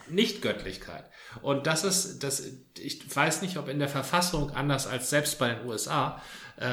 nicht 0.09 0.43
Göttlichkeit. 0.43 1.05
Und 1.43 1.67
das 1.69 1.85
ist, 1.85 2.25
das, 2.25 2.43
ich 2.79 3.15
weiß 3.15 3.43
nicht, 3.43 3.59
ob 3.59 3.69
in 3.69 3.79
der 3.79 3.89
Verfassung 3.89 4.51
anders 4.51 4.87
als 4.89 5.11
selbst 5.11 5.39
bei 5.39 5.51
den 5.51 5.67
USA 5.67 6.21
äh, 6.57 6.67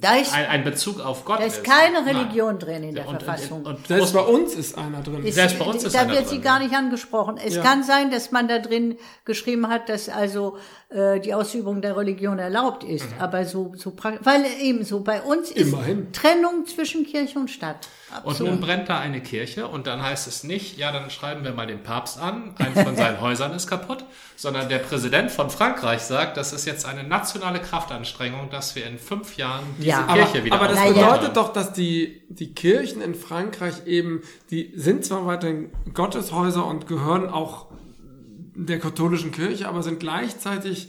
Da 0.00 0.16
ist- 0.16 0.32
ein, 0.34 0.46
ein 0.46 0.64
Bezug 0.64 1.00
auf 1.00 1.24
Gott 1.24 1.38
Da 1.40 1.44
ist 1.44 1.62
keine 1.62 2.04
Religion 2.06 2.58
drin 2.58 2.82
in 2.82 2.94
der 2.94 3.06
und, 3.06 3.22
Verfassung. 3.22 3.58
Und, 3.64 3.76
und, 3.76 3.86
Selbst 3.86 4.12
bei 4.14 4.20
uns 4.20 4.54
ist 4.54 4.76
einer 4.78 5.02
drin. 5.02 5.22
Ist- 5.24 5.34
Selbst 5.34 5.58
bei 5.58 5.64
uns 5.66 5.84
ist 5.84 5.94
da 5.94 6.00
einer 6.00 6.12
wird 6.14 6.28
sie 6.28 6.36
drin, 6.36 6.44
gar 6.44 6.58
nicht 6.60 6.74
angesprochen. 6.74 7.36
Es 7.36 7.56
Ja. 7.56 7.62
kann 7.62 7.82
sein, 7.84 8.10
dass 8.10 8.30
man 8.32 8.48
da 8.48 8.58
drin 8.58 8.96
geschrieben 9.24 9.68
hat, 9.68 9.88
dass 9.88 10.08
also 10.08 10.56
äh, 10.88 11.20
die 11.20 11.34
Ausübung 11.34 11.82
der 11.82 11.96
Religion 11.96 12.38
erlaubt 12.38 12.84
ist. 12.84 13.04
Mhm. 13.10 13.20
Aber 13.20 13.44
so, 13.44 13.72
so 13.76 13.92
weil 14.22 14.44
eben 14.60 14.84
so 14.84 15.00
bei 15.00 15.20
uns 15.20 15.50
ist 15.50 15.68
Immerhin. 15.72 16.12
Trennung 16.12 16.64
zwischen 16.66 17.04
Kirche 17.04 17.38
und 17.38 17.50
Stadt. 17.50 17.88
Und 18.22 18.30
Absolut. 18.30 18.52
nun 18.52 18.60
brennt 18.60 18.88
da 18.88 19.00
eine 19.00 19.20
Kirche 19.20 19.66
und 19.66 19.88
dann 19.88 20.00
heißt 20.00 20.28
es 20.28 20.44
nicht, 20.44 20.78
ja, 20.78 20.92
dann 20.92 21.10
schreiben 21.10 21.42
wir 21.44 21.50
mal 21.52 21.66
den 21.66 21.82
Papst 21.82 22.20
an, 22.20 22.54
ein 22.56 22.72
von 22.72 22.94
seinen 22.96 23.20
Häusern 23.20 23.52
ist 23.52 23.66
kaputt, 23.66 24.04
sondern 24.36 24.68
der 24.68 24.78
Präsident 24.78 25.32
von 25.32 25.50
Frankreich 25.50 26.02
sagt, 26.02 26.36
das 26.36 26.52
ist 26.52 26.66
jetzt 26.66 26.86
eine 26.86 27.02
nationale 27.02 27.58
Kraftanstrengung, 27.60 28.48
dass 28.50 28.75
wir 28.76 28.86
in 28.86 28.98
fünf 28.98 29.36
Jahren 29.36 29.64
diese 29.78 29.88
Ja. 29.88 30.02
Kirche 30.06 30.28
aber, 30.38 30.44
wieder 30.44 30.54
aber 30.56 30.68
das 30.68 30.76
Naja. 30.78 30.92
bedeutet 30.92 31.36
doch, 31.36 31.52
dass 31.52 31.72
die, 31.72 32.22
die 32.28 32.54
Kirchen 32.54 33.02
in 33.02 33.14
Frankreich 33.14 33.86
eben, 33.86 34.22
die 34.50 34.72
sind 34.76 35.04
zwar 35.04 35.26
weiterhin 35.26 35.70
Gotteshäuser 35.94 36.64
und 36.66 36.86
gehören 36.86 37.28
auch 37.28 37.66
der 38.54 38.78
katholischen 38.78 39.32
Kirche, 39.32 39.68
aber 39.68 39.82
sind 39.82 39.98
gleichzeitig 40.00 40.88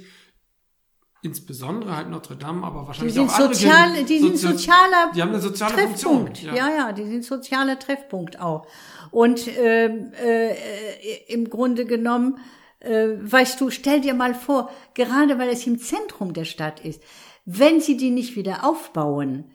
insbesondere 1.23 1.95
halt 1.97 2.09
Notre 2.09 2.35
Dame, 2.35 2.65
aber 2.65 2.81
Die 2.81 2.87
wahrscheinlich 2.87 3.13
sind, 3.15 3.29
auch 3.29 3.33
andere 3.35 3.55
sozial, 3.55 3.89
Kirchen, 3.89 4.05
die 4.07 4.19
sind 4.19 4.35
sozi- 4.35 4.51
sozialer 4.51 5.11
die 5.15 5.21
haben 5.21 5.29
eine 5.29 5.41
soziale 5.41 5.73
Treffpunkt. 5.73 6.37
Funktion. 6.37 6.55
Ja. 6.55 6.67
ja, 6.69 6.91
die 6.93 7.03
sind 7.05 7.25
sozialer 7.25 7.79
Treffpunkt 7.79 8.39
auch. 8.39 8.67
Und 9.11 9.47
ähm, 9.57 10.11
äh, 10.23 10.53
im 11.27 11.49
Grunde 11.49 11.85
genommen, 11.85 12.37
äh, 12.79 13.07
weißt 13.19 13.59
du, 13.59 13.71
stell 13.71 13.99
dir 14.01 14.13
mal 14.13 14.35
vor, 14.35 14.69
gerade 14.93 15.39
weil 15.39 15.49
es 15.49 15.65
im 15.65 15.79
Zentrum 15.79 16.33
der 16.33 16.45
Stadt 16.45 16.79
ist, 16.81 17.01
wenn 17.49 17.79
sie 17.79 17.95
die 17.95 18.09
nicht 18.09 18.35
wieder 18.35 18.65
aufbauen, 18.65 19.45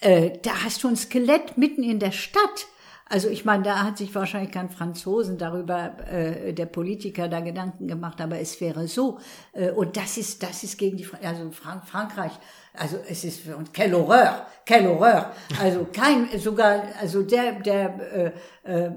äh, 0.00 0.38
da 0.42 0.64
hast 0.64 0.82
du 0.82 0.88
ein 0.88 0.96
Skelett 0.96 1.58
mitten 1.58 1.82
in 1.82 1.98
der 1.98 2.12
Stadt. 2.12 2.66
Also 3.04 3.28
ich 3.28 3.44
meine, 3.44 3.62
da 3.62 3.84
hat 3.84 3.98
sich 3.98 4.14
wahrscheinlich 4.14 4.52
kein 4.52 4.70
Franzosen 4.70 5.36
darüber, 5.36 5.98
äh, 6.08 6.54
der 6.54 6.64
Politiker 6.64 7.28
da 7.28 7.40
Gedanken 7.40 7.88
gemacht, 7.88 8.22
aber 8.22 8.38
es 8.38 8.58
wäre 8.62 8.88
so. 8.88 9.18
Äh, 9.52 9.70
und 9.70 9.98
das 9.98 10.16
ist, 10.16 10.42
das 10.42 10.64
ist 10.64 10.78
gegen 10.78 10.96
die, 10.96 11.06
also 11.22 11.50
Frank 11.50 11.86
Frankreich, 11.86 12.32
also 12.74 12.96
es 13.08 13.24
ist 13.24 13.40
für 13.40 13.56
uns, 13.56 13.72
quelle 13.72 13.96
Horreur, 13.98 14.46
quelle 14.64 14.88
Horreur. 14.88 15.32
Also 15.60 15.86
kein, 15.92 16.28
sogar, 16.38 16.82
also 17.00 17.22
der, 17.22 17.52
der 17.54 18.32
äh, 18.64 18.86
äh, 18.86 18.90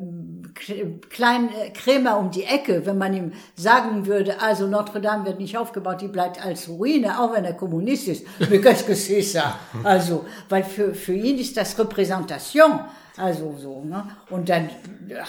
K- 0.54 1.00
klein 1.10 1.50
äh, 1.54 1.72
Krämer 1.72 2.18
um 2.18 2.30
die 2.32 2.44
Ecke, 2.44 2.86
wenn 2.86 2.98
man 2.98 3.14
ihm 3.14 3.32
sagen 3.56 4.06
würde, 4.06 4.40
also 4.42 4.68
Notre 4.68 5.02
Dame 5.02 5.26
wird 5.26 5.40
nicht 5.40 5.58
aufgebaut, 5.58 6.02
die 6.02 6.08
bleibt 6.08 6.44
als 6.46 6.70
Ruine, 6.70 7.20
auch 7.20 7.34
wenn 7.34 7.46
er 7.46 7.54
Kommunist 7.54 8.08
ist. 8.08 8.26
Mais 8.40 8.60
qu'est-ce 8.62 8.84
que 8.86 8.94
c'est 8.96 9.22
ça? 9.24 9.56
Also, 9.84 10.26
weil 10.50 10.64
für, 10.64 10.94
für 10.94 11.14
ihn 11.14 11.38
ist 11.40 11.58
das 11.58 11.78
Repräsentation. 11.80 12.80
Also 13.16 13.56
so, 13.60 13.84
ne? 13.84 14.08
Und 14.32 14.50
dann 14.50 14.70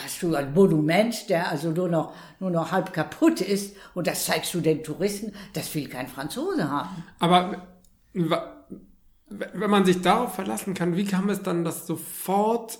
hast 0.03 0.23
du 0.23 0.35
ein 0.35 0.55
Monument, 0.55 1.29
der 1.29 1.51
also 1.51 1.69
nur 1.71 1.89
noch, 1.89 2.15
nur 2.41 2.51
noch 2.51 2.73
halb 2.73 2.95
kaputt 2.95 3.43
ist 3.43 3.77
und 3.95 4.07
das 4.07 4.25
zeigst 4.25 4.55
du 4.55 4.61
den 4.63 4.83
Touristen, 4.83 5.33
das 5.53 5.75
will 5.75 5.87
kein 5.89 6.09
Franzose 6.09 6.71
haben. 6.71 7.05
Aber 7.19 7.63
wenn 8.15 9.71
man 9.71 9.85
sich 9.85 10.01
darauf 10.01 10.35
verlassen 10.35 10.75
kann, 10.75 10.97
wie 10.97 11.05
kam 11.05 11.29
es 11.29 11.43
dann, 11.43 11.65
dass 11.65 11.87
sofort, 11.87 12.79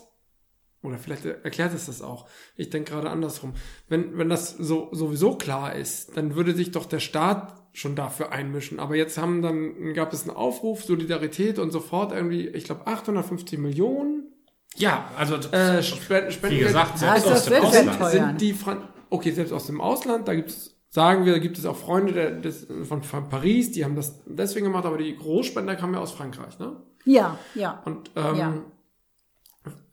oder 0.81 0.97
vielleicht 0.97 1.25
erklärt 1.25 1.73
es 1.73 1.87
das 1.87 2.01
auch, 2.01 2.27
ich 2.55 2.69
denke 2.69 2.91
gerade 2.91 3.09
andersrum, 3.09 3.53
wenn, 3.89 4.17
wenn 4.17 4.29
das 4.29 4.51
so 4.51 4.89
sowieso 4.91 5.35
klar 5.37 5.75
ist, 5.75 6.15
dann 6.15 6.35
würde 6.35 6.55
sich 6.55 6.71
doch 6.71 6.85
der 6.85 6.99
Staat 6.99 7.53
schon 7.73 7.95
dafür 7.95 8.31
einmischen. 8.31 8.79
Aber 8.79 8.95
jetzt 8.95 9.17
haben 9.17 9.41
dann, 9.41 9.93
gab 9.93 10.13
es 10.13 10.21
einen 10.21 10.35
Aufruf, 10.35 10.83
Solidarität 10.83 11.59
und 11.59 11.71
sofort 11.71 12.13
irgendwie, 12.13 12.47
ich 12.47 12.63
glaube, 12.63 12.87
850 12.87 13.59
Millionen 13.59 14.31
Ja, 14.77 15.11
also 15.17 15.35
äh, 15.35 15.83
Spenden, 15.83 16.31
Spenden 16.31 16.57
wie 16.57 16.61
gesagt, 16.61 16.97
selbst 16.97 17.27
aus 17.27 17.45
dem 17.45 17.63
Ausland. 17.63 18.11
sind 18.11 18.41
die 18.41 18.53
Fran 18.53 18.87
okay 19.09 19.31
selbst 19.31 19.51
aus 19.51 19.67
dem 19.67 19.81
Ausland 19.81 20.27
da 20.27 20.33
gibt 20.33 20.49
es 20.49 20.74
sagen 20.95 21.25
wir 21.25 21.33
da 21.33 21.39
gibt 21.39 21.57
es 21.57 21.65
auch 21.65 21.75
Freunde 21.75 22.13
der, 22.13 22.31
des, 22.31 22.67
von, 22.89 23.03
von 23.03 23.27
Paris 23.29 23.71
die 23.73 23.83
haben 23.83 23.95
das 23.95 24.21
deswegen 24.25 24.65
gemacht 24.67 24.85
aber 24.85 24.97
die 24.97 25.15
Großspender 25.15 25.75
kamen 25.75 25.93
ja 25.95 25.99
aus 25.99 26.13
Frankreich 26.13 26.57
ne 26.59 26.77
Ja, 27.03 27.37
ja. 27.53 27.81
und 27.85 28.11
ähm, 28.15 28.35
Ja. 28.37 28.53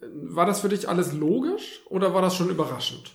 war 0.00 0.46
das 0.46 0.60
für 0.60 0.68
dich 0.68 0.88
alles 0.88 1.12
logisch 1.12 1.82
oder 1.90 2.14
war 2.14 2.22
das 2.22 2.36
schon 2.36 2.50
überraschend 2.50 3.10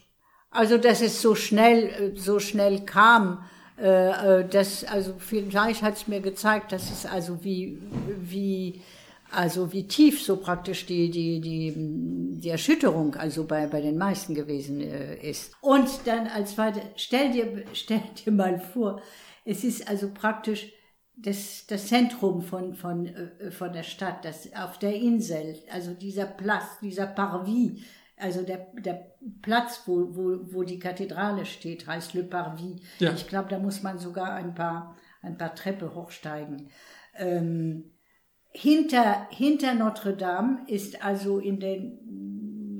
Also, 0.50 0.78
dass 0.78 1.02
es 1.02 1.22
so 1.22 1.34
schnell, 1.36 1.80
äh, 1.88 2.20
so 2.20 2.40
schnell 2.40 2.84
kam, 2.86 3.44
äh, 3.80 4.40
äh, 4.42 4.48
das, 4.50 4.84
also 4.86 5.14
vielleicht 5.18 5.82
hat 5.82 5.96
es 5.96 6.08
mir 6.08 6.20
gezeigt, 6.22 6.72
dass 6.72 6.92
es 6.92 7.06
also 7.06 7.44
wie, 7.44 7.80
wie, 8.20 8.82
also 9.32 9.73
wie 9.73 9.88
tief 9.88 10.21
so 10.21 10.38
praktisch 10.38 10.86
die, 10.86 11.09
die, 11.09 11.41
die, 11.41 11.73
die 12.39 12.49
Erschütterung 12.49 13.15
also 13.15 13.45
bei, 13.45 13.67
bei 13.67 13.82
den 13.82 13.97
meisten 13.97 14.34
gewesen 14.34 14.82
äh, 14.82 15.15
ist. 15.17 15.53
Und 15.61 15.89
dann 16.05 16.28
als 16.28 16.55
zweite, 16.55 16.82
stell 16.95 17.32
dir, 17.32 17.65
stell 17.73 18.01
dir 18.25 18.32
mal 18.32 18.59
vor, 18.59 19.01
es 19.45 19.63
ist 19.63 19.88
also 19.89 20.11
praktisch 20.13 20.71
das, 21.15 21.65
das 21.67 21.88
Zentrum 21.88 22.41
von, 22.41 22.75
von, 22.75 23.07
äh, 23.07 23.51
von 23.51 23.73
der 23.73 23.84
Stadt, 23.84 24.23
das 24.23 24.53
auf 24.53 24.78
der 24.80 24.95
Insel, 24.95 25.55
also 25.71 25.93
dieser 25.93 26.25
Platz, 26.25 26.80
dieser 26.82 27.07
Parvis, 27.07 27.82
also 28.17 28.43
der, 28.43 28.67
der 28.73 29.15
Platz, 29.41 29.84
wo, 29.86 30.15
wo, 30.15 30.39
wo 30.53 30.63
die 30.63 30.80
Kathedrale 30.80 31.45
steht, 31.45 31.86
heißt 31.86 32.13
Le 32.13 32.23
Parvis. 32.23 32.82
Ja. 32.99 33.13
Ich 33.13 33.28
glaube, 33.28 33.49
da 33.49 33.59
muss 33.59 33.84
man 33.84 33.99
sogar 33.99 34.34
ein 34.34 34.55
paar, 34.55 34.95
ein 35.21 35.38
paar 35.38 35.53
Treppe 35.53 35.93
hochsteigen. 35.93 36.69
Ähm, 37.15 37.91
hinter, 38.58 39.28
hinter 39.30 39.76
Notre 39.76 40.14
Dame 40.14 40.60
ist 40.68 41.03
also 41.03 41.39
in 41.39 41.60
den 41.60 41.99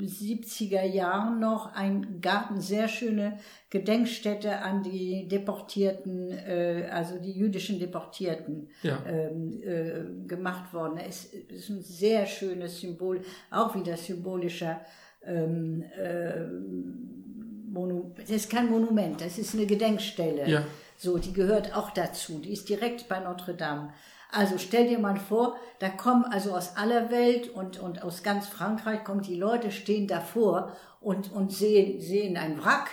70er 0.02 0.84
Jahren 0.84 1.40
noch 1.40 1.74
ein 1.76 2.20
Garten, 2.22 2.62
sehr 2.62 2.88
schöne 2.88 3.38
Gedenkstätte 3.70 4.60
an 4.60 4.82
die 4.82 5.28
Deportierten, 5.28 6.32
äh, 6.32 6.88
also 6.92 7.20
die 7.20 7.34
jüdischen 7.34 7.80
Deportierten 7.80 8.70
Ja. 8.82 9.04
ähm, 9.06 9.62
äh, 9.62 10.28
gemacht 10.28 10.74
worden. 10.74 10.98
Es 10.98 11.26
ist 11.26 11.70
ein 11.70 11.82
sehr 11.82 12.26
schönes 12.26 12.80
Symbol, 12.80 13.22
auch 13.52 13.76
wieder 13.76 13.98
symbolischer 13.98 14.82
ähm, 15.26 15.84
äh, 15.96 16.46
Monu 17.70 18.14
das 18.18 18.30
ist 18.30 18.50
kein 18.50 18.70
Monument, 18.70 19.20
das 19.22 19.38
ist 19.38 19.54
eine 19.54 19.66
Gedenkstelle. 19.66 20.50
Ja. 20.50 20.64
So, 20.96 21.18
die 21.20 21.34
gehört 21.34 21.76
auch 21.76 21.92
dazu. 21.92 22.40
Die 22.40 22.54
ist 22.54 22.70
direkt 22.70 23.08
bei 23.08 23.20
Notre 23.20 23.54
Dame. 23.54 23.94
Also 24.32 24.58
stell 24.58 24.88
dir 24.88 25.00
mal 25.00 25.18
vor, 25.18 25.58
da 25.80 25.90
kommen 25.90 26.26
also 26.26 26.56
aus 26.56 26.76
aller 26.76 27.12
Welt 27.12 27.50
und, 27.50 27.80
und 27.80 28.04
aus 28.04 28.24
ganz 28.24 28.48
Frankreich 28.48 29.04
kommen 29.04 29.22
die 29.22 29.36
Leute, 29.36 29.72
stehen 29.72 30.08
davor 30.08 30.76
und, 31.00 31.32
und 31.32 31.54
sehen, 31.54 32.02
sehen 32.02 32.36
ein 32.38 32.62
Wrack. 32.64 32.90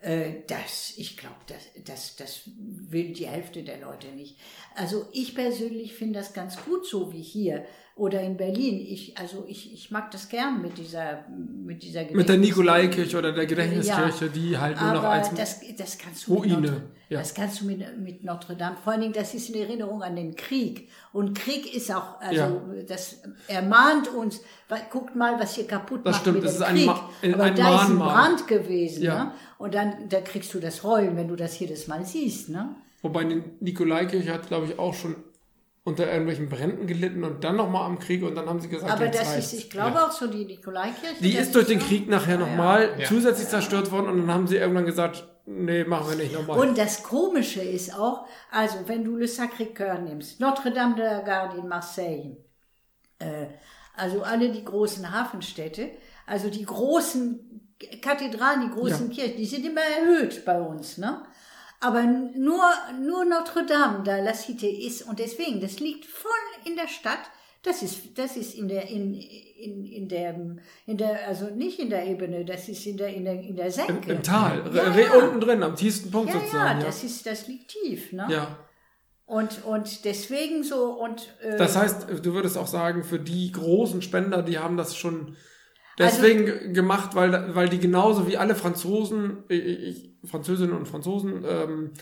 Äh, 0.00 0.42
das, 0.46 0.94
ich 0.96 1.16
glaube, 1.16 1.36
das, 1.46 1.84
das, 1.84 2.16
das 2.16 2.42
will 2.46 3.12
die 3.12 3.26
Hälfte 3.26 3.62
der 3.62 3.80
Leute 3.80 4.08
nicht. 4.08 4.38
Also 4.74 5.06
ich 5.12 5.34
persönlich 5.34 5.94
finde 5.94 6.20
das 6.20 6.32
ganz 6.32 6.62
gut 6.64 6.86
so 6.86 7.12
wie 7.12 7.22
hier 7.22 7.66
oder 7.96 8.20
in 8.20 8.36
Berlin. 8.36 8.78
Ich, 8.86 9.16
also 9.16 9.46
ich, 9.48 9.72
ich 9.72 9.90
mag 9.90 10.10
das 10.10 10.28
gern 10.28 10.60
mit 10.60 10.76
dieser, 10.76 11.24
mit 11.64 11.82
dieser 11.82 12.04
mit 12.12 12.28
der 12.28 12.36
Nikolaikirche 12.36 13.16
oder 13.18 13.32
der 13.32 13.46
Gedächtniskirche 13.46 14.28
die 14.28 14.56
halt 14.58 14.78
nur 14.78 14.92
noch 14.92 15.02
als 15.04 15.32
das, 15.32 15.60
das 15.78 15.96
kannst 15.96 16.26
du 16.28 16.34
Ruine, 16.34 16.56
Mit 16.58 16.70
Notre, 16.70 16.82
ja. 17.08 17.18
Das 17.20 17.32
kannst 17.32 17.62
du 17.62 17.64
mit, 17.64 17.98
mit 17.98 18.22
Notre 18.22 18.54
Dame. 18.54 18.76
Vor 18.84 18.92
allen 18.92 19.00
Dingen, 19.00 19.14
das 19.14 19.32
ist 19.32 19.48
eine 19.54 19.64
Erinnerung 19.64 20.02
an 20.02 20.14
den 20.14 20.36
Krieg. 20.36 20.90
Und 21.14 21.38
Krieg 21.38 21.74
ist 21.74 21.90
auch, 21.90 22.20
also 22.20 22.34
Ja. 22.34 22.60
das 22.86 23.22
ermahnt 23.48 24.08
uns. 24.14 24.42
Guckt 24.90 25.16
mal, 25.16 25.40
was 25.40 25.54
hier 25.54 25.66
kaputt 25.66 26.00
Das 26.04 26.12
macht 26.16 26.20
stimmt, 26.20 26.36
mit 26.36 26.44
das 26.44 26.58
dem 26.58 26.66
Krieg. 26.66 26.90
Ein- 27.22 27.34
Aber 27.34 27.44
ein 27.44 27.54
da 27.54 27.74
ist 27.76 27.88
ein 27.90 27.96
Mahnmal. 27.96 28.14
Brand 28.14 28.46
gewesen. 28.46 29.04
Ja. 29.04 29.24
Ne? 29.24 29.32
Und 29.56 29.74
dann 29.74 30.08
da 30.10 30.20
kriegst 30.20 30.52
du 30.52 30.60
das 30.60 30.82
Heulen, 30.82 31.16
wenn 31.16 31.28
du 31.28 31.36
das 31.36 31.58
jedes 31.58 31.88
Mal 31.88 32.04
siehst. 32.04 32.50
Ne? 32.50 32.74
wobei 33.02 33.22
die 33.24 33.40
Nikolaikirche 33.60 34.32
hat 34.32 34.48
glaube 34.48 34.66
ich 34.66 34.78
auch 34.80 34.92
schon 34.92 35.14
unter 35.86 36.10
irgendwelchen 36.10 36.48
Bränden 36.48 36.88
gelitten 36.88 37.22
und 37.22 37.44
dann 37.44 37.54
nochmal 37.54 37.86
am 37.86 38.00
Krieg 38.00 38.24
und 38.24 38.34
dann 38.34 38.48
haben 38.48 38.60
sie 38.60 38.68
gesagt 38.68 38.92
Aber 38.92 39.06
das 39.06 39.36
ist, 39.36 39.52
ich 39.52 39.70
glaube 39.70 40.04
auch 40.04 40.10
so 40.10 40.26
die 40.26 40.44
Nikolaikirche. 40.44 41.22
Die 41.22 41.36
ist 41.36 41.54
durch 41.54 41.68
den. 41.68 41.78
Krieg 41.78 42.08
nachher 42.08 42.40
Ja, 42.40 42.40
nochmal 42.40 42.96
Ja. 42.98 43.06
zusätzlich 43.06 43.46
zerstört 43.46 43.92
worden 43.92 44.08
und 44.08 44.18
dann 44.22 44.34
haben 44.34 44.48
sie 44.48 44.56
irgendwann 44.56 44.84
gesagt, 44.84 45.24
nee, 45.46 45.84
machen 45.84 46.10
wir 46.10 46.16
nicht 46.16 46.34
nochmal. 46.34 46.58
Und 46.58 46.76
das 46.76 47.04
Komische 47.04 47.62
ist 47.62 47.96
auch, 47.96 48.26
also 48.50 48.78
wenn 48.86 49.04
du 49.04 49.16
Le 49.16 49.26
Sacré-Cœur 49.26 50.00
nimmst, 50.00 50.40
Notre-Dame 50.40 50.96
de 50.96 51.04
la 51.04 51.20
Garde 51.20 51.58
in 51.58 51.68
Marseille, 51.68 52.36
äh, 53.20 53.46
also 53.96 54.22
alle 54.22 54.50
die 54.50 54.64
großen 54.64 55.08
Hafenstädte, 55.12 55.90
also 56.26 56.50
die 56.50 56.64
großen 56.64 57.60
Kathedralen, 58.02 58.62
die 58.62 58.74
großen 58.74 59.08
Kirchen, 59.10 59.36
die 59.36 59.46
sind 59.46 59.64
immer 59.64 59.82
erhöht 59.82 60.44
bei 60.44 60.60
uns, 60.60 60.98
ne? 60.98 61.22
Aber 61.80 62.02
nur, 62.04 62.62
nur 63.00 63.24
Notre-Dame, 63.24 64.02
da 64.04 64.18
La 64.18 64.32
Cité 64.32 64.68
ist, 64.68 65.02
und 65.02 65.18
deswegen, 65.18 65.60
das 65.60 65.78
liegt 65.80 66.06
voll 66.06 66.30
in 66.64 66.76
der 66.76 66.88
Stadt, 66.88 67.18
das 67.62 67.82
ist, 67.82 68.16
das 68.16 68.36
ist 68.36 68.54
in 68.54 68.68
der, 68.68 68.88
in, 68.88 69.14
in, 69.14 69.84
in 69.84 70.08
der, 70.08 70.34
in 70.86 70.96
der, 70.96 71.26
also 71.26 71.46
nicht 71.50 71.78
in 71.78 71.90
der 71.90 72.06
Ebene, 72.06 72.44
das 72.44 72.68
ist 72.68 72.86
in 72.86 72.96
der, 72.96 73.08
in 73.08 73.24
der, 73.24 73.34
in 73.40 73.56
der 73.56 73.66
Im, 73.66 73.72
Senke. 73.72 74.12
Im 74.12 74.22
Tal, 74.22 74.70
Ja, 74.72 74.96
ja. 74.96 75.12
unten 75.14 75.40
drin, 75.40 75.62
am 75.62 75.74
tiefsten 75.74 76.10
Punkt 76.10 76.32
Ja, 76.32 76.40
sozusagen. 76.40 76.80
ja, 76.80 76.86
das 76.86 77.02
ist, 77.04 77.26
das 77.26 77.46
liegt 77.48 77.68
tief, 77.68 78.12
ne? 78.12 78.26
ja. 78.30 78.56
Und, 79.26 79.64
und 79.64 80.04
deswegen 80.04 80.62
so, 80.62 80.92
und, 80.92 81.34
äh, 81.42 81.56
Das 81.56 81.76
heißt, 81.76 82.06
du 82.24 82.32
würdest 82.32 82.56
auch 82.56 82.68
sagen, 82.68 83.02
für 83.02 83.18
die 83.18 83.50
großen 83.50 84.00
Spender, 84.00 84.42
die 84.42 84.58
haben 84.60 84.76
das 84.76 84.96
schon 84.96 85.36
deswegen 85.98 86.46
ge- 86.46 86.72
gemacht, 86.72 87.14
weil, 87.14 87.54
weil 87.54 87.68
die 87.68 87.78
genauso 87.78 88.26
wie 88.28 88.36
alle 88.36 88.54
Franzosen, 88.54 89.44
ich, 89.48 89.64
ich, 89.64 90.10
Französinnen 90.24 90.76
und 90.76 90.86
Franzosen 90.86 91.44
ähm, 91.48 91.92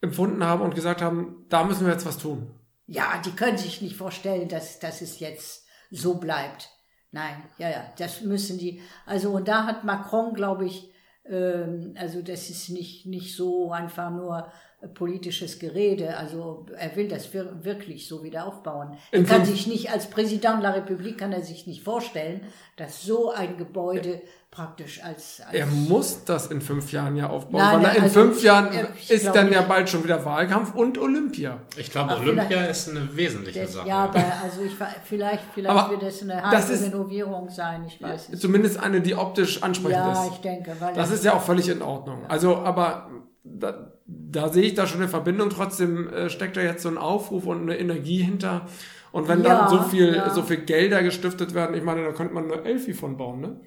empfunden 0.00 0.44
haben 0.44 0.62
und 0.62 0.74
gesagt 0.74 1.00
haben, 1.02 1.46
da 1.48 1.64
müssen 1.64 1.86
wir 1.86 1.92
jetzt 1.92 2.06
was 2.06 2.18
tun. 2.18 2.50
ja, 2.86 3.20
die 3.24 3.30
können 3.32 3.56
sich 3.58 3.80
nicht 3.80 3.96
vorstellen, 3.96 4.48
dass, 4.48 4.78
dass 4.78 5.00
es 5.00 5.18
jetzt 5.20 5.66
so 5.90 6.14
bleibt. 6.14 6.68
Nein, 7.12 7.42
ja, 7.58 7.70
ja, 7.70 7.92
das 7.96 8.22
müssen 8.22 8.58
die, 8.58 8.82
also, 9.06 9.30
und 9.30 9.46
da 9.48 9.64
hat 9.66 9.84
Macron, 9.84 10.34
glaube 10.34 10.66
ich, 10.66 10.90
ähm, 11.26 11.94
also 11.96 12.20
das 12.22 12.50
ist 12.50 12.68
nicht, 12.70 13.06
nicht 13.06 13.36
so 13.36 13.70
einfach 13.72 14.10
nur 14.10 14.52
politisches 14.92 15.58
Gerede. 15.58 16.16
Also 16.16 16.66
er 16.76 16.94
will 16.96 17.08
das 17.08 17.32
wir 17.32 17.64
wirklich 17.64 18.06
so 18.08 18.22
wieder 18.22 18.46
aufbauen. 18.46 18.96
Er 19.12 19.22
kann 19.24 19.44
sich 19.44 19.66
nicht, 19.66 19.90
als 19.90 20.08
Präsident 20.10 20.62
der 20.62 20.74
Republik 20.76 21.18
kann 21.18 21.32
er 21.32 21.42
sich 21.42 21.66
nicht 21.66 21.82
vorstellen, 21.82 22.40
dass 22.76 23.02
so 23.02 23.30
ein 23.32 23.56
Gebäude 23.56 24.20
praktisch 24.50 25.02
als, 25.02 25.40
als 25.44 25.52
Er 25.54 25.66
muss 25.66 26.24
das 26.24 26.46
in 26.46 26.60
fünf 26.60 26.92
Jahren 26.92 27.16
ja 27.16 27.28
aufbauen, 27.28 27.60
Nein, 27.60 27.76
weil 27.78 27.84
er 27.86 27.96
in 27.96 28.02
also 28.04 28.20
fünf 28.20 28.36
ich- 28.36 28.42
Jahren 28.44 28.68
ich 28.96 29.10
ist 29.10 29.22
glaub 29.22 29.34
dann 29.34 29.50
ja 29.52 29.58
nicht. 29.60 29.68
bald 29.68 29.90
schon 29.90 30.04
wieder 30.04 30.24
Wahlkampf 30.24 30.74
und 30.76 30.96
Olympia. 30.96 31.58
Ich 31.76 31.90
glaube, 31.90 32.14
Olympia 32.16 32.66
ist 32.66 32.88
eine 32.88 33.16
wesentliche 33.16 33.62
das, 33.62 33.72
Sache. 33.72 33.88
ja, 33.88 34.04
aber 34.04 34.22
also 34.44 34.62
ich 34.62 34.78
war- 34.78 34.94
vielleicht 35.04 35.42
vielleicht 35.52 35.76
Aber 35.76 35.90
wird 35.90 36.04
es 36.04 36.22
eine 36.22 36.34
das 36.36 36.44
halbe 36.68 36.72
ist- 36.72 36.84
Renovierung 36.84 37.50
sein. 37.50 37.84
Ich 37.88 38.00
weiß 38.00 38.28
es. 38.32 38.38
Zumindest 38.40 38.78
eine, 38.78 39.00
die 39.00 39.16
optisch 39.16 39.60
ansprechend 39.60 39.96
Ja, 39.98 40.24
ist. 40.24 40.32
ich 40.34 40.40
denke, 40.40 40.76
weil 40.78 40.94
Das 40.94 41.10
ist 41.10 41.24
ja 41.24 41.34
auch 41.34 41.42
völlig 41.42 41.68
in 41.68 41.82
Ordnung. 41.82 42.24
Also, 42.28 42.56
aber 42.58 43.10
da, 43.42 43.92
da 44.06 44.48
sehe 44.52 44.64
ich 44.64 44.74
da 44.74 44.86
schon 44.86 45.00
eine 45.00 45.08
Verbindung. 45.08 45.50
Trotzdem 45.50 46.08
äh, 46.08 46.28
steckt 46.30 46.56
da 46.56 46.60
jetzt 46.60 46.82
so 46.82 46.88
ein 46.88 46.98
Aufruf 46.98 47.46
und 47.46 47.62
eine 47.62 47.78
Energie 47.78 48.22
hinter. 48.22 48.66
Und 49.12 49.28
wenn 49.28 49.42
Ja, 49.44 49.60
dann 49.60 49.68
so 49.70 49.82
viel, 49.84 50.14
ja. 50.14 50.30
so 50.30 50.42
viel 50.42 50.58
Gelder 50.58 51.02
gestiftet 51.02 51.54
werden, 51.54 51.76
ich 51.76 51.82
meine, 51.84 52.02
da 52.04 52.12
könnte 52.12 52.34
man 52.34 52.50
eine 52.50 52.62
Elfi 52.64 52.92
von 52.94 53.16
bauen, 53.16 53.40
ne? 53.40 53.60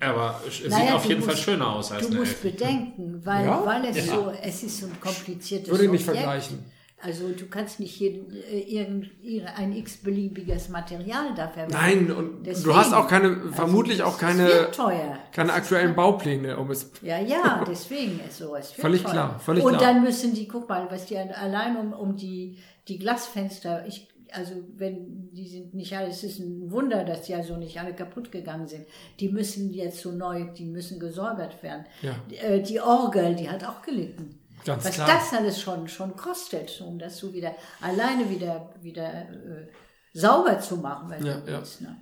aber 0.00 0.40
es 0.46 0.58
sieht 0.58 0.70
Naja, 0.70 0.94
auf 0.94 1.02
du 1.02 1.08
jeden 1.08 1.22
Fall 1.22 1.34
musst- 1.34 1.44
schöner 1.44 1.68
aus 1.72 1.92
als 1.92 2.02
Du 2.06 2.12
eine 2.12 2.20
musst 2.20 2.44
Elfi. 2.44 2.50
bedenken, 2.50 3.20
weil, 3.24 3.44
Ja? 3.46 3.62
weil 3.66 3.84
es 3.86 3.96
Ja. 4.06 4.14
so, 4.14 4.32
es 4.42 4.62
ist 4.62 4.78
so 4.80 4.86
ein 4.86 5.00
kompliziertes 5.00 5.68
Würde 5.70 5.84
ich 5.84 5.90
nicht 5.90 6.08
Objekt. 6.08 6.24
vergleichen. 6.24 6.64
Also 6.98 7.28
du 7.28 7.46
kannst 7.46 7.78
nicht 7.78 8.00
jeden, 8.00 8.32
äh, 8.32 8.58
irgend, 8.60 9.10
ein 9.56 9.72
x-beliebiges 9.76 10.70
Material 10.70 11.34
dafür 11.36 11.66
Nein, 11.70 12.10
und 12.10 12.44
Deswegen. 12.46 12.68
du 12.70 12.74
hast 12.76 12.94
auch 12.94 13.06
keine, 13.06 13.28
Also, 13.28 13.52
vermutlich 13.52 14.02
auch 14.02 14.14
Es 14.14 14.18
keine, 14.18 14.70
teuer. 14.72 15.18
keine 15.30 15.52
aktuellen 15.52 15.94
Baupläne, 15.94 16.56
um 16.56 16.70
es 16.70 16.90
Ja, 17.02 17.18
ja, 17.20 17.62
deswegen 17.68 18.18
ist 18.26 18.38
so. 18.38 18.52
Wird 18.52 18.64
Völlig 18.64 19.02
teuer. 19.02 19.12
klar, 19.12 19.38
völlig 19.38 19.62
Und 19.64 19.76
klar. 19.76 19.92
dann 19.92 20.02
müssen 20.04 20.32
die, 20.34 20.48
guck 20.48 20.68
mal, 20.68 20.86
was 20.90 21.04
die 21.06 21.18
allein 21.18 21.76
um, 21.76 21.92
um 21.92 22.16
die, 22.16 22.56
die 22.88 22.98
Glasfenster, 22.98 23.86
ich, 23.86 24.08
also 24.32 24.54
wenn 24.76 25.30
die 25.32 25.46
sind 25.46 25.74
nicht 25.74 25.94
alle, 25.96 26.08
es 26.08 26.24
ist 26.24 26.38
ein 26.40 26.70
Wunder, 26.72 27.04
dass 27.04 27.22
die 27.22 27.34
also 27.34 27.56
nicht 27.58 27.78
alle 27.78 27.92
kaputt 27.94 28.32
gegangen 28.32 28.66
sind. 28.66 28.86
Die 29.20 29.28
müssen 29.28 29.70
jetzt 29.70 30.00
so 30.00 30.12
neu, 30.12 30.46
die 30.56 30.64
müssen 30.64 30.98
gesäubert 30.98 31.62
werden. 31.62 31.84
Ja. 32.00 32.14
Äh, 32.42 32.62
Die 32.62 32.80
Orgel, 32.80 33.34
die 33.36 33.48
hat 33.50 33.64
auch 33.64 33.82
gelitten. 33.82 34.35
Ganz 34.66 34.84
was 34.84 34.94
klar. 34.94 35.06
das 35.08 35.32
alles 35.32 35.60
schon, 35.60 35.88
schon 35.88 36.16
kostet, 36.16 36.80
um 36.80 36.98
das 36.98 37.18
so 37.18 37.32
wieder 37.32 37.54
alleine 37.80 38.28
wieder, 38.28 38.74
wieder 38.82 39.28
äh, 39.30 39.68
sauber 40.12 40.58
zu 40.60 40.76
machen, 40.78 41.10
wenn 41.10 41.24
Ja, 41.24 41.40
du 41.40 41.50
ja. 41.50 41.58
willst. 41.58 41.80
Ne? 41.80 41.96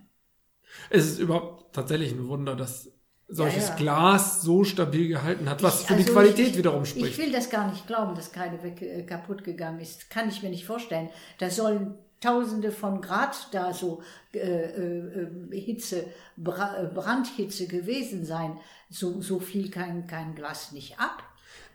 Es 0.91 1.05
ist 1.07 1.19
überhaupt 1.19 1.73
tatsächlich 1.75 2.13
ein 2.13 2.27
Wunder, 2.29 2.57
dass 2.57 2.91
solches 3.29 3.69
ja. 3.69 3.75
Glas 3.77 4.43
so 4.43 4.65
stabil 4.65 5.09
gehalten 5.09 5.49
hat, 5.49 5.63
was 5.63 5.83
Ich- 5.83 5.87
für 5.87 5.95
die 5.95 6.03
also 6.03 6.13
Qualität 6.13 6.49
ich, 6.49 6.57
wiederum 6.59 6.83
Ich 6.83 6.91
spricht. 6.91 7.19
will 7.19 7.33
das 7.33 7.49
gar 7.51 7.71
nicht 7.71 7.87
glauben, 7.87 8.15
dass 8.15 8.33
keine 8.33 8.63
weg, 8.63 8.83
äh, 8.83 9.03
kaputt 9.05 9.45
gegangen 9.45 9.81
ist. 9.81 10.11
Kann 10.11 10.29
ich 10.29 10.43
mir 10.43 10.51
nicht 10.51 10.67
vorstellen. 10.67 11.09
Da 11.39 11.51
sollen 11.51 11.95
Tausende 12.21 12.73
von 12.73 13.03
Grad 13.03 13.49
da 13.53 13.75
so 13.75 14.01
äh, 14.33 14.39
äh, 14.39 15.23
äh, 15.53 15.61
Hitze, 15.61 16.07
Bra 16.39 16.91
Brandhitze 16.95 17.67
gewesen 17.67 18.25
sein. 18.25 18.59
So, 18.89 19.21
so 19.21 19.41
viel 19.41 19.71
kann 19.71 20.07
kein 20.07 20.35
Glas 20.35 20.73
nicht 20.73 20.99
ab. 20.99 21.23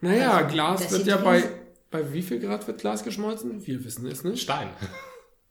Naja, 0.02 0.38
also, 0.38 0.54
Glas 0.54 0.92
wird 0.92 1.08
ja 1.08 1.18
bei, 1.18 1.44
bei 1.92 2.14
wie 2.14 2.22
viel 2.22 2.40
Grad 2.40 2.68
wird 2.68 2.82
Glas 2.82 3.04
geschmolzen? 3.04 3.66
Wir 3.66 3.84
wissen 3.84 4.06
es 4.08 4.24
nicht. 4.24 4.44
Stein. 4.44 4.70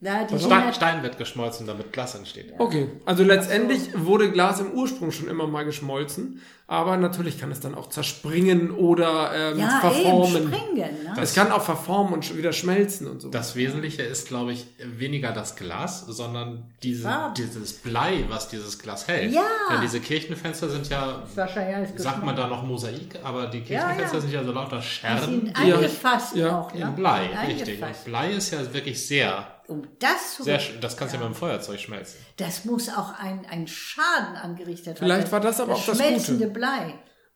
Na, 0.01 0.23
die 0.23 0.39
Stein, 0.39 0.53
100 0.53 0.77
Stein 0.77 1.03
wird 1.03 1.19
geschmolzen, 1.19 1.67
damit 1.67 1.93
Glas 1.93 2.15
entsteht. 2.15 2.55
Okay, 2.57 2.89
also 3.05 3.25
letztendlich 3.25 3.81
wurde 3.97 4.31
Glas 4.31 4.61
im 4.61 4.71
Ursprung 4.71 5.11
schon 5.11 5.27
immer 5.27 5.49
mal 5.49 5.65
geschmolzen, 5.65 6.41
aber 6.69 6.97
natürlich 6.97 7.41
kann 7.41 7.51
es 7.51 7.59
dann 7.59 7.75
auch 7.75 7.89
zerspringen 7.89 8.71
oder 8.71 9.33
ähm, 9.35 9.59
ja, 9.59 9.81
verformen. 9.81 10.37
eben, 10.37 10.53
springen. 10.55 11.05
Ne? 11.05 11.17
es 11.21 11.35
kann 11.35 11.51
auch 11.51 11.63
verformen 11.63 12.13
und 12.13 12.37
wieder 12.37 12.53
schmelzen 12.53 13.09
und 13.09 13.21
so. 13.21 13.29
Das 13.29 13.57
Wesentliche 13.57 14.03
ist, 14.03 14.29
glaube 14.29 14.53
ich, 14.53 14.67
weniger 14.79 15.33
das 15.33 15.57
Glas, 15.57 16.07
sondern 16.07 16.63
diese, 16.85 17.11
dieses 17.37 17.73
Blei, 17.73 18.25
was 18.29 18.49
dieses 18.49 18.79
Glas 18.79 19.09
hält. 19.09 19.33
Ja. 19.33 19.43
Denn 19.73 19.81
diese 19.81 19.99
Kirchenfenster 19.99 20.69
sind 20.69 20.89
ja, 20.91 21.25
Wahrscheinlich 21.35 21.77
alles 21.77 21.91
sagt 21.97 22.23
man 22.23 22.37
da 22.37 22.47
noch 22.47 22.63
Mosaik, 22.63 23.19
aber 23.25 23.49
die 23.49 23.63
Kirchenfenster 23.63 24.17
ja. 24.19 24.21
sind 24.21 24.33
ja 24.33 24.45
so 24.45 24.53
lauter 24.53 24.77
Die 24.77 24.83
Scherben 24.87 25.25
sind 25.25 25.59
Ja. 25.67 25.75
eingefasst 25.75 26.37
Ja. 26.37 26.61
auch. 26.61 26.73
Ne? 26.73 26.83
in 26.83 26.95
Blei, 26.95 27.31
richtig. 27.49 27.83
Und 27.83 28.05
Blei 28.05 28.31
ist 28.35 28.53
ja 28.53 28.73
wirklich 28.73 29.05
sehr, 29.05 29.45
Um 29.69 29.83
das 29.99 30.35
zu 30.37 30.43
sehr, 30.43 30.61
sch- 30.61 30.81
das 30.81 30.97
kannst 30.97 31.15
du 31.15 31.19
ja 31.19 31.25
mit 31.27 31.35
dem 31.35 31.39
Feuerzeug 31.39 31.79
schmelzen. 31.79 32.19
Das 32.39 32.65
muss 32.65 32.89
auch 32.89 33.19
ein, 33.19 33.47
ein 33.51 33.67
Schaden 33.67 34.35
angerichtet 34.43 34.97
haben. 34.97 35.07
Vielleicht 35.07 35.31
war 35.31 35.41
das 35.41 35.61
aber 35.61 35.75
auch 35.75 35.87
das 35.87 35.97
schmelzende 35.97 36.47
Gute. 36.47 36.59
Blei. 36.59 36.95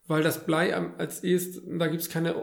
Weil 0.08 0.22
das 0.24 0.44
Blei 0.44 0.74
am, 0.74 0.94
als 0.98 1.22
ehest, 1.22 1.60
da 1.78 1.86
gibt 1.86 2.02
es 2.02 2.10
keine 2.10 2.34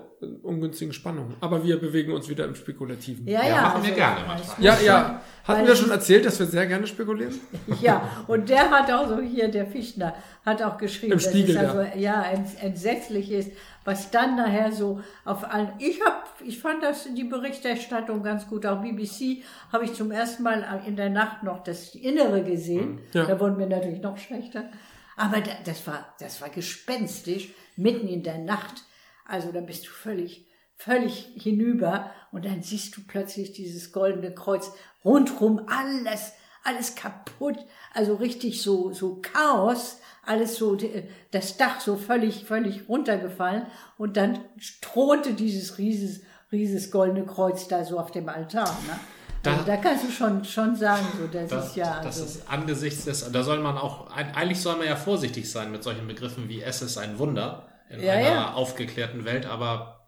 ungünstigen 0.43 0.93
Spannungen. 0.93 1.35
Aber 1.41 1.63
wir 1.63 1.77
bewegen 1.79 2.13
uns 2.13 2.29
wieder 2.29 2.45
im 2.45 2.55
Spekulativen. 2.55 3.27
Ja, 3.27 3.41
Ja, 3.43 3.49
ja. 3.49 3.61
machen 3.63 3.83
wir 3.83 3.91
gerne 3.91 4.21
manchmal. 4.25 4.55
ja. 4.65 4.75
schon- 4.77 4.85
ja. 4.85 5.21
Hatten 5.43 5.65
wir 5.67 5.75
schon 5.75 5.89
erzählt, 5.91 6.25
dass 6.25 6.39
wir 6.39 6.45
sehr 6.45 6.67
gerne 6.67 6.85
spekulieren? 6.87 7.33
Ja, 7.81 8.23
und 8.27 8.47
der 8.49 8.69
hat 8.69 8.89
auch 8.91 9.07
so 9.09 9.19
hier, 9.19 9.49
der 9.49 9.65
Fichtner, 9.67 10.15
hat 10.45 10.61
auch 10.61 10.77
geschrieben, 10.77 11.13
Im 11.13 11.19
dass 11.19 11.27
Spiegel, 11.29 11.57
es 11.57 11.63
also 11.69 11.81
ja 11.97 12.23
ents- 12.23 12.57
entsetzlich 12.61 13.31
ist, 13.31 13.51
was 13.89 14.11
dann 14.11 14.35
nachher 14.35 14.71
so 14.71 15.01
auf 15.25 15.43
allen. 15.51 15.73
Ich 15.79 15.99
hab, 16.05 16.39
ich 16.45 16.59
fand 16.59 16.83
das 16.83 17.07
die 17.11 17.23
Berichterstattung 17.23 18.21
ganz 18.21 18.47
gut. 18.47 18.63
Auch 18.67 18.83
BBC 18.83 19.43
habe 19.73 19.85
ich 19.85 19.93
zum 19.95 20.11
ersten 20.11 20.43
Mal 20.43 20.83
in 20.85 20.95
der 20.95 21.09
Nacht 21.09 21.41
noch 21.41 21.63
das 21.63 21.95
Innere 21.95 22.43
gesehen. 22.43 23.01
Ja. 23.13 23.25
Da 23.25 23.39
wurden 23.39 23.57
mir 23.57 23.65
natürlich 23.65 24.01
noch 24.01 24.19
schlechter. 24.19 24.69
Aber 25.17 25.41
da, 25.41 25.51
das 25.65 25.87
war, 25.87 26.13
das 26.19 26.39
war 26.39 26.49
gespenstisch 26.49 27.49
mitten 27.77 28.07
in 28.07 28.21
der 28.21 28.37
Nacht. 28.37 28.83
Also 29.25 29.51
da 29.51 29.59
bist 29.59 29.87
du 29.87 29.89
völlig, 29.89 30.45
völlig 30.75 31.31
hinüber 31.33 32.11
und 32.31 32.45
dann 32.45 32.61
siehst 32.61 32.95
du 32.95 33.01
plötzlich 33.07 33.53
dieses 33.53 33.91
goldene 33.91 34.35
Kreuz 34.35 34.71
rundrum 35.03 35.65
alles, 35.67 36.33
alles 36.63 36.95
kaputt, 36.95 37.57
also 37.93 38.15
richtig 38.15 38.61
so, 38.61 38.91
so 38.93 39.19
Chaos, 39.21 39.97
alles 40.25 40.55
so, 40.57 40.75
die- 40.75 41.03
das 41.31 41.57
Dach 41.57 41.79
so 41.79 41.95
völlig, 41.95 42.45
völlig 42.45 42.87
runtergefallen 42.89 43.65
und 43.97 44.17
dann 44.17 44.39
thronte 44.81 45.33
dieses 45.33 45.77
rieses, 45.77 46.21
rieses 46.51 46.91
goldene 46.91 47.25
Kreuz 47.25 47.67
da 47.67 47.83
so 47.83 47.99
auf 47.99 48.11
dem 48.11 48.27
Altar. 48.29 48.65
Ne? 48.87 48.99
Also 49.45 49.63
Da- 49.63 49.75
da 49.75 49.77
kannst 49.77 50.03
du 50.03 50.11
schon, 50.11 50.43
schon 50.43 50.75
sagen, 50.75 51.05
so, 51.17 51.25
das, 51.27 51.49
Das, 51.49 51.67
ist 51.69 51.75
ja, 51.77 52.01
das 52.03 52.21
also, 52.21 52.23
ist 52.39 52.49
angesichts 52.49 53.05
des, 53.05 53.31
da 53.31 53.41
soll 53.43 53.59
man 53.59 53.77
auch, 53.77 54.11
eigentlich 54.11 54.61
soll 54.61 54.75
man 54.77 54.85
ja 54.87 54.97
vorsichtig 54.97 55.49
sein 55.49 55.71
mit 55.71 55.81
solchen 55.83 56.05
Begriffen 56.07 56.49
wie 56.49 56.61
es 56.61 56.81
ist 56.81 56.97
ein 56.97 57.17
Wunder 57.19 57.67
in 57.89 58.03
Ja, 58.03 58.13
einer 58.13 58.29
ja. 58.29 58.53
aufgeklärten 58.53 59.23
Welt, 59.25 59.45
aber 59.45 59.98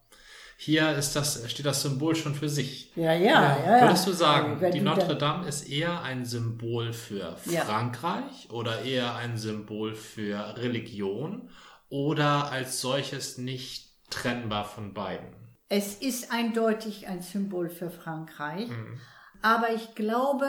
hier 0.64 0.92
ist 0.96 1.16
das, 1.16 1.50
steht 1.50 1.66
das 1.66 1.82
Symbol 1.82 2.16
schon 2.16 2.36
für 2.36 2.48
sich. 2.48 2.92
ja, 2.96 3.14
ja, 3.14 3.58
ja, 3.58 3.78
ja. 3.78 3.82
Würdest 3.82 4.06
du 4.06 4.12
sagen, 4.12 4.62
wenn 4.62 4.72
die 4.72 4.82
Notre 4.82 5.16
Dame 5.18 5.48
ist 5.48 5.68
eher 5.68 6.04
ein 6.04 6.24
Symbol 6.24 6.94
für 6.94 7.36
Ja. 7.46 7.62
Frankreich 7.62 8.48
oder 8.52 8.84
eher 8.84 9.16
ein 9.16 9.38
Symbol 9.38 9.96
für 9.96 10.58
Religion 10.58 11.50
oder 11.90 12.52
als 12.52 12.80
solches 12.80 13.40
nicht 13.40 13.90
trennbar 14.12 14.66
von 14.66 14.94
beiden? 14.94 15.34
Es 15.68 15.96
ist 15.96 16.32
eindeutig 16.32 17.08
ein 17.08 17.22
Symbol 17.24 17.70
für 17.70 17.90
Frankreich, 17.90 18.68
Mhm. 18.70 19.00
aber 19.42 19.74
ich 19.74 19.96
glaube, 19.96 20.46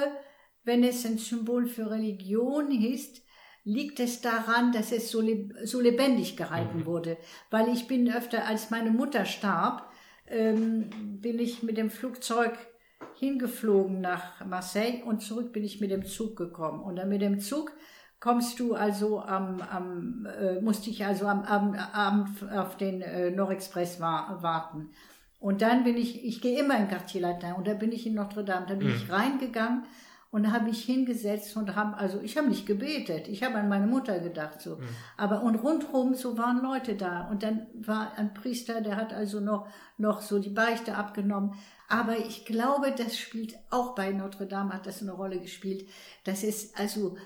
wenn 0.64 0.84
es 0.84 1.06
ein 1.06 1.16
Symbol 1.16 1.66
für 1.66 1.90
Religion 1.90 2.70
ist, 2.70 3.22
liegt 3.64 3.98
es 3.98 4.20
daran, 4.20 4.72
dass 4.72 4.92
es 4.92 5.10
so, 5.10 5.20
leb 5.22 5.54
so 5.64 5.80
lebendig 5.80 6.36
gehalten 6.36 6.80
Mhm. 6.80 6.86
wurde. 6.86 7.16
Weil 7.50 7.68
ich 7.72 7.86
bin 7.86 8.12
öfter, 8.12 8.46
als 8.46 8.70
meine 8.70 8.90
Mutter 8.90 9.24
starb, 9.24 9.88
ähm, 10.32 10.90
bin 11.20 11.38
ich 11.38 11.62
mit 11.62 11.76
dem 11.76 11.90
Flugzeug 11.90 12.52
hingeflogen 13.18 14.00
nach 14.00 14.44
Marseille 14.44 15.02
und 15.04 15.22
zurück 15.22 15.52
bin 15.52 15.64
ich 15.64 15.80
mit 15.80 15.90
dem 15.90 16.04
Zug 16.04 16.36
gekommen. 16.36 16.82
Und 16.82 16.96
dann 16.96 17.08
mit 17.08 17.22
dem 17.22 17.38
Zug 17.40 17.72
kommst 18.20 18.58
du 18.60 18.74
also 18.74 19.20
am, 19.20 19.60
am 19.60 20.26
äh, 20.26 20.60
musste 20.60 20.90
ich 20.90 21.04
also 21.04 21.26
am 21.26 21.42
am- 21.42 21.74
Abend 21.74 22.30
auf 22.52 22.76
den 22.76 23.02
äh, 23.02 23.30
Nord-Express 23.30 24.00
wa 24.00 24.38
warten. 24.40 24.90
Und 25.40 25.60
dann 25.60 25.82
bin 25.82 25.96
ich, 25.96 26.24
ich 26.24 26.40
gehe 26.40 26.58
immer 26.60 26.78
in 26.78 26.88
Quartier 26.88 27.22
Latin 27.22 27.54
und 27.54 27.66
da 27.66 27.74
bin 27.74 27.90
ich 27.90 28.06
in 28.06 28.14
Notre 28.14 28.44
Dame, 28.44 28.66
da 28.68 28.74
bin 28.74 28.88
ich 28.88 29.10
reingegangen 29.10 29.84
und 30.32 30.50
habe 30.50 30.64
mich 30.64 30.82
hingesetzt 30.82 31.54
und 31.58 31.76
habe, 31.76 31.98
also 31.98 32.20
ich 32.22 32.38
habe 32.38 32.48
nicht 32.48 32.64
gebetet, 32.66 33.28
ich 33.28 33.42
habe 33.42 33.56
an 33.56 33.68
meine 33.68 33.86
Mutter 33.86 34.18
gedacht 34.18 34.62
so. 34.62 34.78
Aber 35.18 35.42
und 35.42 35.56
rundherum 35.56 36.14
so 36.14 36.38
waren 36.38 36.62
Leute 36.62 36.96
da 36.96 37.28
und 37.28 37.42
dann 37.42 37.66
war 37.74 38.16
ein 38.16 38.32
Priester, 38.32 38.80
der 38.80 38.96
hat 38.96 39.12
also 39.12 39.40
noch, 39.40 39.68
noch 39.98 40.22
so 40.22 40.38
die 40.38 40.48
Beichte 40.48 40.96
abgenommen. 40.96 41.54
Aber 41.86 42.18
ich 42.18 42.46
glaube, 42.46 42.94
das 42.96 43.18
spielt 43.18 43.54
auch 43.68 43.94
bei 43.94 44.10
Notre 44.12 44.46
Dame 44.46 44.72
hat 44.72 44.86
das 44.86 45.02
eine 45.02 45.12
Rolle 45.12 45.38
gespielt, 45.38 45.86
dass 46.24 46.42
es 46.42 46.74
also 46.76 47.18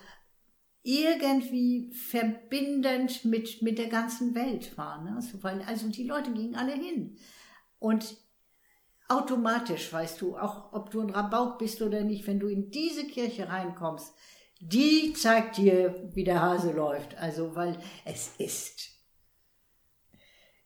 irgendwie 0.83 1.93
verbindend 1.93 3.25
mit, 3.25 3.63
mit 3.63 3.79
der 3.79 3.89
ganzen 3.89 4.35
Welt 4.35 4.77
war. 4.77 5.03
Ne? 5.05 5.23
So, 5.23 5.45
weil, 5.45 5.63
also 5.63 5.89
die 5.89 6.09
Leute 6.09 6.33
gingen 6.33 6.57
alle 6.57 6.73
hin. 6.73 7.17
Und 7.79 8.17
automatisch, 9.09 9.93
weißt 9.93 10.21
du, 10.21 10.37
auch 10.37 10.73
ob 10.73 10.91
du 10.91 11.01
ein 11.01 11.11
Rabauk 11.11 11.59
bist 11.59 11.83
oder 11.83 12.03
nicht, 12.03 12.27
wenn 12.27 12.41
du 12.41 12.49
in 12.49 12.71
diese 12.71 13.07
Kirche 13.07 13.49
reinkommst, 13.49 14.15
die 14.61 15.13
zeigt 15.13 15.59
dir, 15.59 16.11
wie 16.15 16.25
der 16.25 16.41
Hase 16.41 16.73
läuft. 16.73 17.17
Also, 17.19 17.55
weil 17.55 17.79
es 18.05 18.33
ist. 18.39 18.91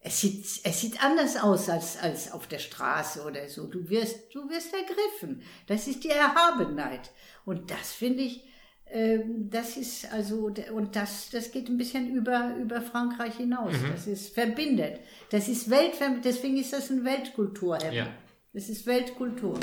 es 0.01 0.20
sieht, 0.20 0.47
es 0.64 0.80
sieht 0.80 1.03
anders 1.03 1.36
aus 1.36 1.68
als, 1.68 1.99
als 1.99 2.32
auf 2.32 2.47
der 2.47 2.61
Straße 2.61 3.24
oder 3.24 3.49
so. 3.49 3.66
Du 3.66 3.88
wirst, 3.88 4.34
du 4.34 4.49
wirst 4.49 4.72
ergriffen. 4.72 5.43
Das 5.66 5.86
ist 5.88 6.05
die 6.05 6.11
Erhabenheit. 6.11 7.11
Und 7.45 7.70
das 7.70 7.93
finde 7.93 8.22
ich, 8.22 8.45
ähm, 8.93 9.51
das 9.51 9.76
ist 9.76 10.12
also, 10.12 10.53
und 10.72 10.97
das, 10.97 11.30
das 11.30 11.51
geht 11.51 11.68
ein 11.68 11.76
bisschen 11.76 12.14
über, 12.14 12.57
über 12.57 12.80
Frankreich 12.80 13.34
hinaus. 13.36 13.72
Mhm. 13.72 13.91
Das 13.93 14.07
ist 14.07 14.34
verbindet. 14.34 15.01
Das 15.30 15.49
ist 15.49 15.68
weltverbindend. 15.68 16.24
Deswegen 16.24 16.57
ist 16.57 16.72
das 16.72 16.91
ein 16.91 17.05
Weltkultur. 17.05 17.78
Ja. 17.91 18.07
Das 18.53 18.69
ist 18.69 18.85
Weltkultur. 18.85 19.55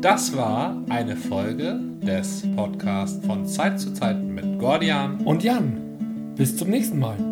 Das 0.00 0.36
war 0.36 0.80
eine 0.90 1.16
Folge 1.16 1.80
des 2.00 2.44
Podcasts 2.54 3.26
von 3.26 3.44
Zeit 3.44 3.80
zu 3.80 3.92
Zeit 3.94 4.22
mit 4.22 4.60
Gordian 4.60 5.20
und 5.24 5.42
Jan. 5.42 6.34
Bis 6.36 6.56
zum 6.56 6.70
nächsten 6.70 7.00
Mal. 7.00 7.31